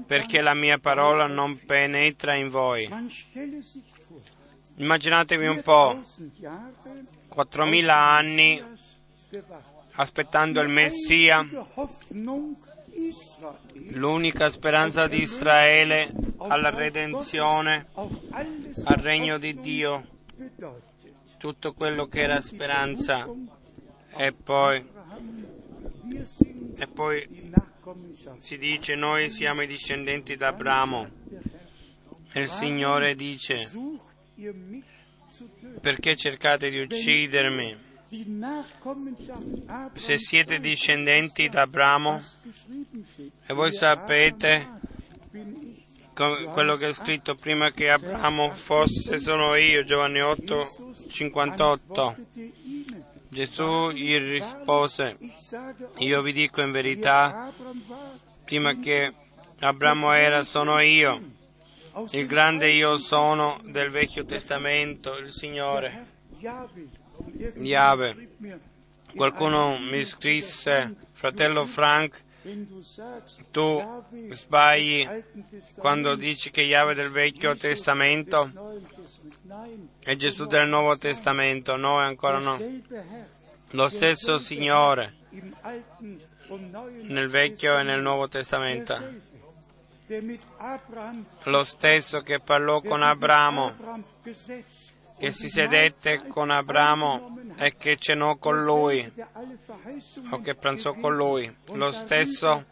perché 0.07 0.40
la 0.40 0.55
mia 0.55 0.78
parola 0.78 1.26
non 1.26 1.61
penetra 1.66 2.34
in 2.34 2.49
voi. 2.49 2.88
Immaginatevi 4.76 5.47
un 5.47 5.61
po', 5.62 6.01
4000 6.01 6.30
Jahre 6.38 7.05
4000 7.28 7.95
anni 7.95 8.62
aspettando 9.97 10.61
il 10.61 10.68
Messia, 10.68 11.47
l'unica 13.90 14.49
speranza 14.49 15.07
di 15.07 15.20
Israele 15.20 16.12
alla 16.38 16.70
redenzione, 16.70 17.86
al 17.95 18.97
regno 18.97 19.38
di 19.38 19.61
Dio, 19.61 20.07
tutto 21.38 21.74
quello 21.74 22.07
che 22.07 22.22
era 22.22 22.40
speranza. 22.40 23.28
E 24.16 24.32
poi, 24.32 24.86
e 26.76 26.86
poi 26.86 27.52
si 28.38 28.58
dice 28.58 28.94
noi 28.94 29.30
siamo 29.30 29.62
i 29.62 29.66
discendenti 29.66 30.36
d'Abramo. 30.36 31.08
E 32.32 32.40
il 32.40 32.48
Signore 32.48 33.14
dice, 33.14 33.70
perché 35.80 36.16
cercate 36.16 36.68
di 36.70 36.80
uccidermi? 36.80 37.92
Se 39.94 40.18
siete 40.18 40.60
discendenti 40.60 41.48
geschrieben 41.48 42.20
steht. 42.20 43.32
e 43.46 43.54
voi 43.54 43.72
sapete 43.72 44.68
quello 46.14 46.76
che 46.76 46.88
è 46.88 46.92
scritto 46.92 47.34
prima 47.34 47.72
che 47.72 47.90
Abramo 47.90 48.50
fosse 48.54 49.18
sono 49.18 49.56
io, 49.56 49.84
Giovanni 49.84 50.20
8, 50.20 50.92
58. 51.08 52.16
Gesù 53.35 53.91
gli 53.91 54.16
rispose, 54.16 55.18
io 55.99 56.22
vi 56.22 56.32
dico 56.32 56.61
in 56.62 56.70
verità, 56.70 57.53
prima 58.45 58.78
che 58.78 59.12
Abramo 59.59 60.12
era 60.12 60.45
sono 60.45 60.78
io, 60.78 61.20
il 62.12 62.26
grande 62.28 62.70
io 62.70 62.97
sono 62.97 63.59
del 63.64 63.91
Vecchio 63.91 64.24
Testamento, 64.24 65.18
il 65.18 65.32
Signore. 65.32 66.07
Mir, 67.55 68.28
Qualcuno 69.16 69.78
mi 69.78 70.05
scrisse, 70.05 70.95
fratello 71.12 71.64
Frank, 71.64 72.22
tu 73.51 74.05
sbagli 74.30 75.09
quando 75.76 76.14
dici 76.14 76.51
che 76.51 76.62
Yahweh 76.62 76.95
del 76.95 77.11
Vecchio 77.11 77.57
Testamento 77.57 78.51
è 80.01 80.14
Gesù 80.16 80.47
del 80.47 80.68
Nuovo 80.68 80.99
Testamento, 80.99 81.76
noi 81.76 82.05
ancora 82.05 82.38
no. 82.38 82.59
Lo 83.70 83.88
stesso 83.88 84.38
Signore 84.38 85.14
nel 87.03 87.28
Vecchio 87.28 87.78
e 87.78 87.82
nel 87.82 88.03
Nuovo 88.03 88.28
Testamento. 88.28 89.32
Lo 91.45 91.64
stesso 91.64 92.20
che 92.20 92.40
parlò 92.40 92.82
con 92.82 93.03
Abramo, 93.03 93.74
che 95.18 95.32
si 95.32 95.48
sedette 95.48 96.26
con 96.26 96.50
Abramo 96.50 97.38
e 97.56 97.76
che 97.76 97.96
cenò 97.96 98.36
con 98.36 98.62
lui 98.62 99.12
o 100.30 100.40
che 100.40 100.54
pranzò 100.54 100.94
con 100.94 101.14
lui. 101.14 101.54
Lo 101.66 101.90
stesso 101.92 102.64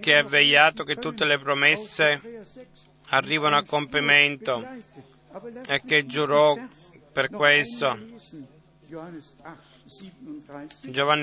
che 0.00 0.16
ha 0.16 0.22
vegliato 0.22 0.84
che 0.84 0.96
tutte 0.96 1.24
le 1.24 1.38
promesse 1.38 2.42
arrivano 3.08 3.56
a 3.56 3.64
compimento 3.64 4.66
e 5.66 5.82
che 5.84 6.04
giurò 6.06 6.56
per 7.12 7.28
questo. 7.30 7.98
Johannes 8.86 9.36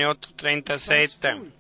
8, 0.06 0.30
37. 0.36 1.52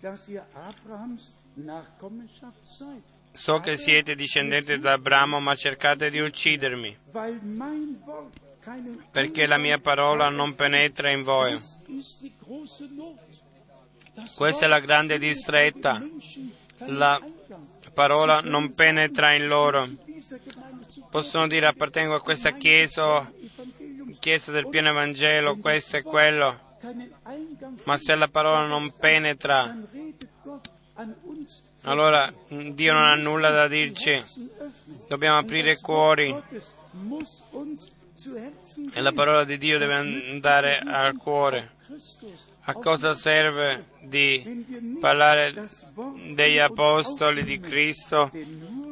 Giovanni 0.00 1.12
8:37 1.58 3.19
So 3.32 3.60
che 3.60 3.76
siete 3.76 4.14
discendenti 4.14 4.78
da 4.78 4.92
Abramo, 4.92 5.40
ma 5.40 5.54
cercate 5.54 6.10
di 6.10 6.18
uccidermi, 6.18 6.96
perché 9.10 9.46
la 9.46 9.56
mia 9.56 9.78
parola 9.78 10.28
non 10.28 10.54
penetra 10.54 11.10
in 11.10 11.22
voi. 11.22 11.58
Questa 14.34 14.64
è 14.64 14.68
la 14.68 14.80
grande 14.80 15.18
distretta. 15.18 16.02
La 16.86 17.20
parola 17.94 18.40
non 18.40 18.74
penetra 18.74 19.32
in 19.34 19.46
loro. 19.46 19.86
Possono 21.10 21.46
dire 21.46 21.66
appartengo 21.66 22.14
a 22.14 22.20
questa 22.20 22.52
chiesa, 22.52 23.30
chiesa 24.18 24.52
del 24.52 24.68
pieno 24.68 24.88
Evangelo, 24.90 25.56
questo 25.56 25.96
e 25.96 26.02
quello, 26.02 26.76
ma 27.84 27.96
se 27.96 28.14
la 28.14 28.28
parola 28.28 28.66
non 28.66 28.92
penetra, 28.96 29.76
allora 31.84 32.32
Dio 32.48 32.92
non 32.92 33.02
ha 33.04 33.14
nulla 33.14 33.50
da 33.50 33.66
dirci. 33.68 34.20
Dobbiamo 35.08 35.38
aprire 35.38 35.72
i 35.72 35.76
cuori 35.76 36.34
e 38.92 39.00
la 39.00 39.12
parola 39.12 39.44
di 39.44 39.56
Dio 39.58 39.78
deve 39.78 39.94
andare 39.94 40.78
al 40.78 41.16
cuore. 41.16 41.72
A 42.64 42.74
cosa 42.74 43.14
serve 43.14 43.86
di 44.02 44.96
parlare 45.00 45.66
degli 46.34 46.58
apostoli 46.58 47.42
di 47.44 47.58
Cristo 47.58 48.30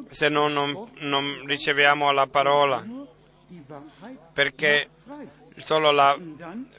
se 0.09 0.27
non, 0.27 0.51
non- 0.51 0.89
non 0.99 1.45
riceviamo 1.45 2.11
la 2.11 2.27
parola? 2.27 2.83
Perché 4.33 4.89
solo 5.59 5.91
la 5.91 6.17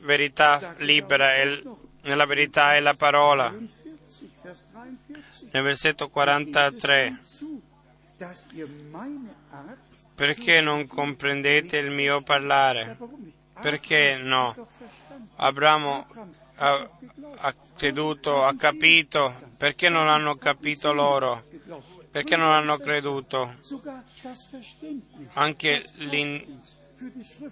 verità 0.03 0.75
libera 0.79 1.35
è 1.35 1.47
l- 1.47 1.77
nella 2.03 2.27
verità 2.27 2.75
è 2.75 2.81
la 2.81 2.95
parola. 2.95 3.55
43, 5.51 5.51
Vers 5.51 5.51
43. 5.51 5.53
Nel 5.53 5.63
versetto 5.63 6.09
43, 6.09 7.19
zu, 7.23 7.63
dass 8.19 8.49
ihr 8.53 8.69
meine 8.69 9.35
Art, 9.51 9.79
perché 10.15 10.61
non 10.61 10.87
comprendete 10.87 11.79
il 11.79 11.91
mio 11.91 12.21
parlare? 12.23 12.97
Perché 13.61 14.17
no? 14.17 14.55
Abramo 15.37 16.07
ha, 16.61 16.91
ha 17.39 17.55
creduto, 17.77 18.45
ha 18.45 18.55
capito, 18.55 19.35
perché 19.57 19.89
non 19.89 20.09
hanno 20.09 20.37
capito 20.37 20.93
loro? 20.93 21.45
Perché 22.11 22.37
non 22.37 22.53
hanno 22.53 22.77
creduto? 22.79 23.55
Anche 25.35 25.83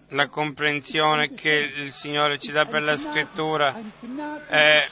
la 0.08 0.26
comprensione 0.26 1.32
che 1.32 1.72
il 1.74 1.92
Signore 1.92 2.38
ci 2.38 2.52
dà 2.52 2.66
per 2.66 2.82
la 2.82 2.96
scrittura 2.96 3.74
è 4.48 4.86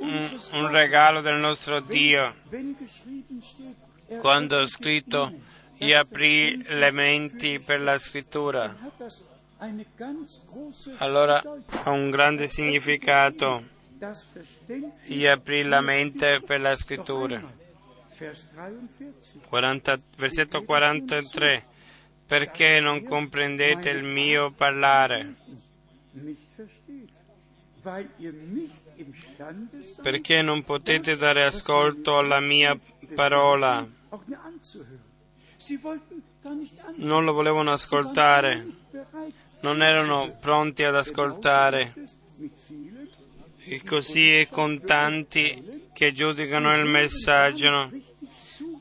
un, 0.00 0.70
regalo 0.70 1.20
del 1.20 1.38
nostro 1.38 1.80
Dio. 1.80 2.34
Er 2.50 4.18
Quando 4.18 4.58
ho 4.58 4.66
scritto 4.66 5.32
gli 5.76 5.92
aprì 5.92 6.62
le 6.64 6.90
menti 6.90 7.58
per 7.58 7.80
la 7.80 7.98
scrittura, 7.98 8.76
allora 10.98 11.42
ha 11.84 11.90
un 11.90 12.10
grande 12.10 12.48
significato. 12.48 13.78
Das 14.00 14.30
Verständnis 14.32 15.06
Gli 15.06 15.26
aprì 15.26 15.62
la 15.62 15.82
mente 15.82 16.40
per 16.40 16.60
la 16.60 16.74
scrittura. 16.74 17.36
einmal. 17.36 17.52
Vers 18.16 18.46
43. 18.54 19.40
40 19.46 20.00
versetto 20.16 20.64
43. 20.64 21.64
Perché 22.26 22.80
non 22.80 23.04
comprendete 23.04 23.90
il 23.90 24.02
mio 24.02 24.52
parlare? 24.52 25.34
Perché 30.02 30.42
non 30.42 30.62
potete 30.62 31.16
dare 31.16 31.44
ascolto 31.44 32.18
alla 32.18 32.40
mia 32.40 32.78
parola? 33.14 33.86
Non 36.96 37.24
lo 37.24 37.32
volevano 37.32 37.72
ascoltare, 37.72 38.66
non 39.60 39.82
erano 39.82 40.36
pronti 40.40 40.82
ad 40.84 40.96
ascoltare. 40.96 41.92
E 43.62 43.82
così 43.84 44.34
è 44.34 44.48
con 44.48 44.80
tanti 44.80 45.88
che 45.92 46.12
giudicano 46.12 46.74
il 46.76 46.86
messaggio, 46.86 47.90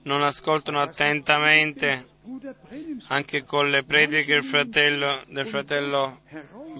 non 0.03 0.23
ascoltano 0.23 0.81
attentamente 0.81 2.07
anche 3.07 3.43
con 3.43 3.69
le 3.69 3.83
prediche 3.83 4.33
del 4.33 4.43
fratello, 4.43 5.21
del 5.27 5.45
fratello 5.45 6.21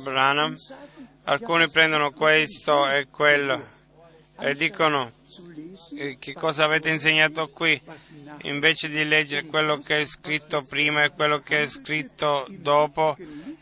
Branham. 0.03 0.55
Alcuni 1.29 1.69
prendono 1.69 2.09
questo 2.09 2.89
e 2.89 3.07
quello 3.11 3.77
e 4.39 4.55
dicono 4.55 5.11
che 6.17 6.33
cosa 6.33 6.63
avete 6.63 6.89
insegnato 6.89 7.49
qui, 7.49 7.79
invece 8.43 8.89
di 8.89 9.03
leggere 9.03 9.45
quello 9.45 9.77
che 9.77 9.99
è 9.99 10.05
scritto 10.05 10.65
prima 10.67 11.03
e 11.03 11.11
quello 11.11 11.39
che 11.41 11.61
è 11.61 11.67
scritto 11.67 12.47
dopo 12.49 13.15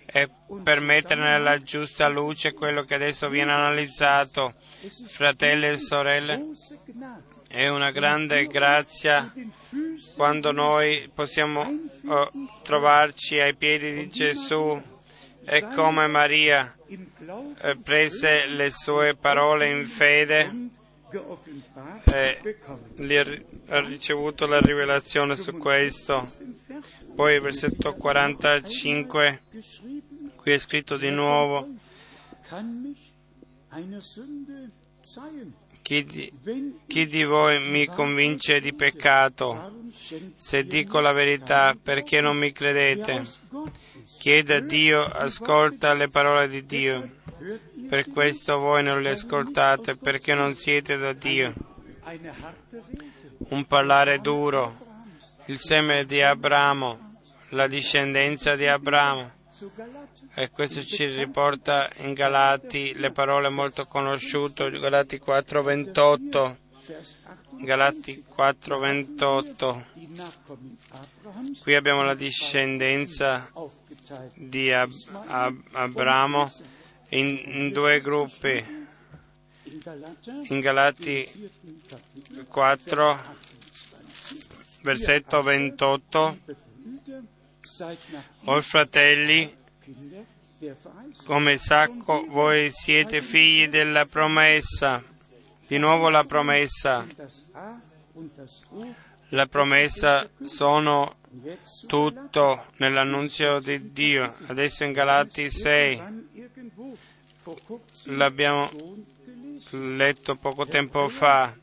e 0.06 0.30
per 0.64 0.80
mettere 0.80 1.20
nella 1.20 1.62
giusta 1.62 2.08
luce 2.08 2.54
quello 2.54 2.84
che 2.84 2.96
adesso 2.96 3.28
viene 3.28 3.52
analizzato. 3.52 4.54
Fratelli 5.06 5.68
e 5.68 5.78
sorelle, 5.78 6.52
è 7.50 7.68
una 7.68 7.92
grande 7.92 8.48
grazia 8.48 9.30
quando 10.16 10.54
noi 10.54 11.12
possiamo 11.14 11.68
oh, 12.08 12.32
trovarci 12.64 13.42
ai 13.42 13.56
piedi 13.56 13.94
di 13.94 14.10
Gesù 14.10 14.96
e 15.50 15.66
come 15.74 16.08
Maria 16.08 16.76
eh, 16.88 17.78
prese 17.78 18.48
le 18.48 18.70
sue 18.70 19.16
parole 19.16 19.72
in 19.72 19.86
fede 19.86 20.70
e 22.04 22.58
ha 23.68 23.80
ricevuto 23.80 24.46
la 24.46 24.60
rivelazione 24.60 25.38
su 25.38 25.58
questo. 25.58 26.30
Poi 27.16 27.40
versetto 27.40 27.94
45, 27.94 29.42
qui 30.36 30.52
è 30.52 30.58
scritto 30.58 30.98
di 30.98 31.10
nuovo, 31.10 31.70
chi 35.82 36.04
di, 36.04 36.34
chi 36.86 37.08
di, 37.08 37.24
voi 37.24 37.66
mi 37.70 37.86
convince 37.86 38.60
di 38.60 38.74
peccato? 38.74 39.86
Se 40.36 40.66
dico 40.66 41.00
la 41.00 41.14
verità, 41.14 41.78
perché 41.82 42.20
non 42.20 42.36
mi 42.36 42.52
credete? 42.52 43.26
Chiede 44.20 44.56
a 44.56 44.60
Dio, 44.60 45.04
ascolta 45.04 45.94
le 45.94 46.08
parole 46.08 46.50
di 46.50 46.66
Dio. 46.66 47.10
Per 47.88 48.10
questo 48.10 48.58
voi 48.58 48.84
non 48.84 49.02
le 49.02 49.12
ascoltate, 49.12 49.96
perché 49.96 50.34
non 50.34 50.54
siete 50.56 50.98
da 50.98 51.14
Dio. 51.14 51.54
Un 53.50 53.66
parlare 53.66 54.20
duro, 54.20 54.76
il 55.46 55.60
seme 55.60 56.06
di 56.06 56.22
Abramo, 56.22 57.16
la 57.50 57.68
discendenza 57.68 58.56
di 58.56 58.66
Abramo. 58.68 59.32
E 60.34 60.50
questo 60.50 60.84
ci 60.84 61.06
riporta 61.06 61.90
in 61.98 62.14
Galati 62.14 62.94
le 62.96 63.12
parole 63.12 63.50
molto 63.50 63.86
conosciute, 63.86 64.70
Galati 64.72 65.20
4:28. 65.20 66.58
Galati 67.62 68.24
4:28. 68.36 69.86
Qui 71.62 71.76
abbiamo 71.76 72.04
la 72.04 72.14
discendenza 72.14 73.50
di 74.34 74.72
Ab- 74.72 74.92
Ab- 75.28 75.64
Abramo 75.74 76.52
in, 77.10 77.42
in 77.46 77.72
due 77.72 78.00
gruppi. 78.02 78.86
In 80.50 80.60
Galati 80.62 81.50
4, 82.48 83.20
versetto 84.82 85.42
28, 85.42 86.38
o 88.46 88.62
fratelli, 88.62 89.56
come 91.26 91.58
sacco 91.58 92.26
voi 92.28 92.70
siete 92.72 93.22
figli 93.22 93.68
della 93.68 94.06
promessa. 94.06 95.04
Di 95.68 95.78
nuovo 95.78 96.10
la 96.10 96.24
promessa. 96.24 97.06
La 99.32 99.46
promessa 99.46 100.30
sono 100.42 101.18
tutto 101.88 102.68
nell'annunzio 102.78 103.60
di 103.60 103.92
Dio. 103.92 104.34
Adesso 104.48 104.86
in 104.86 104.94
Galati 104.94 105.50
6 105.50 106.02
l'abbiamo 108.06 108.70
letto 109.72 110.36
poco 110.36 110.66
tempo 110.66 111.08
fa. 111.10 111.54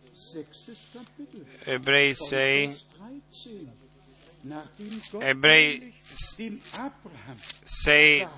Ebrei 1.65 2.15
6. 2.15 2.81
Ebrei 5.21 5.95
6, 7.65 8.29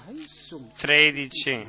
13. 0.76 1.68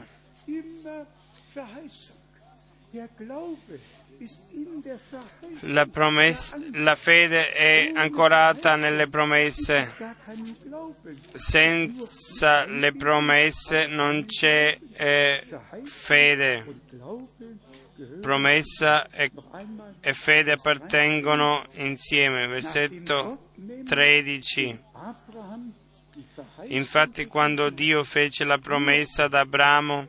La, 5.61 5.86
promessa, 5.86 6.57
la 6.74 6.95
fede 6.95 7.51
è 7.51 7.91
ancorata 7.93 8.76
nelle 8.76 9.07
promesse. 9.07 9.93
Senza 11.34 12.65
le 12.65 12.93
promesse 12.93 13.86
non 13.88 14.26
c'è 14.26 14.78
eh, 14.93 15.43
fede. 15.84 16.65
Promessa 18.22 19.07
e, 19.09 19.32
e 19.99 20.13
fede 20.13 20.51
appartengono 20.51 21.65
insieme. 21.74 22.47
Versetto 22.47 23.49
13. 23.86 24.84
Infatti 26.68 27.26
quando 27.26 27.70
Dio 27.70 28.03
fece 28.03 28.43
la 28.43 28.57
promessa 28.57 29.26
ad 29.26 29.34
Abramo, 29.34 30.07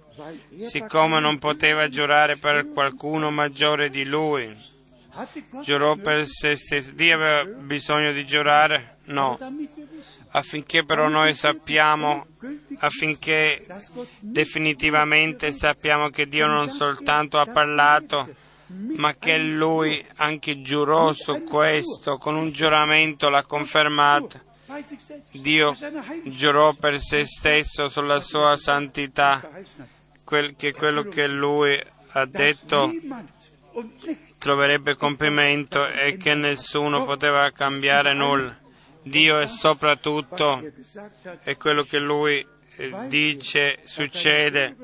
siccome 0.56 1.20
non 1.20 1.38
poteva 1.38 1.88
giurare 1.88 2.36
per 2.36 2.70
qualcuno 2.72 3.30
maggiore 3.30 3.90
di 3.90 4.04
lui, 4.04 4.54
giurò 5.62 5.96
per 5.96 6.26
se 6.26 6.56
stesso. 6.56 6.92
Dio 6.92 7.14
aveva 7.14 7.44
bisogno 7.44 8.12
di 8.12 8.24
giurare? 8.24 8.96
No. 9.04 9.38
Affinché 10.30 10.84
però 10.84 11.08
noi 11.08 11.34
sappiamo, 11.34 12.26
affinché 12.78 13.64
definitivamente 14.18 15.52
sappiamo 15.52 16.10
che 16.10 16.26
Dio 16.26 16.46
non 16.46 16.68
soltanto 16.70 17.38
ha 17.38 17.46
parlato, 17.46 18.28
ma 18.96 19.14
che 19.14 19.38
Lui 19.38 20.04
anche 20.16 20.60
giurò 20.60 21.14
su 21.14 21.42
questo, 21.44 22.18
con 22.18 22.36
un 22.36 22.52
giuramento 22.52 23.30
l'ha 23.30 23.44
confermato. 23.44 24.46
Dio 25.32 25.74
giurò 26.24 26.74
per 26.74 26.98
se 26.98 27.24
stesso 27.24 27.88
sulla 27.88 28.20
sua 28.20 28.56
santità, 28.56 29.48
quel, 30.24 30.56
che 30.56 30.72
quello 30.72 31.04
che 31.04 31.26
lui 31.26 31.80
ha 32.12 32.26
detto 32.26 32.92
troverebbe 34.38 34.94
compimento 34.94 35.86
e 35.88 36.16
che 36.16 36.34
nessuno 36.34 37.02
poteva 37.02 37.50
cambiare 37.50 38.12
nulla. 38.12 38.56
Dio 39.02 39.38
è 39.38 39.46
sopra 39.46 39.96
tutto 39.96 40.62
e 41.44 41.56
quello 41.56 41.84
che 41.84 41.98
lui 41.98 42.46
dice 43.08 43.80
succede 43.84 44.76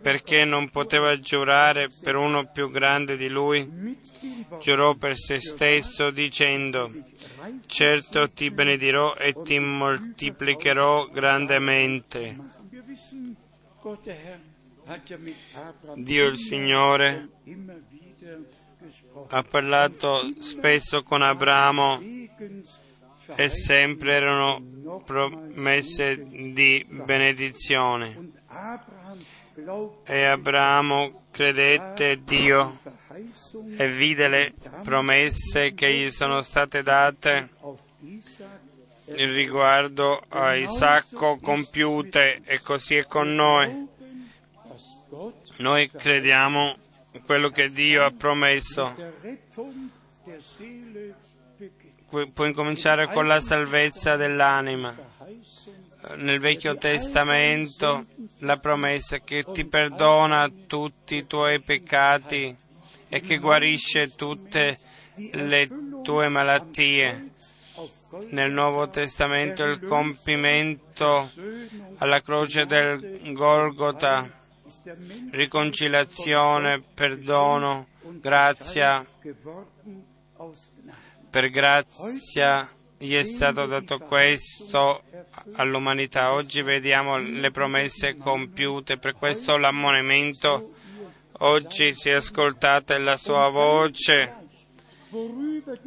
perché 0.00 0.44
non 0.44 0.68
poteva 0.70 1.18
giurare 1.18 1.88
per 2.02 2.16
uno 2.16 2.50
più 2.50 2.70
grande 2.70 3.16
di 3.16 3.28
lui, 3.28 3.96
giurò 4.60 4.94
per 4.94 5.16
se 5.16 5.40
stesso 5.40 6.10
dicendo, 6.10 6.92
certo 7.66 8.30
ti 8.30 8.50
benedirò 8.50 9.14
e 9.14 9.34
ti 9.42 9.58
moltiplicherò 9.58 11.06
grandemente. 11.06 12.36
Dio 15.94 16.26
il 16.26 16.36
Signore 16.36 17.28
ha 19.28 19.42
parlato 19.42 20.32
spesso 20.40 21.02
con 21.02 21.22
Abramo 21.22 22.00
e 23.36 23.48
sempre 23.48 24.14
erano 24.14 25.02
promesse 25.04 26.24
di 26.24 26.84
benedizione. 26.88 28.30
E 30.04 30.24
Abramo 30.24 31.24
credette 31.32 32.22
Dio 32.22 32.78
e 33.76 33.88
vide 33.90 34.28
le 34.28 34.52
promesse 34.84 35.74
che 35.74 35.92
gli 35.92 36.10
sono 36.10 36.42
state 36.42 36.82
date 36.82 37.48
riguardo 39.06 40.22
a 40.28 40.54
Isacco 40.54 41.38
compiute 41.38 42.42
e 42.44 42.60
così 42.60 42.96
è 42.96 43.06
con 43.06 43.34
noi. 43.34 43.88
Noi 45.56 45.90
crediamo 45.90 46.76
quello 47.24 47.48
che 47.48 47.70
Dio 47.70 48.04
ha 48.04 48.12
promesso. 48.12 48.94
Può 52.32 52.44
incominciare 52.44 53.08
con 53.08 53.26
la 53.26 53.40
salvezza 53.40 54.16
dell'anima. 54.16 55.07
Nel 56.16 56.40
Vecchio 56.40 56.76
Testamento 56.76 58.06
la 58.38 58.56
promessa 58.56 59.18
che 59.18 59.44
ti 59.52 59.66
perdona 59.66 60.50
tutti 60.66 61.16
i 61.16 61.26
tuoi 61.26 61.60
peccati 61.60 62.56
e 63.08 63.20
che 63.20 63.36
guarisce 63.36 64.14
tutte 64.14 64.78
le 65.32 65.68
tue 66.02 66.28
malattie. 66.28 67.32
Nel 68.30 68.50
Nuovo 68.50 68.88
Testamento 68.88 69.64
il 69.64 69.80
compimento 69.80 71.30
alla 71.98 72.22
croce 72.22 72.64
del 72.64 73.32
Golgota, 73.32 74.26
riconciliazione, 75.30 76.80
perdono 76.94 77.88
grazia, 78.20 79.04
per 81.30 81.50
grazia 81.50 82.70
gli 82.98 83.14
è 83.14 83.22
stato 83.22 83.66
dato 83.66 83.98
questo 83.98 85.02
all'umanità. 85.52 86.32
Oggi 86.32 86.62
vediamo 86.62 87.16
le 87.16 87.50
promesse 87.50 88.16
compiute, 88.16 88.98
per 88.98 89.14
questo 89.14 89.56
l'ammonimento 89.56 90.74
oggi 91.40 91.94
si 91.94 92.08
è 92.08 92.14
ascoltata 92.14 92.98
la 92.98 93.16
sua 93.16 93.48
voce 93.48 94.34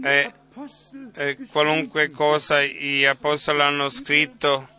e, 0.04 0.34
e 1.14 1.38
qualunque 1.52 2.10
cosa 2.10 2.64
gli 2.64 3.04
apostoli 3.04 3.62
hanno 3.62 3.90
scritto 3.90 4.70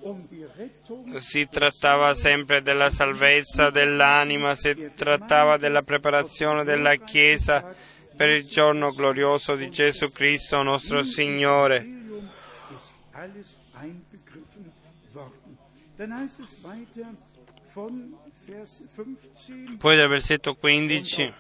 si 1.17 1.47
trattava 1.49 2.15
sempre 2.15 2.63
della 2.63 2.89
salvezza 2.89 3.69
dell'anima, 3.69 4.55
si 4.55 4.91
trattava 4.95 5.59
della 5.59 5.83
preparazione 5.83 6.65
della 6.65 6.95
Chiesa 6.95 7.75
per 8.17 8.31
il 8.31 8.47
giorno 8.47 8.93
glorioso 8.93 9.55
di 9.55 9.71
Gesù 9.71 10.11
Cristo 10.11 10.63
nostro 10.63 11.03
Signore. 11.03 12.01
Poi 19.79 19.97
dal 19.97 20.09
versetto 20.09 20.55
15, 20.57 21.33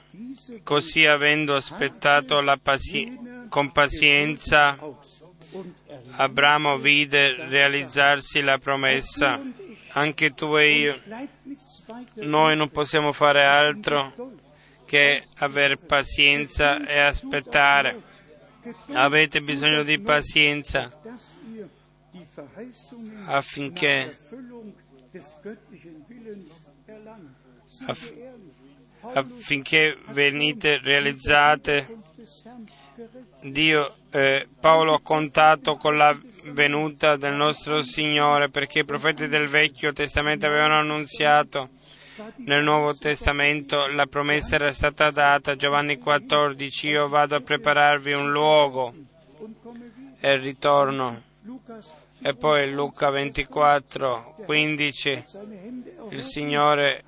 così 0.62 1.04
avendo 1.06 1.56
aspettato 1.56 2.40
pasi- 2.62 3.18
con 3.48 3.72
pazienza, 3.72 4.78
Abramo 6.16 6.78
vide 6.78 7.34
realizzarsi 7.48 8.40
la 8.40 8.58
promessa. 8.58 9.40
Anche 9.94 10.32
tu 10.32 10.56
e 10.56 10.78
io, 10.78 11.00
noi 12.14 12.56
non 12.56 12.70
possiamo 12.70 13.12
fare 13.12 13.44
altro 13.44 14.14
che 14.86 15.22
avere 15.38 15.76
pazienza 15.76 16.86
e 16.86 17.00
aspettare. 17.00 18.00
Avete 18.92 19.42
bisogno 19.42 19.82
di 19.82 19.98
pazienza 19.98 20.88
affinché 23.26 24.16
aff- 27.86 28.18
affinché 29.14 29.98
venite 30.10 30.78
realizzate. 30.78 31.98
Dio, 33.40 33.94
eh, 34.10 34.46
Paolo 34.60 34.94
ha 34.94 35.00
contato 35.00 35.76
con 35.76 35.96
la 35.96 36.16
venuta 36.50 37.16
del 37.16 37.34
nostro 37.34 37.82
Signore 37.82 38.48
perché 38.48 38.80
i 38.80 38.84
profeti 38.84 39.26
del 39.26 39.48
Vecchio 39.48 39.92
Testamento 39.92 40.46
avevano 40.46 40.78
annunziato 40.78 41.70
nel 42.36 42.62
Nuovo 42.62 42.94
Testamento 42.94 43.86
la 43.86 44.06
promessa 44.06 44.56
era 44.56 44.72
stata 44.72 45.10
data, 45.10 45.56
Giovanni 45.56 45.98
14, 45.98 46.88
io 46.88 47.08
vado 47.08 47.36
a 47.36 47.40
prepararvi 47.40 48.12
un 48.12 48.30
luogo 48.30 48.92
e 50.20 50.36
ritorno. 50.36 51.22
E 52.24 52.34
poi 52.36 52.70
Luca 52.70 53.10
24, 53.10 54.36
15, 54.44 55.24
il 56.10 56.22
Signore 56.22 57.02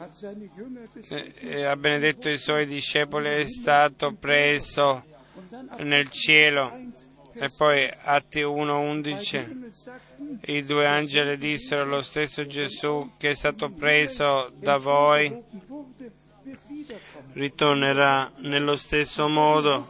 eh, 1.41 1.65
ha 1.65 1.77
benedetto 1.77 2.29
i 2.29 2.37
suoi 2.37 2.67
discepoli, 2.67 3.29
è 3.29 3.47
stato 3.47 4.15
preso 4.15 5.05
nel 5.79 6.11
cielo. 6.11 6.73
E 7.35 7.49
poi 7.57 7.89
Atti 8.03 8.43
1, 8.43 8.81
11, 8.81 9.71
i 10.47 10.65
due 10.65 10.87
angeli 10.87 11.37
dissero 11.37 11.85
lo 11.85 12.03
stesso 12.03 12.45
Gesù 12.47 13.13
che 13.17 13.31
è 13.31 13.35
stato 13.35 13.71
preso 13.71 14.53
da 14.55 14.77
voi 14.77 15.43
ritornerà 17.33 18.33
nello 18.39 18.77
stesso 18.77 19.29
modo. 19.29 19.87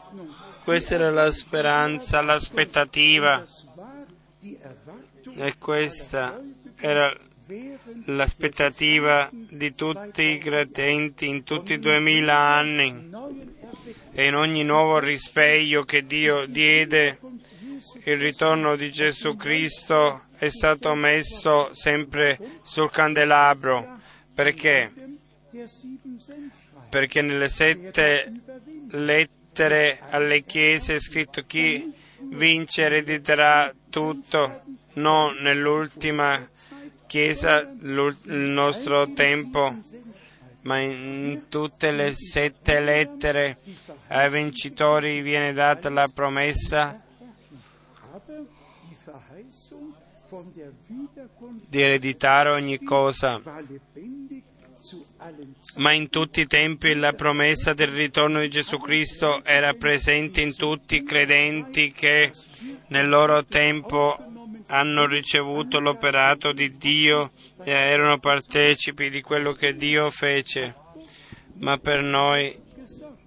Questa 0.65 0.95
era 0.95 1.11
la 1.11 1.31
speranza, 1.31 2.23
l'aspettativa 2.23 3.43
e 5.37 5.57
questa 5.59 6.41
era 6.77 7.15
l'aspettativa 8.07 9.29
di 9.33 9.75
tutti 9.75 10.23
i 10.23 10.39
credenti 10.39 11.27
in 11.27 11.45
tutti 11.45 11.75
i 11.75 11.79
duemila 11.79 12.35
anni 12.35 13.11
e 14.13 14.27
in 14.27 14.35
ogni 14.35 14.63
nuovo 14.65 14.99
risveglio 14.99 15.83
che 15.83 16.07
Dio 16.07 16.47
diede, 16.47 17.19
il 18.05 18.19
ritorno 18.19 18.77
di 18.77 18.91
Gesù 18.91 19.35
Cristo 19.35 20.27
è 20.37 20.49
stato 20.49 20.95
messo 20.95 21.73
sempre 21.75 22.39
sul 22.63 22.91
candelabro. 22.91 23.99
Perché? 24.33 24.93
Perché 26.89 27.23
nelle 27.23 27.49
sette 27.49 28.33
lettere 28.91 29.99
alle 30.11 30.45
chiese 30.45 30.95
è 30.95 31.01
scritto 31.01 31.45
chi 31.45 31.93
vince 32.31 32.83
erediterà 32.83 33.73
tutto 33.91 34.63
non 34.95 35.37
nell'ultima 35.41 36.49
Chiesa 37.07 37.61
il 37.61 38.17
nostro 38.25 39.13
tempo, 39.13 39.79
ma 40.63 40.81
in 40.81 41.45
tutte 41.49 41.93
le 41.93 42.13
sette 42.13 42.81
lettere 42.81 43.59
ai 44.09 44.31
vincitori 44.31 45.21
viene 45.21 45.53
data 45.53 45.89
la 45.91 46.09
promessa 46.13 47.01
di 51.69 51.81
ereditare 51.81 52.51
ogni 52.51 52.83
cosa. 52.83 53.41
Ma 55.77 55.93
in 55.93 56.11
tutti 56.11 56.41
i 56.41 56.47
tempi 56.47 56.95
la 56.95 57.13
promessa 57.13 57.73
del 57.73 57.89
ritorno 57.89 58.41
di 58.41 58.51
Gesù 58.51 58.79
Cristo 58.79 59.43
era 59.45 59.73
presente 59.75 60.41
in 60.41 60.57
tutti 60.57 60.97
i 60.97 61.05
credenti 61.05 61.93
che 61.93 62.33
nel 62.89 63.09
loro 63.09 63.45
tempo 63.45 64.34
hanno 64.67 65.07
ricevuto 65.07 65.81
l'operato 65.81 66.53
di 66.53 66.77
Dio 66.77 67.33
e 67.63 67.71
erano 67.71 68.19
partecipi 68.19 69.11
di 69.11 69.21
quello 69.21 69.53
che 69.53 69.75
Dio 69.75 70.11
fece. 70.11 70.75
Ma 71.59 71.79
per 71.79 72.03
noi 72.03 72.61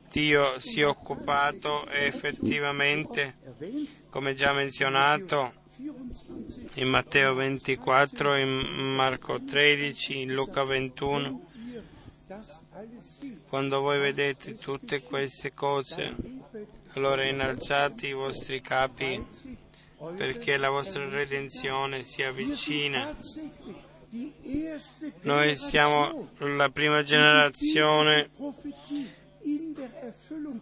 Dio 0.09 0.59
si 0.59 0.81
è 0.81 0.87
occupato 0.87 1.87
effettivamente, 1.89 3.37
come 4.09 4.33
già 4.33 4.51
menzionato, 4.53 5.53
in 6.75 6.87
Matteo 6.87 7.35
24, 7.35 8.35
in 8.35 8.49
Marco 8.49 9.41
13, 9.43 10.21
in 10.21 10.33
Luca 10.33 10.63
21, 10.63 11.45
quando 13.47 13.79
voi 13.79 13.99
vedete 13.99 14.55
tutte 14.55 15.01
queste 15.01 15.53
cose, 15.53 16.15
allora 16.93 17.25
innalzate 17.25 18.07
i 18.07 18.13
vostri 18.13 18.59
capi 18.59 19.23
perché 20.15 20.57
la 20.57 20.69
vostra 20.69 21.07
redenzione 21.09 22.03
si 22.03 22.21
avvicina. 22.23 23.15
Noi 25.21 25.55
siamo 25.55 26.29
la 26.37 26.69
prima 26.69 27.03
generazione 27.03 28.29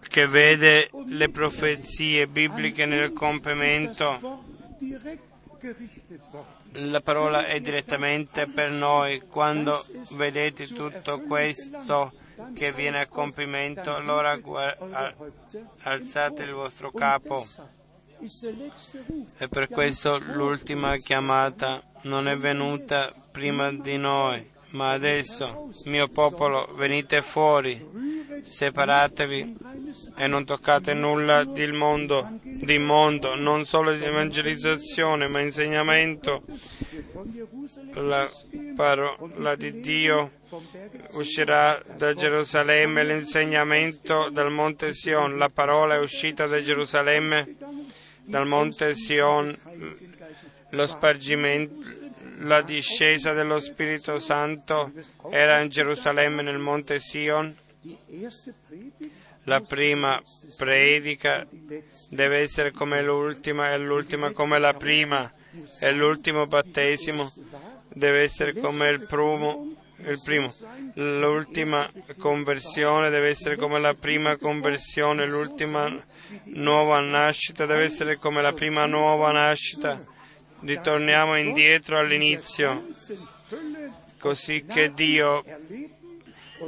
che 0.08 0.28
vede 0.28 0.90
le 1.08 1.30
profezie 1.30 2.28
bibliche 2.28 2.86
nel 2.86 3.12
compimento. 3.14 4.44
La 6.74 7.02
parola 7.02 7.46
è 7.46 7.60
direttamente 7.60 8.48
per 8.48 8.72
noi. 8.72 9.22
Quando 9.22 9.86
vedete 10.12 10.68
tutto 10.68 11.22
questo 11.22 12.14
che 12.54 12.72
viene 12.72 13.02
a 13.02 13.08
compimento, 13.08 13.94
allora 13.94 14.40
alzate 15.84 16.44
il 16.44 16.52
vostro 16.52 16.92
capo. 16.92 17.46
E 19.38 19.48
per 19.48 19.68
questo 19.68 20.18
l'ultima 20.18 20.96
chiamata 20.98 21.82
non 22.04 22.28
è 22.28 22.36
venuta 22.38 23.14
prima 23.32 23.72
di 23.72 23.98
noi, 23.98 24.48
ma 24.70 24.92
adesso, 24.92 25.70
mio 25.86 26.08
popolo, 26.08 26.68
venite 26.76 27.22
fuori, 27.22 27.82
separatevi 28.44 29.56
e 30.18 30.28
non 30.28 30.46
toccate 30.46 30.94
nulla 30.94 31.44
di 31.44 31.68
mondo, 31.72 32.40
di 32.42 32.78
mondo, 32.78 33.36
non 33.36 33.66
solo 33.66 33.94
di 33.94 34.04
evangelizzazione, 34.04 35.28
ma 35.28 35.40
insegnamento. 35.42 36.44
La 37.94 38.30
parola 38.76 39.56
di 39.56 39.80
Dio 39.80 40.32
uscirà 41.14 41.82
da 41.96 42.14
Gerusalemme, 42.14 43.04
l'insegnamento 43.04 44.30
dal 44.30 44.52
Monte 44.52 44.94
Sion, 44.94 45.38
la 45.38 45.50
parola 45.50 45.96
è 45.96 46.00
uscita 46.00 46.46
da 46.48 46.62
Gerusalemme 46.62 47.56
dal 48.26 48.48
monte 48.48 48.94
Sion 48.94 49.54
lo 50.70 50.88
spargimento, 50.88 51.86
la 52.40 52.62
discesa 52.62 53.34
dello 53.34 53.60
Spirito 53.60 54.18
Santo 54.20 54.92
era 55.30 55.60
in 55.60 55.70
Gerusalemme 55.70 56.42
nel 56.42 56.58
monte 56.58 57.00
Sion. 57.00 57.56
La 59.44 59.62
prima 59.62 60.22
predica 60.58 61.48
deve 62.10 62.40
essere 62.40 62.72
come 62.72 63.04
l'ultima 63.04 63.72
e 63.72 63.78
l'ultima 63.78 64.32
come 64.32 64.58
la 64.58 64.74
prima 64.74 65.32
e 65.80 65.92
l'ultimo 65.92 66.48
battesimo 66.48 67.32
deve 67.96 68.22
essere 68.24 68.54
come 68.54 68.90
il 68.90 69.06
primo, 69.06 69.75
il 70.12 70.22
primo. 70.24 70.54
L'ultima 70.94 71.90
conversione 72.18 73.10
deve 73.10 73.30
essere 73.30 73.56
come 73.56 73.80
la 73.80 73.94
prima 73.94 74.38
conversione, 74.38 75.28
l'ultima 75.28 75.94
nuova 76.46 77.00
nascita 77.00 77.66
deve 77.66 77.84
essere 77.84 78.18
come 78.18 78.42
la 78.42 78.54
prima 78.54 78.86
nuova 78.86 79.32
nascita. 79.32 80.04
Ritorniamo 80.62 81.38
indietro 81.38 82.00
all'inizio, 82.00 82.88
così 84.20 84.66
che 84.66 84.94
Dio 84.94 85.44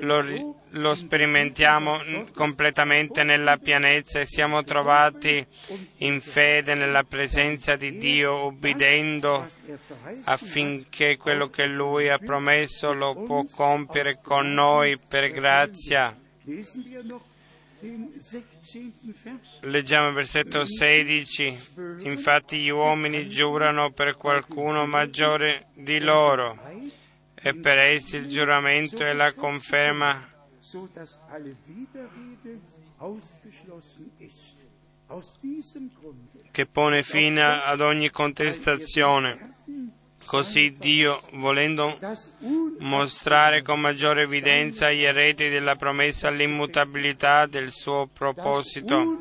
lo, 0.01 0.56
lo 0.77 0.95
sperimentiamo 0.95 2.25
completamente 2.33 3.23
nella 3.23 3.57
pienezza 3.57 4.19
e 4.19 4.25
siamo 4.25 4.63
trovati 4.63 5.45
in 5.97 6.21
fede 6.21 6.75
nella 6.75 7.03
presenza 7.03 7.75
di 7.75 7.97
Dio, 7.97 8.45
ubbidendo 8.45 9.47
affinché 10.23 11.17
quello 11.17 11.49
che 11.49 11.65
Lui 11.65 12.09
ha 12.09 12.17
promesso 12.17 12.93
lo 12.93 13.15
può 13.15 13.43
compiere 13.53 14.19
con 14.21 14.53
noi 14.53 14.97
per 14.97 15.31
grazia. 15.31 16.15
Leggiamo 19.61 20.07
il 20.07 20.13
versetto 20.13 20.65
16. 20.65 21.73
Infatti 21.99 22.57
gli 22.59 22.69
uomini 22.69 23.29
giurano 23.29 23.91
per 23.91 24.15
qualcuno 24.15 24.85
maggiore 24.85 25.67
di 25.73 25.99
loro 25.99 26.59
e 27.35 27.53
per 27.53 27.77
essi 27.77 28.17
il 28.17 28.27
giuramento 28.27 29.05
e 29.05 29.13
la 29.13 29.31
conferma 29.33 30.36
che 36.51 36.65
pone 36.65 37.03
fine 37.03 37.41
ad 37.41 37.79
ogni 37.79 38.09
contestazione. 38.09 39.55
Così 40.25 40.75
Dio, 40.77 41.21
volendo 41.35 41.97
mostrare 42.79 43.61
con 43.61 43.79
maggiore 43.79 44.23
evidenza 44.23 44.87
agli 44.87 45.03
eredi 45.03 45.47
della 45.47 45.77
promessa 45.77 46.29
l'immutabilità 46.29 47.45
del 47.45 47.71
suo 47.71 48.09
proposito, 48.11 49.19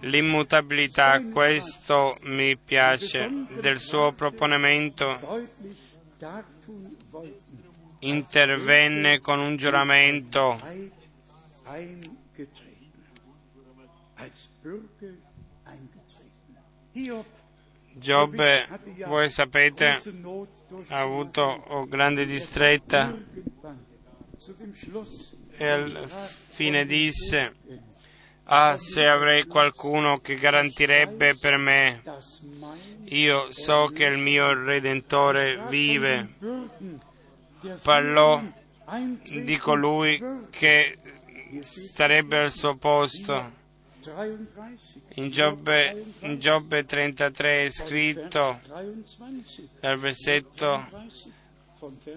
l'immutabilità, 0.00 1.22
questo 1.24 2.16
mi 2.22 2.56
piace, 2.56 3.30
del 3.60 3.78
suo 3.78 4.12
proponimento, 4.12 5.46
intervenne 8.00 9.20
con 9.20 9.38
un 9.38 9.56
giuramento 9.56 10.56
Giobbe, 17.92 18.66
voi 19.06 19.28
sapete, 19.28 20.00
ha 20.88 21.00
avuto 21.00 21.86
grande 21.88 22.26
distretta 22.26 23.16
e 25.56 25.66
al 25.66 26.08
fine 26.48 26.86
disse, 26.86 27.54
ah, 28.44 28.76
se 28.76 29.06
avrei 29.06 29.46
qualcuno 29.46 30.18
che 30.20 30.36
garantirebbe 30.36 31.36
per 31.36 31.56
me, 31.56 32.02
io 33.06 33.50
so 33.50 33.86
che 33.86 34.04
il 34.04 34.18
mio 34.18 34.52
Redentore 34.52 35.64
vive. 35.68 36.34
Parlò 37.82 38.40
di 39.22 39.56
colui 39.58 40.22
che 40.50 40.98
starebbe 41.62 42.42
al 42.42 42.52
suo 42.52 42.76
posto. 42.76 43.56
In 45.14 45.30
Giobbe, 45.30 46.04
in 46.20 46.38
Giobbe 46.38 46.84
33 46.84 47.64
è 47.64 47.70
scritto 47.70 48.60
dal 49.80 49.98
versetto 49.98 50.86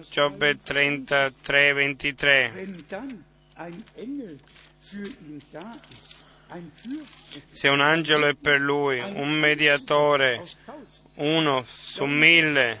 Giobbe 0.08 0.60
33, 0.62 1.72
23. 1.72 2.66
Se 7.50 7.68
un 7.68 7.80
angelo 7.80 8.26
è 8.26 8.34
per 8.34 8.60
lui, 8.60 9.00
un 9.00 9.30
mediatore, 9.30 10.44
uno 11.16 11.62
su 11.64 12.04
mille, 12.04 12.80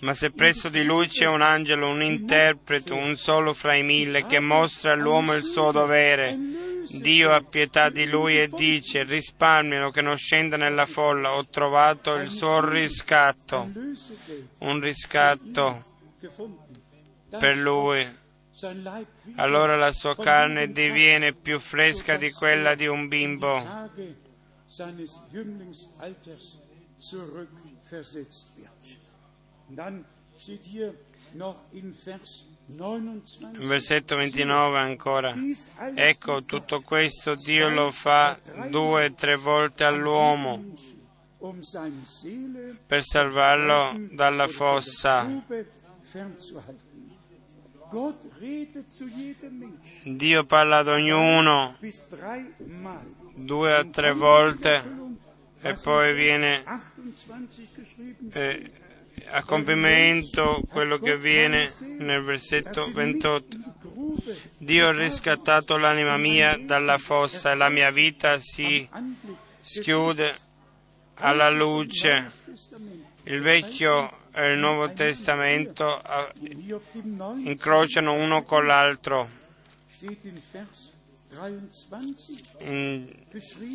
ma 0.00 0.12
se 0.12 0.30
presso 0.32 0.68
di 0.68 0.84
lui 0.84 1.08
c'è 1.08 1.26
un 1.26 1.40
angelo, 1.40 1.88
un 1.88 2.02
interprete, 2.02 2.92
un 2.92 3.16
solo 3.16 3.54
fra 3.54 3.74
i 3.74 3.82
mille, 3.82 4.26
che 4.26 4.38
mostra 4.38 4.92
all'uomo 4.92 5.32
il 5.32 5.44
suo 5.44 5.72
dovere, 5.72 6.36
Dio 6.90 7.32
ha 7.32 7.40
pietà 7.40 7.88
di 7.88 8.06
lui 8.06 8.38
e 8.38 8.48
dice, 8.48 9.02
risparmiano 9.04 9.90
che 9.90 10.02
non 10.02 10.18
scenda 10.18 10.56
nella 10.56 10.84
folla, 10.84 11.32
ho 11.34 11.46
trovato 11.46 12.14
il 12.16 12.28
suo 12.28 12.68
riscatto, 12.68 13.70
un 14.58 14.80
riscatto 14.80 15.84
per 17.38 17.56
lui. 17.56 18.06
Allora 19.36 19.76
la 19.76 19.90
sua 19.90 20.14
carne 20.14 20.70
diviene 20.70 21.32
più 21.32 21.58
fresca 21.58 22.16
di 22.16 22.30
quella 22.30 22.74
di 22.74 22.86
un 22.86 23.08
bimbo 23.08 23.90
Versetto 33.58 34.16
29 34.16 34.78
ancora. 34.78 35.34
Ecco, 35.94 36.44
tutto 36.44 36.80
questo 36.80 37.34
Dio 37.34 37.68
lo 37.68 37.90
fa 37.90 38.38
due 38.70 39.06
o 39.06 39.12
tre 39.12 39.36
volte 39.36 39.84
all'uomo 39.84 40.64
per 42.86 43.02
salvarlo 43.02 44.06
dalla 44.12 44.46
fossa. 44.48 45.44
Dio 50.04 50.44
parla 50.44 50.78
ad 50.78 50.88
ognuno 50.88 51.76
due 53.34 53.76
o 53.76 53.90
tre 53.90 54.12
volte 54.12 54.82
e 55.60 55.74
poi 55.74 56.14
viene 56.14 56.64
eh, 58.32 58.70
a 59.30 59.42
compimento 59.42 60.62
quello 60.68 60.98
che 60.98 61.12
avviene 61.12 61.72
nel 61.98 62.22
versetto 62.22 62.90
28. 62.92 63.56
Dio 64.58 64.88
ha 64.88 64.92
riscattato 64.92 65.76
l'anima 65.76 66.16
mia 66.16 66.56
dalla 66.56 66.98
fossa 66.98 67.52
e 67.52 67.54
la 67.54 67.68
mia 67.68 67.90
vita 67.90 68.38
si 68.38 68.88
schiude 69.60 70.34
alla 71.14 71.50
luce. 71.50 72.32
Il 73.24 73.40
Vecchio 73.40 74.30
e 74.32 74.52
il 74.52 74.58
Nuovo 74.58 74.92
Testamento 74.92 76.00
incrociano 77.44 78.12
uno 78.14 78.42
con 78.42 78.66
l'altro. 78.66 79.28
In, 82.60 83.08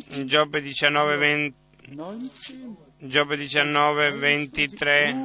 in 0.08 0.26
Giobbe 0.26 0.60
19, 0.60 1.16
20, 1.16 1.54
Giobbe 3.02 3.36
19, 3.38 4.10
23. 4.10 5.16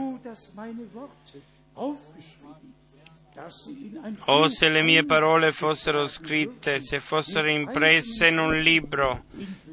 Oh, 4.28 4.48
se 4.48 4.70
le 4.70 4.82
mie 4.82 5.04
parole 5.04 5.52
fossero 5.52 6.08
scritte, 6.08 6.80
se 6.80 7.02
fossero 7.02 7.50
impresse 7.50 8.28
in 8.28 8.38
un 8.38 8.62
libro, 8.62 9.26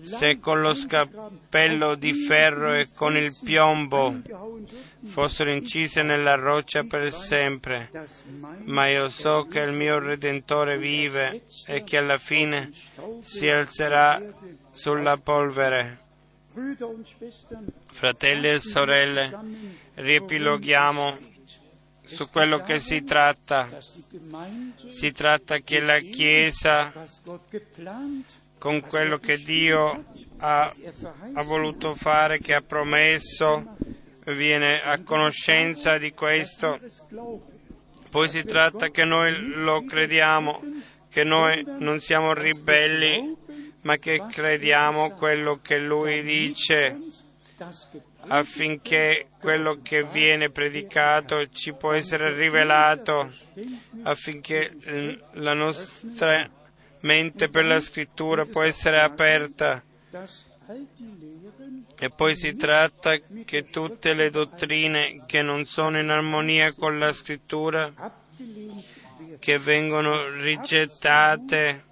se 0.02 0.40
con 0.40 0.60
lo 0.60 0.74
scappello 0.74 1.94
di 1.94 2.12
ferro 2.12 2.74
e 2.74 2.88
con 2.92 3.16
il 3.16 3.32
piombo 3.44 4.20
fossero 5.04 5.52
incise 5.52 6.02
nella 6.02 6.34
roccia 6.34 6.82
per 6.82 7.12
sempre. 7.12 7.88
Ma 8.64 8.88
io 8.88 9.08
so 9.10 9.46
che 9.46 9.60
il 9.60 9.72
mio 9.72 10.00
Redentore 10.00 10.76
vive 10.76 11.42
e 11.66 11.84
che 11.84 11.98
alla 11.98 12.18
fine 12.18 12.72
si 13.20 13.48
alzerà 13.48 14.20
sulla 14.72 15.16
polvere. 15.18 16.01
Fratelli 17.86 18.48
e 18.48 18.58
sorelle, 18.58 19.30
riepiloghiamo 19.94 21.18
su 22.04 22.28
quello 22.30 22.62
che 22.62 22.78
si 22.78 23.04
tratta. 23.04 23.68
Si 24.86 25.12
tratta 25.12 25.58
che 25.58 25.80
la 25.80 25.98
Chiesa, 25.98 26.92
con 28.58 28.80
quello 28.80 29.18
che 29.18 29.38
Dio 29.38 30.04
ha, 30.38 30.70
ha 31.32 31.42
voluto 31.42 31.94
fare, 31.94 32.38
che 32.38 32.54
ha 32.54 32.60
promesso, 32.60 33.76
viene 34.26 34.82
a 34.82 35.02
conoscenza 35.02 35.96
di 35.96 36.12
questo. 36.12 36.78
Poi 38.10 38.28
si 38.28 38.44
tratta 38.44 38.90
che 38.90 39.04
noi 39.04 39.34
lo 39.40 39.84
crediamo, 39.84 40.60
che 41.08 41.24
noi 41.24 41.64
non 41.78 41.98
siamo 42.00 42.34
ribelli, 42.34 43.36
ma 43.82 43.96
che 43.96 44.22
crediamo 44.30 45.10
quello 45.10 45.60
che 45.62 45.78
lui 45.78 46.22
dice 46.22 46.98
affinché 48.28 49.28
quello 49.40 49.80
che 49.82 50.04
viene 50.04 50.50
predicato 50.50 51.48
ci 51.50 51.72
può 51.72 51.92
essere 51.92 52.34
rivelato, 52.34 53.32
affinché 54.02 54.70
la 55.32 55.54
nostra 55.54 56.48
mente 57.00 57.48
per 57.48 57.64
la 57.64 57.80
scrittura 57.80 58.44
può 58.44 58.62
essere 58.62 59.00
aperta. 59.00 59.82
E 61.98 62.10
poi 62.10 62.36
si 62.36 62.56
tratta 62.56 63.18
che 63.44 63.64
tutte 63.64 64.14
le 64.14 64.30
dottrine 64.30 65.24
che 65.26 65.42
non 65.42 65.64
sono 65.64 65.98
in 65.98 66.08
armonia 66.08 66.72
con 66.72 66.98
la 66.98 67.12
scrittura, 67.12 67.92
che 69.38 69.58
vengono 69.58 70.30
rigettate 70.30 71.84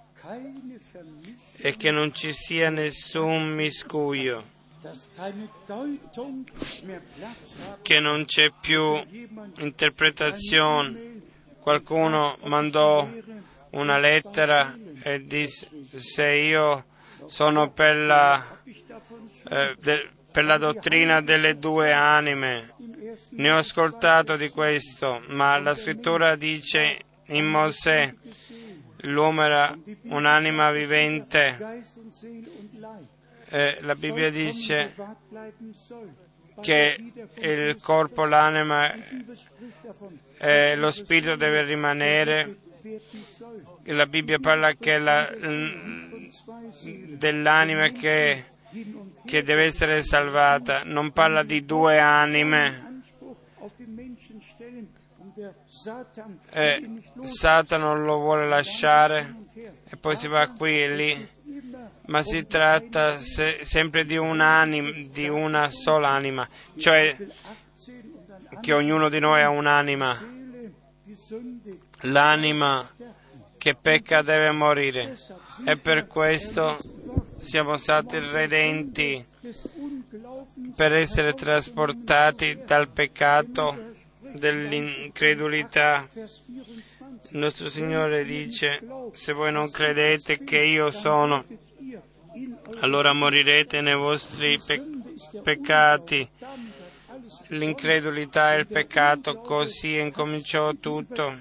e 1.61 1.77
che 1.77 1.91
non 1.91 2.13
ci 2.13 2.33
sia 2.33 2.69
nessun 2.69 3.53
miscuglio, 3.53 4.43
che 7.83 7.99
non 7.99 8.25
c'è 8.25 8.51
più 8.59 8.99
interpretazione. 9.59 11.21
Qualcuno 11.59 12.37
mandò 12.45 13.07
una 13.71 13.99
lettera 13.99 14.75
e 15.03 15.23
disse 15.23 15.69
se 15.95 16.33
io 16.33 16.85
sono 17.27 17.69
per 17.69 17.95
la, 17.97 18.59
eh, 19.49 19.75
de, 19.79 20.09
per 20.31 20.45
la 20.45 20.57
dottrina 20.57 21.21
delle 21.21 21.59
due 21.59 21.91
anime. 21.91 22.73
Ne 23.31 23.51
ho 23.51 23.57
ascoltato 23.57 24.35
di 24.35 24.49
questo, 24.49 25.21
ma 25.27 25.59
la 25.59 25.75
scrittura 25.75 26.35
dice 26.35 26.99
in 27.27 27.45
Mosè 27.45 28.15
l'uomo 29.01 29.43
era 29.43 29.77
un'anima 30.03 30.71
vivente. 30.71 31.57
Eh, 33.49 33.77
la 33.81 33.95
Bibbia 33.95 34.29
dice 34.29 34.93
che 36.61 37.11
il 37.35 37.77
corpo, 37.81 38.25
l'anima 38.25 38.93
e 40.37 40.75
lo 40.75 40.91
spirito 40.91 41.35
deve 41.35 41.63
rimanere. 41.63 42.57
La 43.85 44.07
Bibbia 44.07 44.39
parla 44.39 44.73
la, 44.99 45.29
dell'anima 47.17 47.89
che, 47.89 48.45
che 49.25 49.43
deve 49.43 49.65
essere 49.65 50.01
salvata, 50.01 50.83
non 50.83 51.11
parla 51.11 51.43
di 51.43 51.65
due 51.65 51.99
anime 51.99 52.90
e 56.49 57.01
Satana 57.23 57.93
lo 57.93 58.17
vuole 58.17 58.47
lasciare 58.47 59.35
e 59.89 59.97
poi 59.97 60.15
si 60.15 60.27
va 60.27 60.47
qui 60.49 60.83
e 60.83 60.95
lì, 60.95 61.29
ma 62.07 62.21
si 62.23 62.45
tratta 62.45 63.17
se, 63.19 63.61
sempre 63.63 64.05
di, 64.05 64.17
di 65.11 65.27
una 65.27 65.69
sola 65.69 66.09
anima, 66.09 66.47
cioè 66.77 67.15
che 68.59 68.73
ognuno 68.73 69.09
di 69.09 69.19
noi 69.19 69.41
ha 69.41 69.49
un'anima. 69.49 70.39
L'anima 72.05 72.87
che 73.57 73.75
pecca 73.75 74.21
deve 74.21 74.51
morire 74.51 75.15
e 75.65 75.77
per 75.77 76.07
questo 76.07 76.77
siamo 77.39 77.77
stati 77.77 78.17
redenti 78.19 79.23
per 80.75 80.93
essere 80.93 81.33
trasportati 81.33 82.63
dal 82.65 82.89
peccato 82.89 83.90
dell'incredulità. 84.41 86.09
Il 86.13 87.37
nostro 87.37 87.69
Signore 87.69 88.25
dice, 88.25 88.81
se 89.13 89.33
voi 89.33 89.51
non 89.51 89.69
credete 89.69 90.39
che 90.39 90.57
io 90.57 90.89
sono, 90.89 91.45
allora 92.79 93.13
morirete 93.13 93.81
nei 93.81 93.95
vostri 93.95 94.59
pe- 94.59 94.83
peccati. 95.43 96.27
L'incredulità 97.49 98.55
e 98.55 98.59
il 98.59 98.67
peccato, 98.67 99.37
così 99.37 99.97
incominciò 99.97 100.73
tutto. 100.73 101.39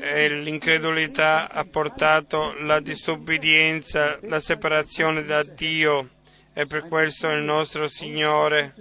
E 0.00 0.28
l'incredulità 0.28 1.50
ha 1.50 1.64
portato 1.64 2.54
la 2.60 2.80
disobbedienza, 2.80 4.16
la 4.22 4.38
separazione 4.38 5.24
da 5.24 5.42
Dio. 5.42 6.10
E 6.54 6.66
per 6.66 6.86
questo 6.88 7.28
il 7.30 7.42
nostro 7.42 7.88
Signore 7.88 8.74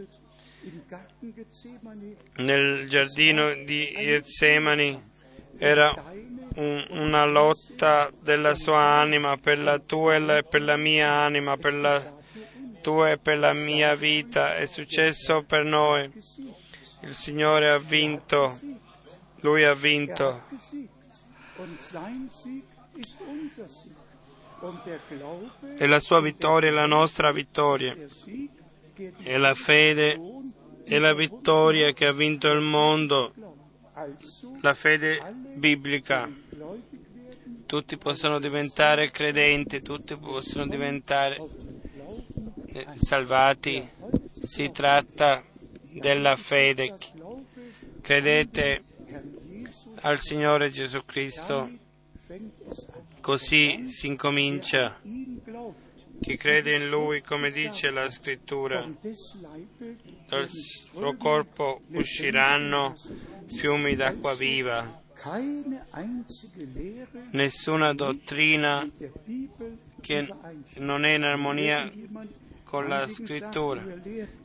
nel 2.35 2.87
giardino 2.87 3.53
di 3.63 3.91
Getsemani 3.95 5.03
era 5.57 5.91
un, 6.55 6.85
una 6.89 7.25
lotta 7.25 8.11
della 8.19 8.53
sua 8.53 8.99
anima 8.99 9.37
per 9.37 9.57
la 9.57 9.79
tua 9.79 10.15
e 10.15 10.43
per 10.43 10.61
la 10.61 10.77
mia 10.77 11.11
anima, 11.11 11.57
per 11.57 11.73
la 11.73 12.15
tua 12.81 13.11
e 13.11 13.17
per 13.17 13.39
la 13.39 13.53
mia 13.53 13.95
vita. 13.95 14.55
È 14.55 14.65
successo 14.65 15.41
per 15.41 15.63
noi. 15.63 16.11
Il 17.01 17.13
Signore 17.13 17.69
ha 17.69 17.79
vinto, 17.79 18.59
Lui 19.41 19.63
ha 19.63 19.73
vinto. 19.73 20.43
E 25.77 25.87
la 25.87 25.99
sua 25.99 26.21
vittoria 26.21 26.69
è 26.69 26.73
la 26.73 26.85
nostra 26.85 27.31
vittoria. 27.31 27.95
E 28.95 29.37
la 29.37 29.53
fede 29.53 30.19
è 30.87 30.97
la 30.99 31.13
vittoria 31.13 31.91
che 31.91 32.05
ha 32.05 32.13
vinto 32.13 32.49
il 32.49 32.61
mondo, 32.61 33.33
la 34.61 34.73
fede 34.73 35.19
biblica. 35.55 36.31
Tutti 37.65 37.97
possono 37.97 38.39
diventare 38.39 39.11
credenti, 39.11 39.81
tutti 39.81 40.15
possono 40.15 40.65
diventare 40.65 41.37
eh, 42.67 42.85
salvati. 42.95 43.85
Si 44.41 44.71
tratta 44.71 45.43
della 45.81 46.37
fede. 46.37 46.95
Credete 47.99 48.83
al 50.01 50.19
Signore 50.19 50.69
Gesù 50.69 51.03
Cristo, 51.03 51.69
così 53.19 53.89
si 53.89 54.07
incomincia. 54.07 55.01
Chi 56.21 56.37
crede 56.37 56.75
in 56.75 56.87
Lui, 56.89 57.21
come 57.21 57.51
dice 57.51 57.91
la 57.91 58.09
scrittura, 58.09 58.87
dal 60.27 60.47
suo 60.47 61.15
corpo 61.15 61.81
usciranno 61.91 62.95
fiumi 63.47 63.95
d'acqua 63.95 64.35
viva. 64.35 65.01
Nessuna 67.31 67.93
dottrina 67.93 68.87
che 70.01 70.27
non 70.77 71.05
è 71.05 71.15
in 71.15 71.23
armonia 71.23 71.91
con 72.63 72.87
la 72.87 73.07
scrittura. 73.07 73.81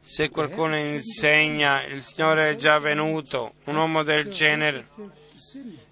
Se 0.00 0.30
qualcuno 0.30 0.76
insegna 0.76 1.84
il 1.84 2.02
Signore 2.02 2.50
è 2.50 2.56
già 2.56 2.78
venuto, 2.78 3.54
un 3.64 3.76
uomo 3.76 4.02
del 4.02 4.30
genere 4.30 4.86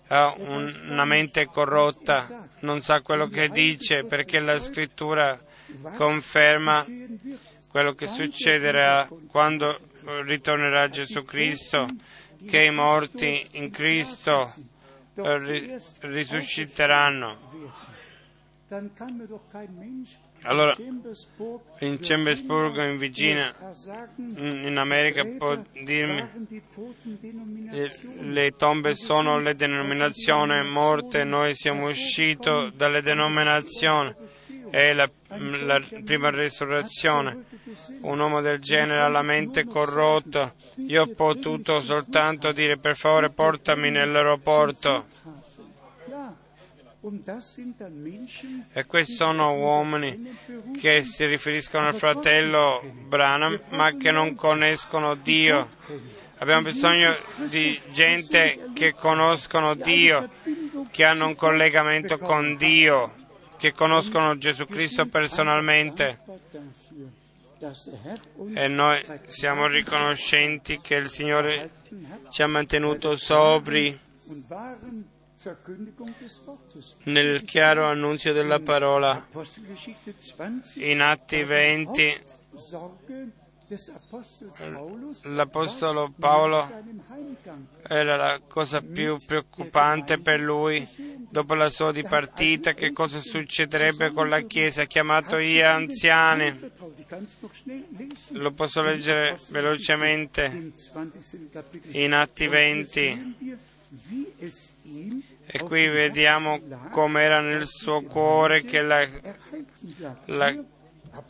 ha 0.06 0.34
una 0.36 1.04
mente 1.04 1.46
corrotta, 1.46 2.48
non 2.60 2.80
sa 2.80 3.00
quello 3.00 3.28
che 3.28 3.48
dice 3.48 4.04
perché 4.04 4.40
la 4.40 4.58
scrittura 4.58 5.38
conferma 5.96 6.84
quello 7.70 7.92
che 7.94 8.09
succederà 8.09 9.09
quando 9.28 9.78
ritornerà 10.24 10.88
Gesù 10.88 11.24
Cristo, 11.24 11.86
che 12.47 12.64
i 12.64 12.70
morti 12.70 13.47
in 13.52 13.70
Cristo 13.70 14.52
risusciteranno. 16.01 17.38
Allora, 20.42 20.74
in 21.80 21.98
Chambersburg, 22.01 22.76
in 22.90 22.97
Virginia, 22.97 23.55
in 24.16 24.76
America, 24.78 25.22
può 25.36 25.55
dirmi, 25.72 26.48
eh, 27.72 27.90
le 28.20 28.51
tombe 28.52 28.94
sono 28.94 29.38
le 29.38 29.55
denominazioni 29.55 30.66
morte, 30.68 31.24
noi 31.24 31.55
siamo 31.55 31.88
usciti 31.88 32.72
dalle 32.74 33.02
denominazioni 33.02 34.14
è 34.70 34.92
la, 34.92 35.09
la 35.64 35.82
prima 36.05 36.30
risurrezione. 36.30 37.44
Un 38.02 38.18
uomo 38.18 38.40
del 38.40 38.60
genere 38.60 39.01
ha 39.01 39.09
la 39.09 39.22
mente 39.22 39.64
corrotta. 39.64 40.55
Io 40.86 41.02
ho 41.02 41.09
potuto 41.09 41.80
soltanto 41.80 42.52
dire 42.52 42.78
per 42.78 42.97
favore 42.97 43.30
portami 43.30 43.90
nell'aeroporto. 43.90 45.06
E 48.72 48.84
questi 48.86 49.14
sono 49.14 49.55
uomini 49.55 50.36
che 50.78 51.02
si 51.02 51.24
riferiscono 51.24 51.86
al 51.88 51.94
fratello 51.94 52.82
Branham 53.09 53.59
ma 53.70 53.97
che 53.97 54.10
non 54.10 54.34
conoscono 54.34 55.14
Dio. 55.14 55.68
Abbiamo 56.38 56.62
bisogno 56.62 57.14
di 57.48 57.78
gente 57.92 58.70
che 58.74 58.94
conoscono 58.94 59.74
Dio, 59.74 60.30
che 60.90 61.05
hanno 61.05 61.26
un 61.26 61.36
collegamento 61.36 62.16
con 62.16 62.56
Dio 62.56 63.19
che 63.60 63.74
conoscono 63.74 64.38
Gesù 64.38 64.64
Cristo 64.64 65.04
personalmente 65.04 66.20
e 68.54 68.68
noi 68.68 69.04
siamo 69.26 69.66
riconoscenti 69.66 70.80
che 70.80 70.94
il 70.94 71.10
Signore 71.10 71.70
ci 72.30 72.42
ha 72.42 72.46
mantenuto 72.46 73.14
sobri 73.16 74.00
nel 77.04 77.44
chiaro 77.44 77.86
annunzio 77.86 78.32
della 78.32 78.60
parola. 78.60 79.26
In 80.76 81.02
Atti 81.02 81.42
20 81.42 82.22
L'Apostolo 85.22 86.12
Paolo 86.18 86.68
era 87.86 88.16
la 88.16 88.40
cosa 88.48 88.80
più 88.80 89.16
preoccupante 89.24 90.18
per 90.18 90.40
lui 90.40 90.84
dopo 91.30 91.55
la 91.55 91.68
sua 91.68 91.92
dipartita, 91.92 92.72
che 92.72 92.92
cosa 92.92 93.20
succederebbe 93.20 94.10
con 94.10 94.28
la 94.28 94.40
Chiesa, 94.40 94.82
ha 94.82 94.86
chiamato 94.86 95.38
gli 95.38 95.60
anziani. 95.60 96.72
Lo 98.30 98.51
posso 98.51 98.82
leggere 98.82 99.38
velocemente 99.51 100.72
in 101.92 102.12
Atti 102.12 102.47
20. 102.48 103.59
E 105.47 105.59
qui 105.60 105.86
vediamo 105.86 106.60
com'era 106.90 107.40
nel 107.40 107.66
suo 107.66 108.02
cuore 108.02 108.62
che 108.62 108.82
la, 108.82 109.06
la 110.24 110.64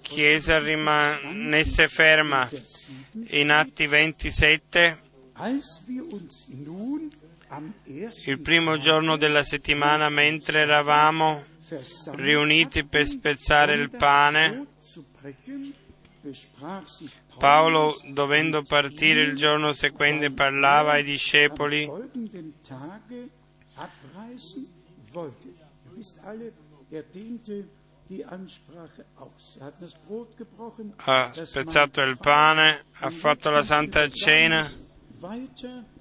Chiesa 0.00 0.58
rimanesse 0.58 1.88
ferma. 1.88 2.48
In 3.28 3.50
Atti 3.50 3.86
27, 3.86 4.98
il 8.24 8.40
primo 8.40 8.78
giorno 8.78 9.16
della 9.16 9.42
settimana, 9.42 10.08
mentre 10.08 10.60
eravamo 10.60 11.44
riuniti 12.12 12.84
per 12.84 13.06
spezzare 13.06 13.74
il 13.74 13.90
pane, 13.90 14.66
Paolo, 17.38 17.98
dovendo 18.08 18.62
partire 18.62 19.22
il 19.22 19.34
giorno 19.34 19.72
seguente, 19.72 20.30
parlava 20.30 20.92
ai 20.92 21.02
discepoli 21.04 21.88
ha 30.96 31.32
spezzato 31.32 32.00
il 32.00 32.18
pane, 32.18 32.84
ha 32.98 33.10
fatto 33.10 33.50
la 33.50 33.62
Santa 33.62 34.08
Cena. 34.08 34.68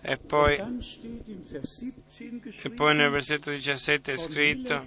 e 0.02 0.18
poi, 0.18 0.57
e 2.61 2.69
poi 2.69 2.95
nel 2.95 3.11
versetto 3.11 3.52
17 3.52 4.14
è 4.14 4.18
scritto 4.18 4.86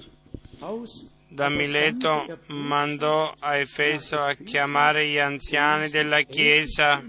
da 1.29 1.49
Mileto 1.49 2.39
mandò 2.49 3.35
a 3.39 3.57
Efeso 3.57 4.19
a 4.19 4.35
chiamare 4.35 5.09
gli 5.09 5.19
anziani 5.19 5.89
della 5.91 6.23
Chiesa 6.23 7.03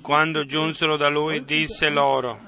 quando 0.00 0.46
giunsero 0.46 0.96
da 0.96 1.08
lui, 1.08 1.44
disse 1.44 1.88
loro, 1.88 2.40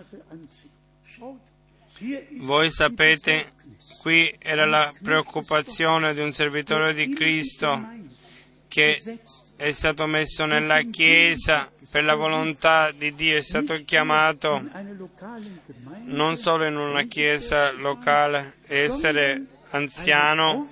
voi 2.38 2.70
sapete, 2.70 3.52
qui 4.00 4.34
era 4.38 4.66
la 4.66 4.92
preoccupazione 5.02 6.14
di 6.14 6.20
un 6.20 6.32
servitore 6.32 6.94
di 6.94 7.12
Cristo 7.12 7.96
che 8.68 9.00
è 9.56 9.72
stato 9.72 10.06
messo 10.06 10.44
nella 10.44 10.82
Chiesa. 10.82 11.70
Per 11.90 12.04
la 12.04 12.14
volontà 12.14 12.92
di 12.92 13.14
Dio, 13.14 13.38
è 13.38 13.42
stato 13.42 13.74
chiamato 13.84 14.62
non 16.04 16.36
solo 16.36 16.66
in 16.66 16.76
una 16.76 17.02
Chiesa 17.04 17.72
locale, 17.72 18.58
essere 18.66 19.44
anziano, 19.70 20.68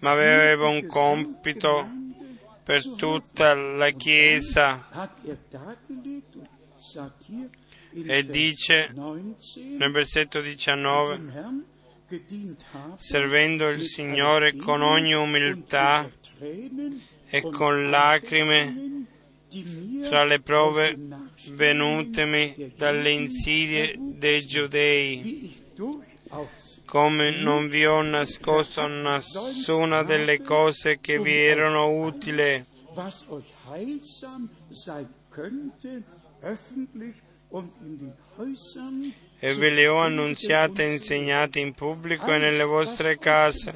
ma 0.00 0.10
aveva 0.10 0.68
un 0.68 0.86
compito 0.86 1.99
per 2.70 2.88
tutta 2.94 3.52
la 3.52 3.90
Chiesa. 3.90 5.10
E 7.92 8.24
dice 8.24 8.94
nel 8.94 9.90
versetto 9.90 10.40
19 10.40 11.68
servendo 12.94 13.68
il 13.68 13.82
Signore 13.82 14.54
con 14.54 14.82
ogni 14.82 15.14
umiltà 15.14 16.08
e 16.38 17.40
con 17.50 17.90
lacrime 17.90 19.06
fra 20.02 20.22
le 20.22 20.38
prove 20.38 20.96
venutemi 21.48 22.72
dalle 22.76 23.10
insidie 23.10 23.96
dei 23.98 24.46
giudei 24.46 25.60
come 26.90 27.30
non 27.40 27.68
vi 27.68 27.86
ho 27.86 28.02
nascosto 28.02 28.84
nessuna 28.88 30.02
delle 30.02 30.42
cose 30.42 30.98
che 31.00 31.20
vi 31.20 31.36
erano 31.36 31.88
utili. 31.88 32.66
E 39.38 39.54
ve 39.54 39.70
le 39.70 39.86
ho 39.86 39.98
annunziate 39.98 40.82
e 40.82 40.94
insegnate 40.94 41.60
in 41.60 41.74
pubblico 41.74 42.32
e 42.32 42.38
nelle 42.38 42.64
vostre 42.64 43.18
case. 43.18 43.72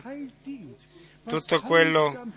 Tutto 1.25 1.61
quello 1.61 2.33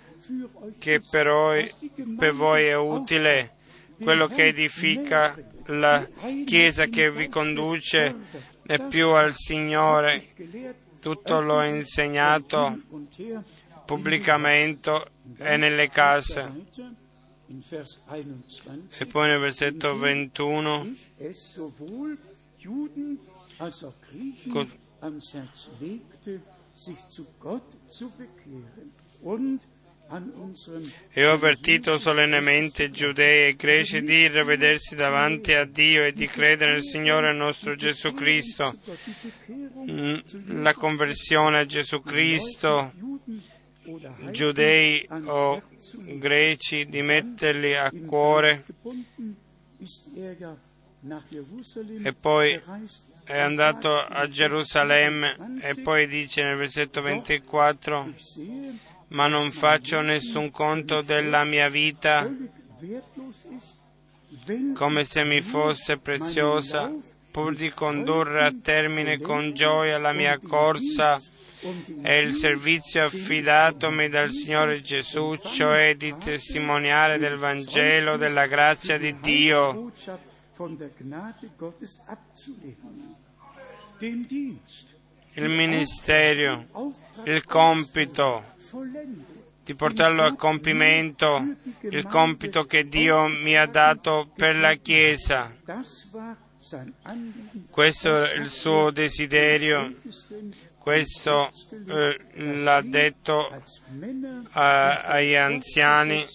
che 0.77 1.01
per 1.09 1.27
voi, 1.27 1.71
per 2.19 2.33
voi 2.33 2.65
è 2.67 2.77
utile, 2.77 3.55
quello 3.99 4.27
che 4.27 4.45
edifica 4.49 5.35
la 5.65 6.07
Chiesa 6.45 6.85
che 6.85 7.11
vi 7.11 7.27
conduce 7.29 8.55
e 8.68 8.80
più 8.89 9.10
al 9.10 9.34
Signore. 9.34 10.34
Tutto 10.99 11.41
l'ho 11.41 11.64
insegnato 11.64 12.80
pubblicamente 13.85 15.06
e 15.38 15.57
nelle 15.57 15.89
case. 15.89 16.65
E 18.98 19.06
poi 19.06 19.27
nel 19.30 19.39
versetto 19.39 19.95
21 19.95 20.94
e 31.11 31.25
ho 31.25 31.34
avvertito 31.34 31.97
solennemente 31.97 32.91
giudei 32.91 33.49
e 33.49 33.55
greci 33.55 34.01
di 34.01 34.27
rivedersi 34.27 34.95
davanti 34.95 35.53
a 35.53 35.65
Dio 35.65 36.05
e 36.05 36.11
di 36.11 36.27
credere 36.27 36.73
nel 36.73 36.84
Signore 36.84 37.34
nostro 37.34 37.75
Gesù 37.75 38.13
Cristo. 38.13 38.73
Mm, 39.89 40.17
la 40.61 40.73
conversione 40.73 41.59
a 41.59 41.65
Gesù 41.65 41.99
Cristo, 42.01 42.93
giudei 44.31 45.05
o 45.25 45.61
greci, 46.17 46.85
di 46.85 47.01
metterli 47.01 47.75
a 47.75 47.91
cuore. 48.05 48.65
E 52.03 52.13
poi 52.13 52.61
è 53.25 53.38
andato 53.38 53.97
a 53.97 54.25
Gerusalemme. 54.27 55.59
E 55.61 55.75
poi 55.75 56.07
dice 56.07 56.43
nel 56.43 56.57
versetto 56.57 57.01
24 57.01 58.13
ma 59.09 59.27
non 59.27 59.51
faccio 59.51 60.01
nessun 60.01 60.51
conto 60.51 61.01
della 61.01 61.43
mia 61.43 61.69
vita. 61.69 62.29
Come 64.73 65.03
se 65.03 65.23
mi 65.23 65.41
fosse 65.41 65.97
preziosa, 65.97 66.93
pur 67.31 67.55
di 67.55 67.69
condurre 67.69 68.45
a 68.45 68.53
termine 68.61 69.19
con 69.19 69.53
gioia 69.53 69.97
la 69.97 70.11
mia 70.13 70.38
corsa 70.38 71.19
e 72.01 72.19
il 72.19 72.34
servizio 72.34 73.05
affidatomi 73.05 74.09
dal 74.09 74.31
Signore 74.31 74.81
Gesù, 74.81 75.35
cioè 75.35 75.95
di 75.95 76.15
testimoniare 76.17 77.17
del 77.17 77.38
Vangelo 77.38 78.17
della 78.17 78.45
grazia 78.45 78.97
di 78.97 79.19
Dio. 79.19 79.91
Il 85.38 85.49
ministero 85.49 86.65
il 87.26 87.45
compito 87.45 88.55
di 89.64 89.76
portarlo 89.76 90.23
a 90.23 90.34
compimento, 90.35 91.55
il 91.81 92.07
compito 92.07 92.65
che 92.65 92.88
Dio 92.88 93.27
mi 93.27 93.55
ha 93.55 93.68
dato 93.68 94.31
per 94.35 94.55
la 94.55 94.73
Chiesa. 94.73 95.55
Questo 97.69 98.23
è 98.23 98.34
il 98.34 98.49
suo 98.49 98.89
desiderio, 98.89 99.93
questo 100.80 101.49
eh, 101.88 102.18
l'ha 102.34 102.81
detto 102.81 103.61
a, 104.51 105.01
agli 105.01 105.35
anziani, 105.35 106.26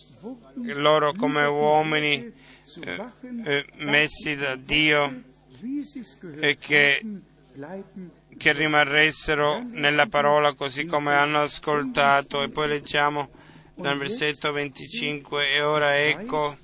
loro 0.55 1.13
come 1.13 1.45
uomini 1.45 2.33
eh, 2.85 3.07
eh, 3.45 3.67
messi 3.79 4.37
da 4.37 4.55
Dio 4.55 5.23
e 6.39 6.57
che 6.57 7.05
che 8.37 8.53
rimarressero 8.53 9.63
nella 9.63 10.07
parola 10.07 10.55
così 10.55 10.85
come 10.87 11.15
hanno 11.15 11.43
ascoltato. 11.43 12.43
E 12.43 12.49
poi 12.49 12.69
leggiamo 12.69 13.31
dal 13.75 13.99
versetto 13.99 14.53
25, 14.53 15.51
e 15.51 15.63
ora 15.63 15.99
ecco, 15.99 16.57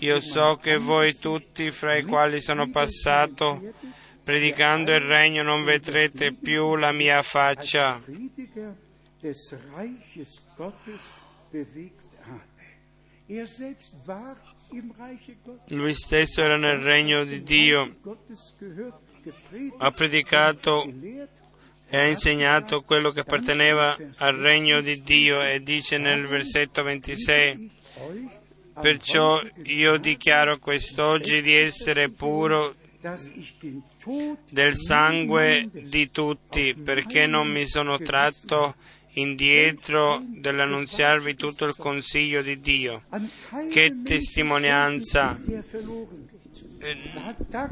io 0.00 0.20
so 0.20 0.56
che 0.56 0.76
voi 0.76 1.16
tutti 1.18 1.70
fra 1.70 1.96
i 1.96 2.02
quali 2.04 2.40
sono 2.40 2.70
passato, 2.70 3.72
predicando 4.22 4.92
il 4.92 5.00
regno, 5.00 5.42
non 5.42 5.64
vedrete 5.64 6.32
più 6.32 6.76
la 6.76 6.92
mia 6.92 7.22
faccia. 7.22 8.00
Lui 15.68 15.94
stesso 15.94 16.42
era 16.42 16.56
nel 16.56 16.78
regno 16.78 17.24
di 17.24 17.42
Dio 17.42 17.96
ha 19.78 19.90
predicato 19.90 20.84
e 21.88 21.98
ha 21.98 22.06
insegnato 22.06 22.82
quello 22.82 23.10
che 23.10 23.20
apparteneva 23.20 23.96
al 24.16 24.36
regno 24.36 24.80
di 24.80 25.02
Dio 25.02 25.42
e 25.42 25.62
dice 25.62 25.98
nel 25.98 26.26
versetto 26.26 26.82
26, 26.82 27.70
perciò 28.80 29.40
io 29.64 29.98
dichiaro 29.98 30.58
quest'oggi 30.58 31.42
di 31.42 31.54
essere 31.54 32.08
puro 32.08 32.74
del 34.50 34.74
sangue 34.76 35.68
di 35.70 36.10
tutti, 36.10 36.74
perché 36.74 37.26
non 37.26 37.48
mi 37.48 37.66
sono 37.66 37.98
tratto 37.98 38.74
indietro 39.14 40.22
dell'annunziarvi 40.24 41.34
tutto 41.34 41.66
il 41.66 41.74
consiglio 41.76 42.40
di 42.42 42.60
Dio. 42.60 43.02
Che 43.70 44.02
testimonianza! 44.02 45.38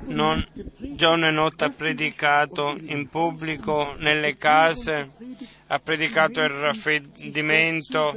Non, 0.06 0.46
giorno 0.94 1.26
e 1.26 1.30
notte 1.32 1.64
ha 1.64 1.70
predicato 1.70 2.76
in 2.80 3.08
pubblico, 3.08 3.94
nelle 3.98 4.36
case, 4.36 5.10
ha 5.66 5.80
predicato 5.80 6.40
il 6.40 6.50
raffreddimento 6.50 8.16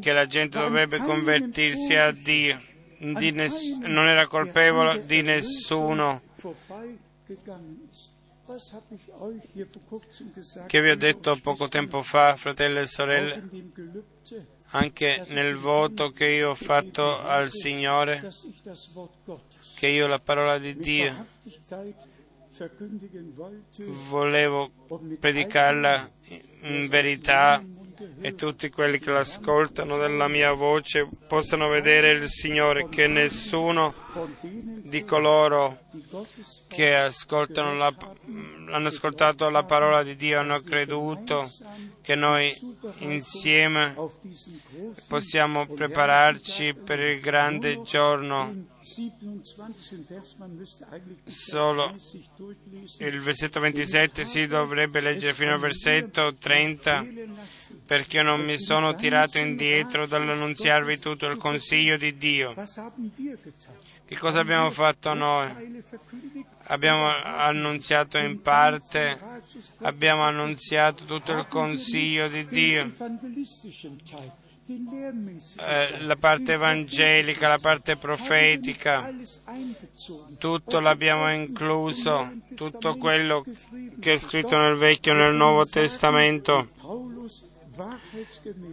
che 0.00 0.12
la 0.12 0.26
gente 0.26 0.60
dovrebbe 0.60 0.98
convertirsi 0.98 1.94
a 1.94 2.12
Dio. 2.12 2.60
Ness- 2.98 3.78
non 3.80 4.06
era 4.06 4.26
colpevole 4.28 5.04
di 5.04 5.22
nessuno. 5.22 6.22
Che 10.66 10.80
vi 10.80 10.90
ho 10.90 10.96
detto 10.96 11.36
poco 11.42 11.66
tempo 11.66 12.02
fa, 12.02 12.36
fratelli 12.36 12.78
e 12.78 12.86
sorelle, 12.86 13.48
anche 14.70 15.24
nel 15.28 15.56
voto 15.56 16.10
che 16.10 16.26
io 16.26 16.50
ho 16.50 16.54
fatto 16.54 17.20
al 17.20 17.50
Signore, 17.50 18.20
che 19.76 19.88
io 19.88 20.06
la 20.06 20.18
parola 20.18 20.58
di 20.58 20.74
Dio 20.74 21.26
volevo 24.08 24.70
predicarla 25.20 26.10
in 26.62 26.88
verità 26.88 27.62
e 28.20 28.34
tutti 28.34 28.70
quelli 28.70 28.98
che 28.98 29.10
l'ascoltano 29.10 29.98
della 29.98 30.28
mia 30.28 30.52
voce 30.52 31.06
possano 31.28 31.68
vedere 31.68 32.12
il 32.12 32.26
Signore, 32.26 32.88
che 32.88 33.06
nessuno 33.06 33.94
di 34.82 35.04
coloro 35.04 35.85
che 36.68 37.10
la, 37.54 37.94
hanno 38.70 38.88
ascoltato 38.88 39.48
la 39.50 39.64
parola 39.64 40.02
di 40.02 40.16
Dio 40.16 40.40
hanno 40.40 40.60
creduto 40.60 41.50
che 42.02 42.14
noi 42.14 42.52
insieme 42.98 43.94
possiamo 45.08 45.66
prepararci 45.66 46.74
per 46.74 47.00
il 47.00 47.20
grande 47.20 47.82
giorno. 47.82 48.74
Solo 51.24 51.94
il 52.98 53.20
versetto 53.20 53.58
27 53.58 54.24
si 54.24 54.46
dovrebbe 54.46 55.00
leggere 55.00 55.34
fino 55.34 55.54
al 55.54 55.58
versetto 55.58 56.34
30 56.34 57.06
perché 57.86 58.22
non 58.22 58.44
mi 58.44 58.58
sono 58.58 58.94
tirato 58.94 59.38
indietro 59.38 60.06
dall'annunziarvi 60.06 60.98
tutto 60.98 61.26
il 61.26 61.36
consiglio 61.36 61.96
di 61.96 62.16
Dio. 62.16 62.54
Che 64.06 64.16
cosa 64.18 64.38
abbiamo 64.38 64.70
fatto 64.70 65.14
noi? 65.14 65.82
Abbiamo 66.68 67.08
annunziato 67.08 68.18
in 68.18 68.40
parte, 68.40 69.18
abbiamo 69.82 70.22
annunziato 70.22 71.04
tutto 71.04 71.32
il 71.32 71.48
consiglio 71.48 72.28
di 72.28 72.46
Dio. 72.46 72.92
Eh, 75.58 76.00
la 76.02 76.16
parte 76.16 76.52
evangelica, 76.52 77.48
la 77.48 77.58
parte 77.58 77.96
profetica, 77.96 79.12
tutto 80.38 80.80
l'abbiamo 80.80 81.32
incluso, 81.32 82.32
tutto 82.54 82.96
quello 82.96 83.44
che 84.00 84.14
è 84.14 84.18
scritto 84.18 84.56
nel 84.56 84.76
Vecchio 84.76 85.14
e 85.14 85.16
nel 85.16 85.34
Nuovo 85.34 85.66
Testamento 85.66 86.68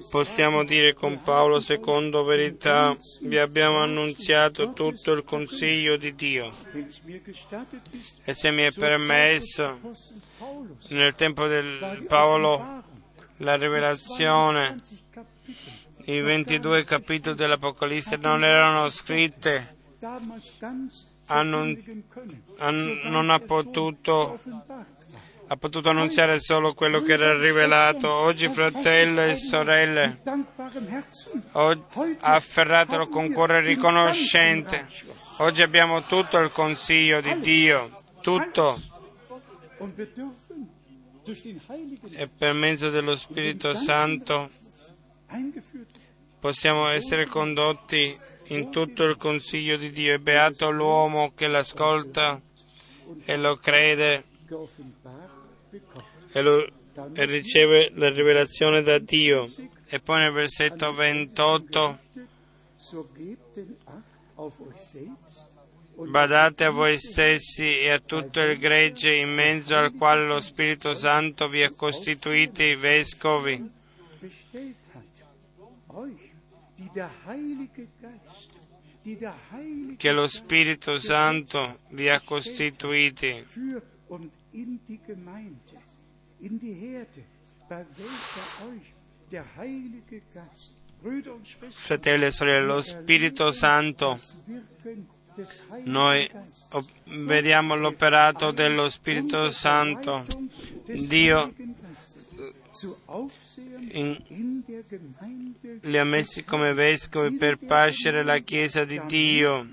Possiamo 0.09 0.63
dire 0.63 0.93
con 0.93 1.21
Paolo, 1.21 1.59
secondo 1.59 2.23
verità, 2.23 2.95
vi 3.23 3.38
abbiamo 3.38 3.81
annunziato 3.81 4.71
tutto 4.71 5.11
il 5.11 5.25
consiglio 5.25 5.97
di 5.97 6.15
Dio. 6.15 6.53
E 8.23 8.34
se 8.34 8.51
mi 8.51 8.63
è 8.63 8.71
permesso, 8.71 9.80
nel 10.89 11.13
tempo 11.15 11.47
del 11.47 12.05
Paolo, 12.07 12.84
la 13.38 13.55
rivelazione, 13.55 14.77
i 16.05 16.21
22 16.21 16.85
capitoli 16.85 17.35
dell'Apocalisse 17.35 18.15
non 18.15 18.45
erano 18.45 18.88
scritte, 18.89 19.75
non 21.27 23.30
ha 23.30 23.39
potuto 23.39 24.39
ha 25.48 25.57
potuto 25.57 25.90
annunziare 25.90 26.40
solo 26.40 26.74
quello 26.74 27.02
che 27.02 27.14
era 27.14 27.38
rivelato. 27.38 28.11
Oggi, 28.11 28.48
fratelli 28.48 29.32
e 29.32 29.36
sorelle, 29.36 30.22
afferratelo 32.20 33.07
con 33.07 33.32
cuore 33.32 33.61
riconoscente. 33.61 34.86
Oggi 35.40 35.61
abbiamo 35.61 36.03
tutto 36.03 36.38
il 36.40 36.52
consiglio 36.52 37.22
di 37.22 37.40
Dio, 37.40 38.02
tutto. 38.22 38.80
E 42.11 42.28
per 42.28 42.53
mezzo 42.53 42.90
dello 42.90 43.15
Spirito 43.15 43.74
Santo 43.76 44.49
possiamo 46.40 46.90
essere 46.90 47.26
condotti 47.28 48.18
in 48.48 48.70
tutto 48.72 49.03
il 49.03 49.18
consiglio 49.18 49.78
di 49.78 49.91
Dio. 49.91 50.14
È 50.14 50.20
beato 50.20 50.70
l'uomo 50.72 51.34
che 51.34 51.48
l'ascolta 51.48 52.40
e 53.26 53.38
lo 53.38 53.57
crede 53.57 54.24
e, 56.31 56.41
lo, 56.41 56.65
e 57.13 57.25
riceve 57.25 57.91
la 57.93 58.09
rivelazione 58.09 58.81
da 58.81 58.99
Dio. 58.99 59.47
E 59.87 59.99
poi 59.99 60.21
nel 60.21 60.31
versetto 60.33 60.91
28 60.91 61.99
Badate 65.95 66.65
a 66.65 66.69
voi 66.71 66.97
stessi 66.97 67.79
e 67.79 67.91
a 67.91 67.99
tutto 67.99 68.41
il 68.41 68.57
gregge 68.57 69.13
in 69.13 69.29
mezzo 69.29 69.75
al 69.75 69.93
quale 69.93 70.25
lo 70.25 70.39
Spirito 70.39 70.93
Santo 70.93 71.47
vi 71.47 71.63
ha 71.63 71.71
costituiti 71.71 72.75
vescovi. 72.75 73.69
Che 79.97 80.11
lo 80.11 80.27
Spirito 80.27 80.97
Santo 80.97 81.79
vi 81.89 82.09
ha 82.09 82.19
costituiti 82.21 83.45
Fratelli 91.69 92.25
e 92.25 92.31
sorelle, 92.31 92.65
lo 92.65 92.81
Spirito 92.81 93.51
Santo, 93.51 94.19
noi 95.84 96.30
vediamo 97.25 97.75
l'operato 97.75 98.51
dello 98.51 98.88
Spirito 98.89 99.49
Santo. 99.49 100.25
Dio 100.85 101.53
in, 103.91 104.63
li 105.81 105.97
ha 105.97 106.03
messi 106.03 106.43
come 106.43 106.73
vescovi 106.73 107.35
per 107.35 107.57
pascere 107.57 108.23
la 108.23 108.39
Chiesa 108.39 108.85
di 108.85 109.01
Dio 109.07 109.67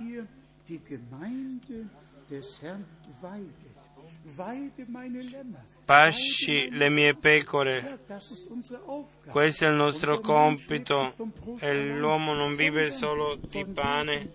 pasci 5.85 6.71
le 6.71 6.89
mie 6.89 7.15
pecore. 7.17 7.99
Questo 9.27 9.65
è 9.65 9.69
il 9.69 9.75
nostro 9.75 10.21
compito. 10.21 11.15
e 11.59 11.97
l'uomo 11.97 12.33
non 12.33 12.55
vive 12.55 12.91
solo 12.91 13.37
di 13.37 13.65
pane, 13.65 14.31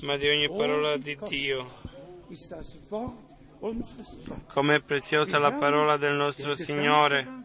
ma 0.00 0.16
di 0.16 0.28
ogni 0.28 0.48
parola 0.48 0.96
di 0.96 1.18
Dio. 1.28 1.80
Com'è 4.46 4.80
preziosa 4.80 5.38
la 5.38 5.52
parola 5.52 5.96
del 5.98 6.14
nostro 6.14 6.54
Signore, 6.54 7.44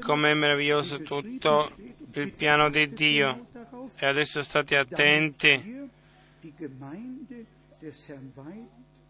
com'è 0.00 0.32
meraviglioso 0.32 1.00
tutto 1.02 1.70
il 2.12 2.32
piano 2.32 2.70
di 2.70 2.88
Dio. 2.88 3.48
E 3.96 4.06
adesso 4.06 4.42
state 4.42 4.76
attenti 4.78 5.82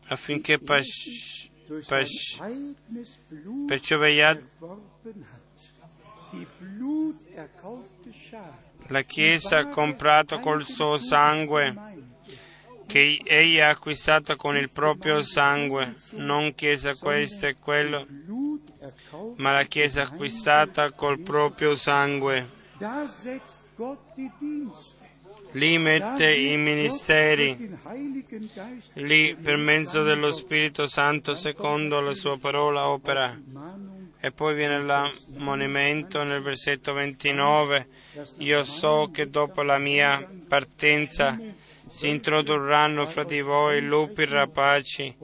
affinché 0.08 0.58
pas- 0.58 1.48
pas- 1.86 2.36
perciò 3.66 3.98
vegliate 3.98 4.44
la 8.88 9.02
Chiesa 9.02 9.58
ha 9.58 9.68
comprato 9.68 10.38
col 10.40 10.64
suo 10.66 10.98
sangue 10.98 11.74
che 12.86 13.20
egli 13.24 13.60
ha 13.60 13.70
acquistato 13.70 14.36
con 14.36 14.56
il 14.56 14.70
proprio 14.70 15.22
sangue, 15.22 15.94
non 16.16 16.54
Chiesa 16.54 16.94
questa 16.94 17.48
e 17.48 17.56
quello, 17.58 18.06
ma 19.36 19.52
la 19.52 19.64
Chiesa 19.64 20.02
acquistata 20.02 20.90
col 20.92 21.20
proprio 21.20 21.76
sangue. 21.76 22.62
Lì 25.54 25.78
mette 25.78 26.32
i 26.32 26.56
ministeri, 26.56 27.76
lì 28.94 29.36
per 29.40 29.56
mezzo 29.56 30.02
dello 30.02 30.30
Spirito 30.32 30.86
Santo 30.86 31.34
secondo 31.34 32.00
la 32.00 32.14
sua 32.14 32.38
parola 32.38 32.88
opera. 32.88 33.36
E 34.20 34.30
poi 34.30 34.54
viene 34.54 34.82
l'ammonimento 34.82 36.22
nel 36.22 36.40
versetto 36.40 36.94
29, 36.94 37.86
io 38.38 38.64
so 38.64 39.10
che 39.12 39.28
dopo 39.28 39.62
la 39.62 39.78
mia 39.78 40.26
partenza 40.48 41.38
si 41.94 42.08
introdurranno 42.08 43.06
fra 43.06 43.22
di 43.22 43.40
voi 43.40 43.80
lupi 43.80 44.24
rapaci, 44.24 45.16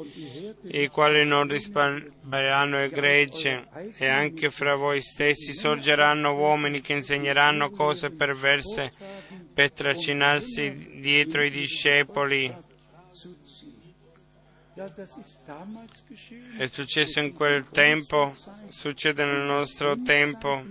i 0.69 0.87
quali 0.87 1.27
non 1.27 1.49
risparmieranno 1.49 2.89
gregge, 2.89 3.67
e 3.97 4.07
anche 4.07 4.51
fra 4.51 4.77
voi 4.77 5.01
stessi 5.01 5.53
sorgeranno 5.53 6.33
uomini 6.33 6.81
che 6.81 6.93
insegneranno 6.93 7.71
cose 7.71 8.11
perverse 8.11 8.89
per 9.53 9.73
trascinarsi 9.73 11.01
dietro 11.01 11.43
i 11.43 11.51
discepoli. 11.51 12.57
È 16.57 16.67
successo 16.67 17.19
in 17.19 17.33
quel 17.33 17.69
tempo, 17.69 18.33
succede 18.69 19.25
nel 19.25 19.43
nostro 19.43 20.01
tempo, 20.03 20.65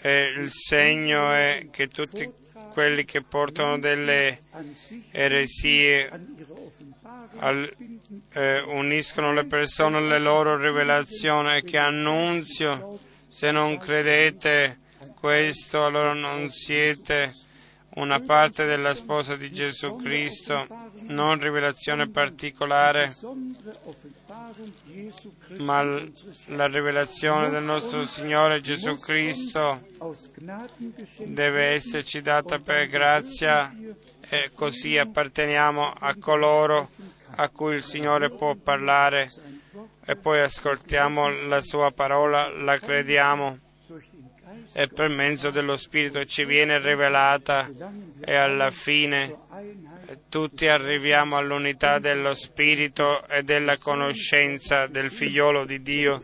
e 0.00 0.32
il 0.36 0.50
segno 0.50 1.32
è 1.32 1.66
che 1.72 1.88
tutti 1.88 2.40
quelli 2.70 3.04
che 3.04 3.22
portano 3.22 3.78
delle 3.78 4.40
eresie 5.10 6.08
al, 7.38 7.72
eh, 8.32 8.60
uniscono 8.60 9.32
le 9.32 9.44
persone 9.44 9.98
alle 9.98 10.18
loro 10.18 10.56
rivelazioni 10.56 11.56
e 11.56 11.62
che 11.62 11.78
annunzio. 11.78 12.98
Se 13.28 13.50
non 13.50 13.78
credete 13.78 14.78
questo 15.18 15.84
allora 15.84 16.12
non 16.12 16.48
siete 16.50 17.32
una 17.94 18.20
parte 18.20 18.64
della 18.64 18.94
sposa 18.94 19.36
di 19.36 19.52
Gesù 19.52 19.96
Cristo, 19.96 20.66
non 21.08 21.38
rivelazione 21.38 22.08
particolare, 22.08 23.12
ma 25.58 25.82
la 25.82 26.66
rivelazione 26.66 27.50
del 27.50 27.62
nostro 27.62 28.06
Signore 28.06 28.60
Gesù 28.60 28.94
Cristo 28.98 29.86
deve 31.24 31.64
esserci 31.72 32.22
data 32.22 32.58
per 32.58 32.88
grazia 32.88 33.74
e 34.20 34.50
così 34.54 34.96
apparteniamo 34.96 35.92
a 35.98 36.16
coloro 36.16 36.90
a 37.34 37.48
cui 37.50 37.74
il 37.74 37.82
Signore 37.82 38.30
può 38.30 38.54
parlare 38.54 39.30
e 40.04 40.16
poi 40.16 40.40
ascoltiamo 40.40 41.46
la 41.48 41.60
sua 41.60 41.90
parola, 41.90 42.48
la 42.48 42.78
crediamo 42.78 43.58
e 44.72 44.88
per 44.88 45.08
mezzo 45.08 45.50
dello 45.50 45.76
Spirito 45.76 46.24
ci 46.24 46.44
viene 46.44 46.78
rivelata 46.78 47.70
e 48.20 48.34
alla 48.34 48.70
fine 48.70 49.36
tutti 50.28 50.66
arriviamo 50.66 51.36
all'unità 51.36 51.98
dello 51.98 52.34
Spirito 52.34 53.26
e 53.28 53.42
della 53.42 53.76
conoscenza 53.76 54.86
del 54.86 55.10
figliolo 55.10 55.64
di 55.64 55.82
Dio 55.82 56.20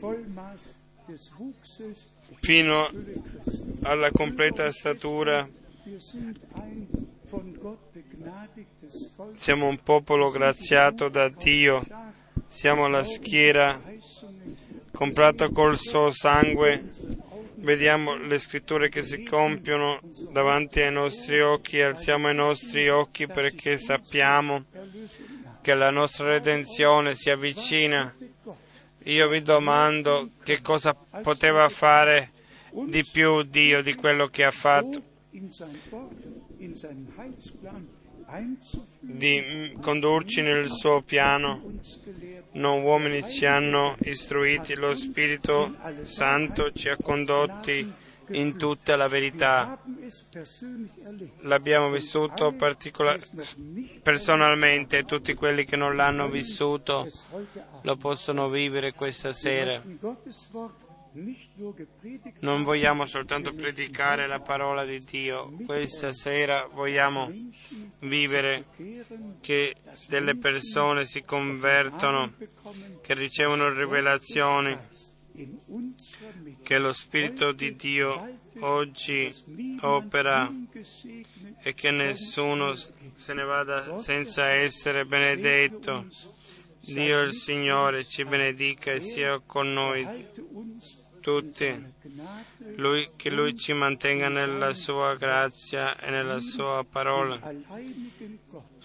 fino 2.40 2.90
alla 3.82 4.10
completa 4.10 4.70
statura. 4.70 5.48
Siamo 9.32 9.66
un 9.66 9.82
popolo 9.82 10.30
graziato 10.30 11.08
da 11.08 11.28
Dio, 11.28 11.82
siamo 12.46 12.88
la 12.88 13.04
schiera 13.04 13.80
comprata 14.92 15.48
col 15.50 15.78
suo 15.78 16.10
sangue 16.10 16.82
vediamo 17.60 18.16
le 18.16 18.38
scritture 18.38 18.88
che 18.88 19.02
si 19.02 19.22
compiono 19.22 20.00
davanti 20.30 20.80
ai 20.80 20.92
nostri 20.92 21.40
occhi, 21.40 21.80
alziamo 21.80 22.30
i 22.30 22.34
nostri 22.34 22.88
occhi 22.88 23.26
perché 23.26 23.76
sappiamo 23.78 24.64
che 25.60 25.74
la 25.74 25.90
nostra 25.90 26.28
redenzione 26.28 27.14
si 27.14 27.30
avvicina. 27.30 28.14
Io 29.04 29.28
vi 29.28 29.42
domando 29.42 30.30
che 30.42 30.60
cosa 30.60 30.94
poteva 30.94 31.68
fare 31.68 32.32
di 32.86 33.04
più 33.04 33.42
Dio 33.42 33.82
di 33.82 33.94
quello 33.94 34.28
che 34.28 34.44
ha 34.44 34.50
fatto 34.50 35.02
di 39.00 39.76
condurci 39.80 40.42
nel 40.42 40.68
suo 40.68 41.02
piano. 41.02 41.62
Non 42.52 42.82
uomini 42.82 43.28
ci 43.28 43.46
hanno 43.46 43.96
istruiti, 44.00 44.74
lo 44.74 44.94
Spirito 44.94 45.74
Santo 46.02 46.72
ci 46.72 46.88
ha 46.88 46.96
condotti 46.96 47.92
in 48.30 48.58
tutta 48.58 48.96
la 48.96 49.08
verità. 49.08 49.78
L'abbiamo 51.42 51.90
vissuto 51.90 52.52
particolar- 52.52 53.20
personalmente, 54.02 55.04
tutti 55.04 55.34
quelli 55.34 55.64
che 55.64 55.76
non 55.76 55.94
l'hanno 55.94 56.28
vissuto 56.28 57.06
lo 57.82 57.96
possono 57.96 58.48
vivere 58.48 58.92
questa 58.92 59.32
sera. 59.32 59.82
Non 62.40 62.62
vogliamo 62.62 63.06
soltanto 63.06 63.52
predicare 63.52 64.26
la 64.26 64.40
parola 64.40 64.84
di 64.84 64.98
Dio, 65.04 65.50
questa 65.66 66.12
sera 66.12 66.68
vogliamo 66.72 67.32
vivere 68.00 68.66
che 69.40 69.74
delle 70.06 70.36
persone 70.36 71.04
si 71.04 71.24
convertono, 71.24 72.34
che 73.02 73.14
ricevono 73.14 73.72
rivelazioni, 73.72 74.76
che 76.62 76.78
lo 76.78 76.92
Spirito 76.92 77.52
di 77.52 77.74
Dio 77.74 78.40
oggi 78.60 79.32
opera 79.80 80.52
e 81.62 81.74
che 81.74 81.90
nessuno 81.90 82.74
se 82.74 83.34
ne 83.34 83.44
vada 83.44 83.98
senza 83.98 84.46
essere 84.46 85.04
benedetto. 85.04 86.06
Dio 86.80 87.20
il 87.22 87.34
Signore 87.34 88.04
ci 88.04 88.24
benedica 88.24 88.92
e 88.92 89.00
sia 89.00 89.40
con 89.44 89.72
noi 89.72 90.06
tutti, 91.20 91.84
lui, 92.76 93.10
che 93.16 93.30
Lui 93.30 93.56
ci 93.56 93.72
mantenga 93.72 94.28
nella 94.28 94.72
sua 94.74 95.14
grazia 95.16 95.98
e 95.98 96.10
nella 96.10 96.40
sua 96.40 96.84
parola. 96.88 97.38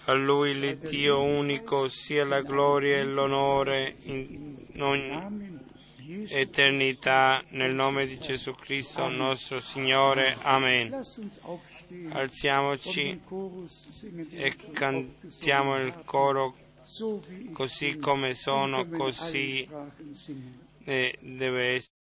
A 0.06 0.12
Lui, 0.12 0.58
l'Iddio 0.58 1.22
unico, 1.22 1.88
sia 1.88 2.24
la 2.24 2.42
gloria 2.42 2.98
e 2.98 3.04
l'onore 3.04 3.96
in 4.02 4.82
ogni 4.82 5.52
eternità, 6.28 7.42
nel 7.50 7.74
nome 7.74 8.06
di 8.06 8.18
Gesù 8.18 8.52
Cristo 8.52 9.08
nostro 9.08 9.60
Signore. 9.60 10.36
Amen. 10.42 11.00
Alziamoci 12.10 13.20
e 14.30 14.54
cantiamo 14.72 15.76
il 15.78 16.02
coro 16.04 16.56
così 17.52 17.96
come 17.96 18.34
sono, 18.34 18.86
così 18.88 19.66
deve 20.84 21.62
essere. 21.74 21.93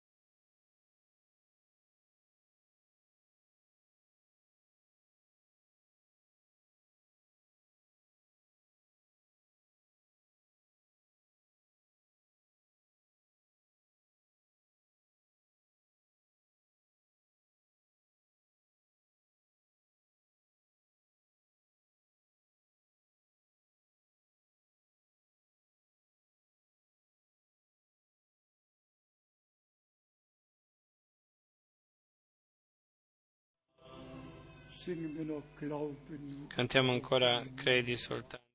Cantiamo 36.48 36.92
ancora 36.92 37.42
Credi 37.54 37.96
soltanto. 37.96 38.51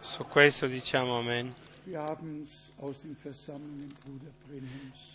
Su 0.00 0.24
questo 0.24 0.66
diciamo 0.66 1.18
Amen. 1.18 1.52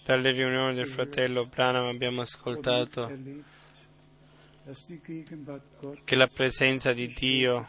Dalle 0.06 0.32
riunioni 0.32 0.76
del 0.76 0.88
fratello 0.88 1.46
Branham 1.48 1.88
abbiamo 1.88 2.22
ascoltato 2.22 3.12
che 6.04 6.16
la 6.16 6.28
presenza 6.28 6.94
di 6.94 7.08
Dio 7.08 7.68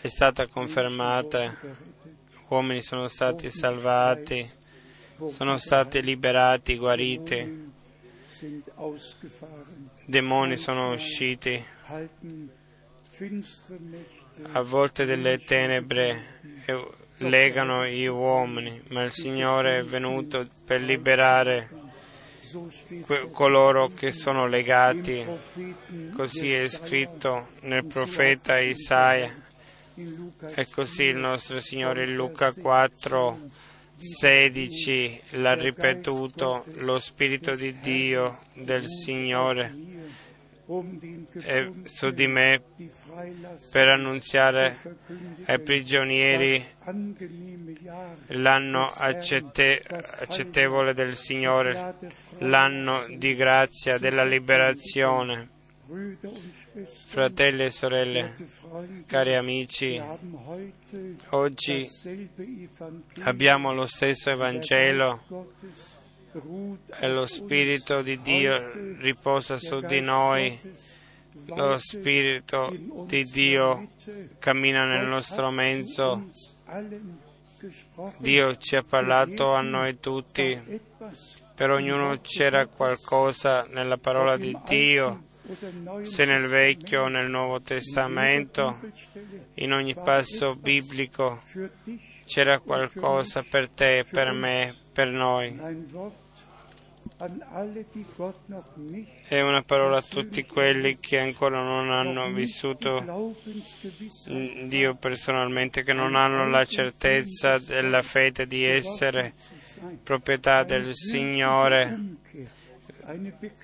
è 0.00 0.08
stata 0.08 0.48
confermata, 0.48 1.56
uomini 2.48 2.82
sono 2.82 3.06
stati 3.06 3.48
salvati, 3.48 4.50
sono 5.28 5.56
stati 5.58 6.02
liberati, 6.02 6.76
guariti, 6.76 7.70
demoni 10.06 10.56
sono 10.56 10.90
usciti, 10.90 11.64
a 14.52 14.62
volte 14.62 15.04
delle 15.04 15.38
tenebre 15.38 16.38
e 16.64 16.86
legano 17.18 17.86
gli 17.86 18.06
uomini, 18.06 18.80
ma 18.88 19.02
il 19.02 19.12
Signore 19.12 19.78
è 19.78 19.82
venuto 19.82 20.48
per 20.64 20.80
liberare 20.80 21.68
que- 23.04 23.30
coloro 23.30 23.88
che 23.88 24.12
sono 24.12 24.46
legati. 24.46 25.24
Così 26.14 26.52
è 26.52 26.68
scritto 26.68 27.48
nel 27.62 27.84
profeta 27.84 28.58
Isaia. 28.58 29.48
E 30.54 30.66
così 30.70 31.04
il 31.04 31.16
nostro 31.16 31.60
Signore 31.60 32.04
in 32.04 32.14
Luca 32.14 32.52
4, 32.52 33.38
16 33.96 35.20
l'ha 35.32 35.52
ripetuto, 35.52 36.64
lo 36.76 36.98
Spirito 36.98 37.54
di 37.54 37.78
Dio 37.80 38.38
del 38.54 38.86
Signore 38.86 39.99
su 41.84 42.10
di 42.10 42.26
me 42.28 42.62
per 43.72 43.88
annunziare 43.88 44.76
ai 45.46 45.58
prigionieri 45.58 46.64
l'anno 48.28 48.82
accette- 48.82 49.82
accettevole 50.20 50.94
del 50.94 51.16
Signore, 51.16 51.96
l'anno 52.38 53.04
di 53.08 53.34
grazia 53.34 53.98
della 53.98 54.24
liberazione. 54.24 55.58
Fratelli 57.06 57.64
e 57.64 57.70
sorelle, 57.70 58.34
cari 59.06 59.34
amici, 59.34 60.00
oggi 61.30 61.84
abbiamo 63.22 63.72
lo 63.72 63.86
stesso 63.86 64.30
Evangelo 64.30 65.24
e 66.32 67.08
lo 67.08 67.26
Spirito 67.26 68.02
di 68.02 68.20
Dio 68.20 68.66
riposa 68.98 69.56
su 69.56 69.80
di 69.80 70.00
noi, 70.00 70.58
lo 71.46 71.76
Spirito 71.78 72.72
di 73.06 73.22
Dio 73.24 73.88
cammina 74.38 74.84
nel 74.84 75.06
nostro 75.06 75.50
mezzo. 75.50 76.28
Dio 78.18 78.56
ci 78.56 78.76
ha 78.76 78.82
parlato 78.82 79.52
a 79.52 79.60
noi 79.60 79.98
tutti, 79.98 80.80
per 81.54 81.70
ognuno 81.70 82.20
c'era 82.20 82.66
qualcosa 82.66 83.66
nella 83.68 83.98
parola 83.98 84.36
di 84.36 84.56
Dio, 84.66 85.24
se 86.02 86.24
nel 86.24 86.46
Vecchio 86.46 87.02
o 87.02 87.08
nel 87.08 87.28
Nuovo 87.28 87.60
Testamento, 87.60 88.78
in 89.54 89.72
ogni 89.72 89.94
passo 89.94 90.54
biblico 90.54 91.42
c'era 92.30 92.60
qualcosa 92.60 93.42
per 93.42 93.68
te, 93.70 94.04
per 94.08 94.30
me, 94.30 94.72
per 94.92 95.08
noi. 95.08 95.58
È 99.26 99.40
una 99.40 99.62
parola 99.62 99.96
a 99.96 100.02
tutti 100.02 100.46
quelli 100.46 100.98
che 101.00 101.18
ancora 101.18 101.60
non 101.60 101.90
hanno 101.90 102.30
vissuto 102.30 103.34
Dio 104.68 104.94
personalmente, 104.94 105.82
che 105.82 105.92
non 105.92 106.14
hanno 106.14 106.48
la 106.48 106.64
certezza 106.64 107.58
della 107.58 108.02
fede 108.02 108.46
di 108.46 108.64
essere 108.64 109.34
proprietà 110.04 110.62
del 110.62 110.94
Signore, 110.94 111.98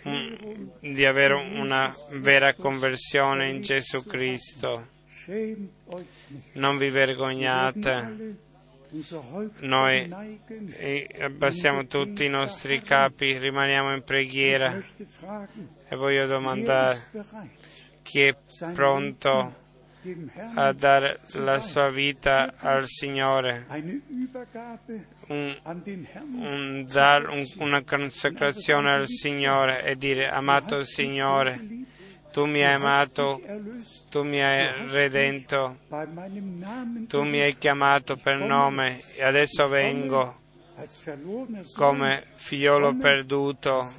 mm, 0.08 0.68
di 0.80 1.04
avere 1.04 1.34
una 1.34 1.94
vera 2.14 2.52
conversione 2.52 3.48
in 3.48 3.62
Gesù 3.62 4.04
Cristo. 4.04 4.88
Non 6.54 6.76
vi 6.76 6.90
vergognate. 6.90 8.44
Noi 9.60 10.08
abbassiamo 11.20 11.86
tutti 11.86 12.24
i 12.24 12.28
nostri 12.28 12.80
capi, 12.82 13.36
rimaniamo 13.38 13.92
in 13.94 14.02
preghiera. 14.02 14.82
E 15.88 15.96
voglio 15.96 16.26
domandare 16.26 17.04
chi 18.02 18.22
è 18.22 18.36
pronto 18.72 19.64
a 20.54 20.72
dare 20.72 21.18
la 21.34 21.58
sua 21.58 21.90
vita 21.90 22.54
al 22.58 22.86
Signore, 22.86 23.66
un, 25.28 25.56
un- 27.28 27.46
una 27.58 27.82
consacrazione 27.82 28.92
al 28.92 29.06
Signore 29.08 29.82
e 29.84 29.96
dire 29.96 30.28
amato 30.28 30.84
Signore, 30.84 31.58
tu 32.36 32.44
mi 32.44 32.62
hai 32.62 32.74
amato, 32.74 33.40
tu 34.10 34.22
mi 34.22 34.42
hai 34.42 34.86
redento, 34.90 35.78
tu 37.08 37.22
mi 37.22 37.40
hai 37.40 37.56
chiamato 37.56 38.16
per 38.16 38.40
nome 38.40 39.00
e 39.14 39.24
adesso 39.24 39.66
vengo 39.68 40.34
come 41.74 42.26
figliolo 42.34 42.94
perduto, 42.96 43.90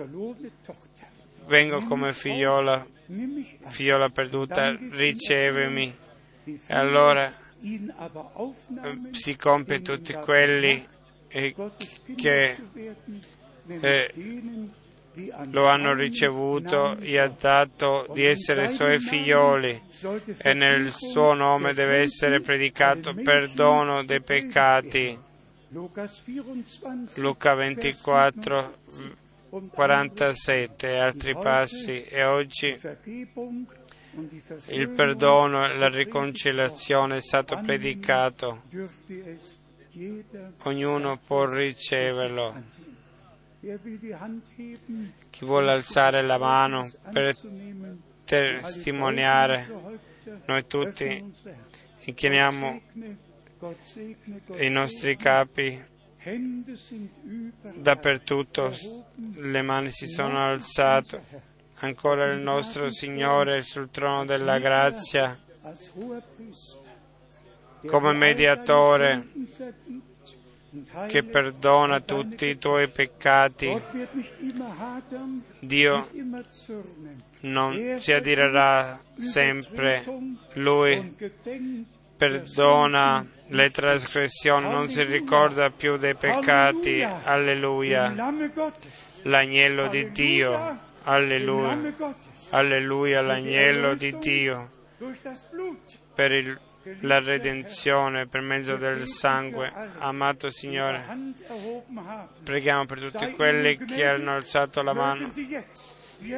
vengo 1.47 1.81
come 1.85 2.13
figliola, 2.13 2.85
figliola 3.69 4.09
perduta, 4.09 4.77
ricevimi. 4.91 5.97
E 6.43 6.75
allora 6.75 7.33
si 9.09 9.35
compie 9.35 9.81
tutti 9.81 10.13
quelli 10.13 10.87
eh, 11.27 11.55
che 12.15 12.55
eh, 13.81 14.13
lo 15.51 15.67
hanno 15.67 15.93
ricevuto, 15.93 16.95
gli 16.95 17.17
ha 17.17 17.27
dato 17.27 18.07
di 18.13 18.25
essere 18.25 18.67
suoi 18.67 18.99
figlioli 18.99 19.81
e 20.37 20.53
nel 20.53 20.91
suo 20.91 21.33
nome 21.33 21.73
deve 21.73 21.97
essere 21.97 22.41
predicato 22.41 23.13
perdono 23.13 24.03
dei 24.03 24.21
peccati. 24.21 25.17
Luca 27.15 27.53
24, 27.55 28.73
47 29.71 30.87
e 30.87 30.97
altri 30.97 31.33
passi 31.35 32.03
e 32.03 32.23
oggi 32.23 32.77
il 34.69 34.89
perdono 34.89 35.65
e 35.65 35.77
la 35.77 35.89
riconciliazione 35.89 37.17
è 37.17 37.21
stato 37.21 37.59
predicato. 37.59 38.63
Ognuno 40.63 41.19
può 41.25 41.45
riceverlo. 41.45 42.76
Chi 45.29 45.45
vuole 45.45 45.71
alzare 45.71 46.21
la 46.21 46.37
mano 46.37 46.89
per 47.11 47.35
testimoniare, 48.23 49.69
noi 50.45 50.65
tutti 50.67 51.33
inchiniamo 52.05 52.81
i 54.59 54.69
nostri 54.69 55.17
capi 55.17 55.83
dappertutto, 57.75 58.73
le 59.35 59.61
mani 59.61 59.89
si 59.91 60.07
sono 60.07 60.39
alzate. 60.39 61.55
Ancora 61.79 62.31
il 62.31 62.39
nostro 62.39 62.89
Signore 62.89 63.61
sul 63.63 63.91
trono 63.91 64.23
della 64.25 64.59
grazia 64.59 65.37
come 67.85 68.13
mediatore 68.13 69.27
che 71.07 71.23
perdona 71.23 71.99
tutti 71.99 72.45
i 72.45 72.57
tuoi 72.57 72.87
peccati. 72.87 73.81
Dio 75.59 76.07
non 77.41 77.95
si 77.99 78.11
adirerà 78.11 78.99
sempre, 79.17 80.03
Lui 80.53 81.15
perdona 82.17 83.25
le 83.49 83.69
trasgressioni, 83.69 84.69
non 84.69 84.89
si 84.89 85.03
ricorda 85.03 85.69
più 85.69 85.97
dei 85.97 86.15
peccati. 86.15 87.01
Alleluia. 87.03 88.13
L'agnello 89.23 89.87
di 89.87 90.11
Dio. 90.11 90.85
Alleluia. 91.03 91.93
Alleluia, 92.49 93.21
l'agnello 93.21 93.93
di 93.93 94.17
Dio. 94.17 94.69
Per 96.15 96.31
il 96.31 96.59
la 97.01 97.19
redenzione 97.19 98.27
per 98.27 98.41
mezzo 98.41 98.75
del 98.75 99.05
sangue. 99.05 99.71
Amato 99.99 100.49
Signore, 100.49 101.03
preghiamo 102.43 102.85
per 102.85 102.99
tutti 102.99 103.31
quelli 103.31 103.77
che 103.77 104.05
hanno 104.05 104.35
alzato 104.35 104.81
la 104.81 104.93
mano, 104.93 105.29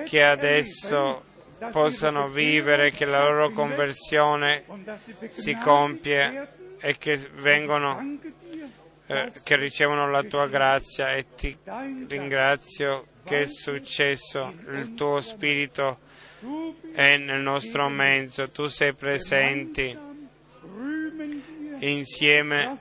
che 0.05 0.23
adesso 0.23 1.23
possano 1.71 2.29
vivere, 2.29 2.91
che 2.91 3.05
la 3.05 3.23
loro 3.23 3.51
conversione 3.51 4.63
si 5.29 5.55
compie 5.57 6.75
e 6.79 6.97
che 6.97 7.17
vengono, 7.35 8.17
eh, 9.07 9.31
che 9.43 9.55
ricevono 9.57 10.09
la 10.09 10.23
tua 10.23 10.47
grazia. 10.47 11.13
E 11.13 11.25
ti 11.35 11.57
ringrazio 12.07 13.07
che 13.23 13.41
è 13.41 13.45
successo, 13.45 14.53
il 14.69 14.93
tuo 14.95 15.21
spirito 15.21 15.99
è 16.93 17.17
nel 17.17 17.41
nostro 17.41 17.89
mezzo, 17.89 18.47
tu 18.49 18.67
sei 18.67 18.93
presente 18.93 20.08
insieme 21.79 22.77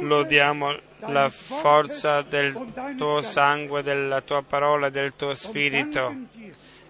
lodiamo 0.00 0.76
la 1.06 1.28
forza 1.30 2.22
del 2.22 2.54
tuo 2.96 3.22
sangue, 3.22 3.82
della 3.82 4.20
tua 4.20 4.42
parola, 4.42 4.90
del 4.90 5.14
tuo 5.16 5.34
spirito 5.34 6.14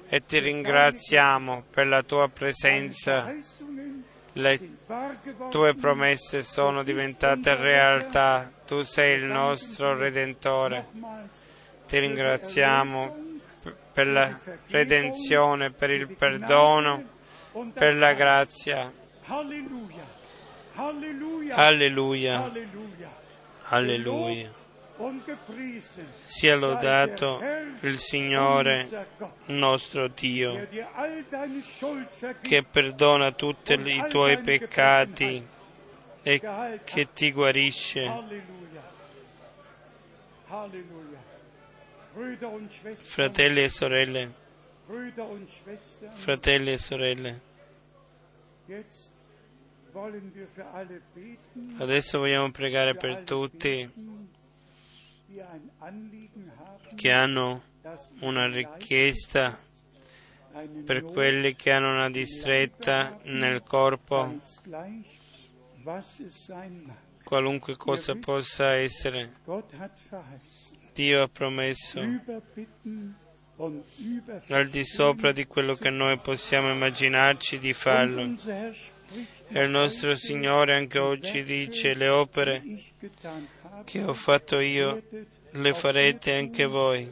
e 0.08 0.24
ti 0.24 0.38
ringraziamo 0.38 1.64
per 1.70 1.86
la 1.86 2.02
tua 2.02 2.28
presenza. 2.28 3.34
Le 4.32 4.76
tue 5.50 5.74
promesse 5.74 6.42
sono 6.42 6.82
diventate 6.82 7.54
realtà. 7.54 8.50
Tu 8.66 8.82
sei 8.82 9.18
il 9.18 9.24
nostro 9.24 9.96
Redentore. 9.96 10.86
Ti 11.86 11.98
ringraziamo 11.98 13.26
per 13.92 14.06
la 14.06 14.38
redenzione, 14.68 15.72
per 15.72 15.90
il 15.90 16.14
perdono, 16.14 17.04
per 17.72 17.96
la 17.96 18.12
grazia. 18.12 18.90
Alleluia. 19.26 20.07
Alleluia. 23.64 24.52
Sia 26.22 26.54
lodato 26.54 27.40
il 27.80 27.98
Signore 27.98 28.86
nostro 29.46 30.06
Dio, 30.06 30.68
che 32.40 32.62
perdona 32.62 33.32
tutti 33.32 33.72
i 33.72 34.04
tuoi 34.08 34.40
peccati 34.40 35.44
e 36.22 36.40
che 36.84 37.12
ti 37.12 37.32
guarisce. 37.32 38.10
Fratelli 42.94 43.62
e 43.64 43.68
sorelle, 43.68 44.32
fratelli 46.14 46.72
e 46.72 46.78
sorelle, 46.78 47.40
adesso 51.78 52.18
vogliamo 52.18 52.50
pregare 52.50 52.94
per 52.94 53.22
tutti 53.22 53.90
che 56.94 57.10
hanno 57.10 57.62
una 58.20 58.46
richiesta, 58.46 59.58
per 60.84 61.02
quelli 61.04 61.54
che 61.54 61.70
hanno 61.70 61.92
una 61.92 62.10
distretta 62.10 63.18
nel 63.24 63.62
corpo, 63.62 64.40
qualunque 67.24 67.76
cosa 67.76 68.14
possa 68.14 68.72
essere. 68.74 69.32
Dio 70.92 71.22
ha 71.22 71.28
promesso 71.28 72.00
al 74.48 74.68
di 74.68 74.84
sopra 74.84 75.32
di 75.32 75.46
quello 75.46 75.74
che 75.74 75.90
noi 75.90 76.18
possiamo 76.18 76.70
immaginarci 76.70 77.58
di 77.58 77.72
farlo. 77.72 78.34
E 79.48 79.62
il 79.62 79.70
nostro 79.70 80.14
Signore 80.14 80.74
anche 80.74 80.98
oggi 80.98 81.42
dice 81.42 81.94
le 81.94 82.08
opere 82.08 82.62
che 83.84 84.02
ho 84.02 84.12
fatto 84.12 84.58
io 84.58 85.02
le 85.52 85.72
farete 85.72 86.34
anche 86.34 86.66
voi. 86.66 87.10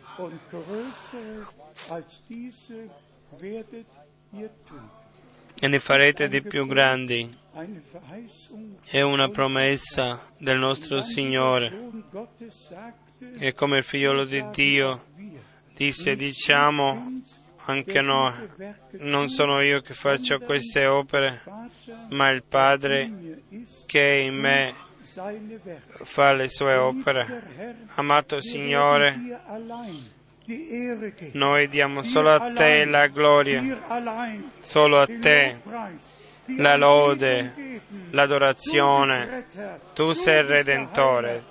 E 5.58 5.68
ne 5.68 5.80
farete 5.80 6.28
di 6.28 6.42
più 6.42 6.66
grandi. 6.66 7.34
È 8.84 9.00
una 9.00 9.30
promessa 9.30 10.30
del 10.36 10.58
nostro 10.58 11.00
Signore. 11.00 11.90
E 13.38 13.54
come 13.54 13.78
il 13.78 13.84
figliolo 13.84 14.26
di 14.26 14.44
Dio 14.50 15.04
disse, 15.74 16.14
diciamo 16.14 17.20
anche 17.66 18.00
noi, 18.00 18.32
non 19.00 19.28
sono 19.28 19.60
io 19.60 19.80
che 19.80 19.92
faccio 19.92 20.38
queste 20.38 20.86
opere, 20.86 21.42
ma 22.10 22.30
il 22.30 22.42
Padre 22.44 23.42
che 23.86 24.28
in 24.30 24.38
me 24.38 24.74
fa 26.04 26.32
le 26.32 26.48
sue 26.48 26.74
opere. 26.74 27.84
Amato 27.94 28.40
Signore, 28.40 29.18
noi 31.32 31.68
diamo 31.68 32.02
solo 32.02 32.32
a 32.32 32.52
te 32.52 32.84
la 32.84 33.08
gloria, 33.08 33.62
solo 34.60 35.00
a 35.00 35.06
te 35.06 35.58
la 36.56 36.76
lode, 36.76 37.80
l'adorazione. 38.10 39.46
Tu 39.92 40.12
sei 40.12 40.38
il 40.38 40.44
Redentore, 40.44 41.44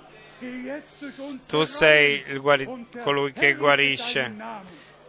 tu 1.46 1.64
sei 1.64 2.38
guari- 2.38 2.86
colui 3.02 3.32
che 3.32 3.54
guarisce. 3.54 4.34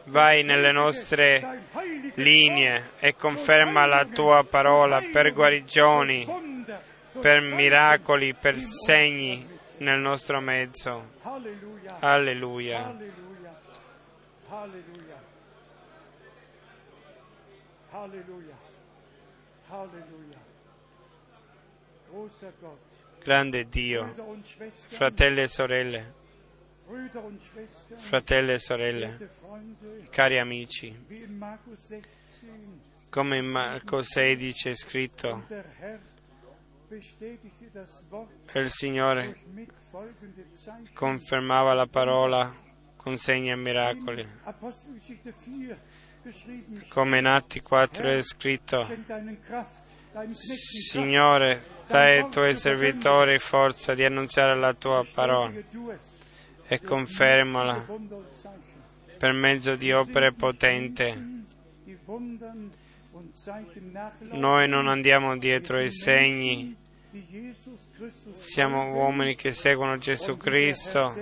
Vai 0.08 0.44
nelle 0.44 0.72
nostre 0.72 1.64
linee 2.16 2.92
e 3.00 3.16
conferma 3.16 3.86
la 3.86 4.06
tua 4.06 4.44
parola 4.44 5.02
per 5.12 5.34
guarigioni, 5.34 6.26
per 7.20 7.42
miracoli, 7.42 8.34
per 8.34 8.58
segni 8.58 9.48
nel 9.78 10.00
nostro 10.00 10.40
mezzo. 10.40 11.16
Alleluia. 12.00 12.96
Halleluja. 17.92 18.56
Großer 22.10 22.54
Gott, 22.60 23.24
Grande 23.24 23.68
Dio, 23.68 24.14
fratelli 24.70 25.42
e 25.42 25.48
sorelle, 25.48 26.14
fratelli 27.98 28.54
e 28.54 28.60
sorelle, 28.60 29.30
cari 30.10 30.40
amici, 30.40 30.96
wie 31.08 31.24
in 31.24 31.38
Markus 31.38 31.88
16 31.88 32.86
come 33.10 33.38
in 33.38 33.46
Marco 33.46 34.02
16 34.02 34.70
è 34.70 34.76
scritto, 34.76 35.46
il 38.54 38.70
Signore 38.70 39.36
confermava 40.94 41.74
la 41.74 41.88
parola 41.88 42.54
con 42.96 43.18
segni 43.18 43.52
e 43.52 43.56
miracoli. 43.56 44.28
Apostelgeschichte 44.44 45.34
4 45.34 45.78
geschrieben, 46.24 46.84
Come 46.90 47.20
in 47.20 47.26
Atti 47.26 47.62
4 47.62 48.10
è 48.10 48.22
scritto, 48.22 48.86
Signore, 50.32 51.64
dai 51.88 52.20
ai 52.20 52.30
tuoi 52.30 52.56
servitori 52.56 53.38
forza 53.40 53.94
di 53.94 54.04
annunziare 54.04 54.56
la 54.56 54.74
tua 54.74 55.06
parola. 55.14 55.54
E 56.68 56.82
confermala 56.82 57.86
per 59.18 59.34
mezzo 59.34 59.76
di 59.76 59.92
opere 59.92 60.32
nachlaufen, 60.32 61.46
Noi 64.32 64.68
non 64.68 64.88
andiamo 64.88 65.38
dietro 65.38 65.78
ai 65.78 65.92
segni, 65.92 66.76
siamo 68.40 68.92
uomini 68.94 69.36
che 69.36 69.52
seguono 69.54 69.98
Gesù 69.98 70.38
Cristo. 70.38 71.16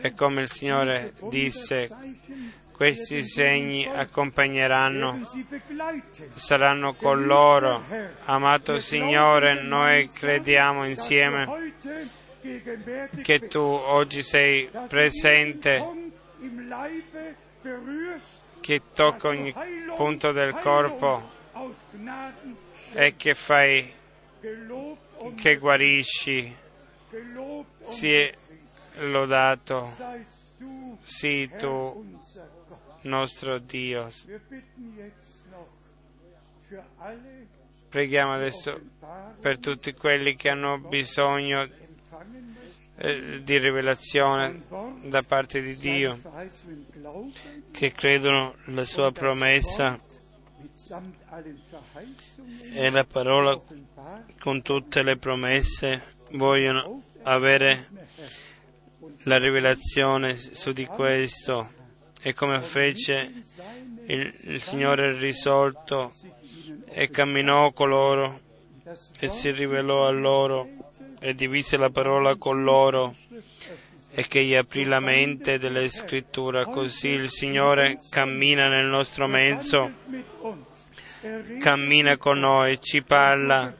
E 0.00 0.14
come 0.14 0.42
il 0.42 0.50
Signore 0.50 1.12
disse, 1.28 1.88
questi 2.72 3.22
segni 3.24 3.86
accompagneranno, 3.86 5.22
saranno 6.34 6.94
con 6.94 7.24
loro. 7.24 7.84
Amato 8.24 8.78
Signore, 8.78 9.62
noi 9.62 10.08
crediamo 10.08 10.86
insieme 10.86 11.46
che 13.22 13.48
tu 13.48 13.60
oggi 13.60 14.22
sei 14.22 14.68
presente, 14.88 15.84
che 18.60 18.82
tocca 18.94 19.28
ogni 19.28 19.54
punto 19.96 20.32
del 20.32 20.54
corpo 20.54 21.30
e 22.94 23.16
che 23.16 23.34
fai, 23.34 23.92
che 25.36 25.56
guarisci. 25.56 26.66
Sia 27.88 28.30
lodato, 28.98 29.90
sii 31.02 31.48
tu 31.56 32.18
nostro 33.02 33.58
Dio. 33.58 34.08
Preghiamo 37.88 38.34
adesso 38.34 38.78
per 39.40 39.58
tutti 39.58 39.94
quelli 39.94 40.36
che 40.36 40.50
hanno 40.50 40.78
bisogno 40.78 41.66
eh, 43.00 43.40
di 43.42 43.58
rivelazione 43.58 44.62
da 45.04 45.22
parte 45.22 45.62
di 45.62 45.76
Dio, 45.76 46.18
che 47.70 47.92
credono 47.92 48.56
la 48.66 48.84
sua 48.84 49.12
promessa 49.12 50.00
e 52.74 52.90
la 52.90 53.04
parola 53.04 53.60
con 54.40 54.62
tutte 54.62 55.02
le 55.02 55.16
promesse 55.16 56.16
vogliono 56.32 57.02
avere 57.22 57.88
la 59.24 59.38
rivelazione 59.38 60.36
su 60.36 60.72
di 60.72 60.86
questo. 60.86 61.76
E 62.20 62.34
come 62.34 62.60
fece 62.60 63.32
il, 64.06 64.34
il 64.42 64.60
Signore 64.60 65.16
risolto 65.16 66.12
e 66.86 67.08
camminò 67.10 67.72
con 67.72 67.90
loro 67.90 68.40
e 69.20 69.28
si 69.28 69.52
rivelò 69.52 70.06
a 70.06 70.10
loro 70.10 70.77
e 71.20 71.34
divise 71.34 71.76
la 71.76 71.90
parola 71.90 72.36
con 72.36 72.62
loro 72.62 73.14
e 74.10 74.26
che 74.26 74.42
gli 74.44 74.54
aprì 74.54 74.84
la 74.84 75.00
mente 75.00 75.58
delle 75.58 75.88
scritture. 75.88 76.64
Così 76.64 77.08
il 77.08 77.28
Signore 77.28 77.98
cammina 78.10 78.68
nel 78.68 78.86
nostro 78.86 79.26
mezzo, 79.26 79.92
cammina 81.60 82.16
con 82.16 82.38
noi, 82.38 82.80
ci 82.80 83.02
parla 83.02 83.74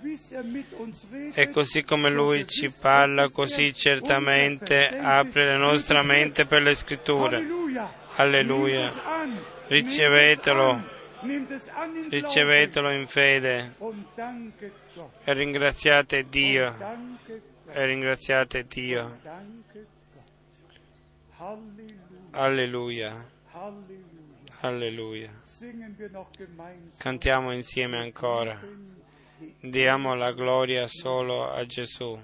E 1.35 1.51
così 1.51 1.85
come 1.85 2.11
Lui 2.11 2.47
ci 2.47 2.71
parla, 2.81 3.29
così 3.31 3.73
certamente 3.73 4.89
apre 4.99 5.47
la 5.47 5.57
nostra 5.57 6.03
mente 6.03 6.47
per 6.47 6.63
le 6.63 6.75
scritture. 6.75 7.47
Alleluia. 8.17 8.93
Ricevetelo, 9.69 10.83
ricevetelo 12.11 12.91
in 12.91 13.07
fede 13.07 13.75
e 15.25 15.33
ringraziate 15.33 16.27
Dio. 16.29 16.75
E 17.79 17.85
ringraziate 17.85 18.65
Dio. 18.67 19.21
Alleluia. 22.33 23.25
Alleluia. 24.63 25.31
Cantiamo 26.97 27.53
insieme 27.53 27.99
ancora. 27.99 28.61
Diamo 29.61 30.17
la 30.17 30.33
gloria 30.33 30.89
solo 30.89 31.49
a 31.49 31.65
Gesù. 31.67 32.21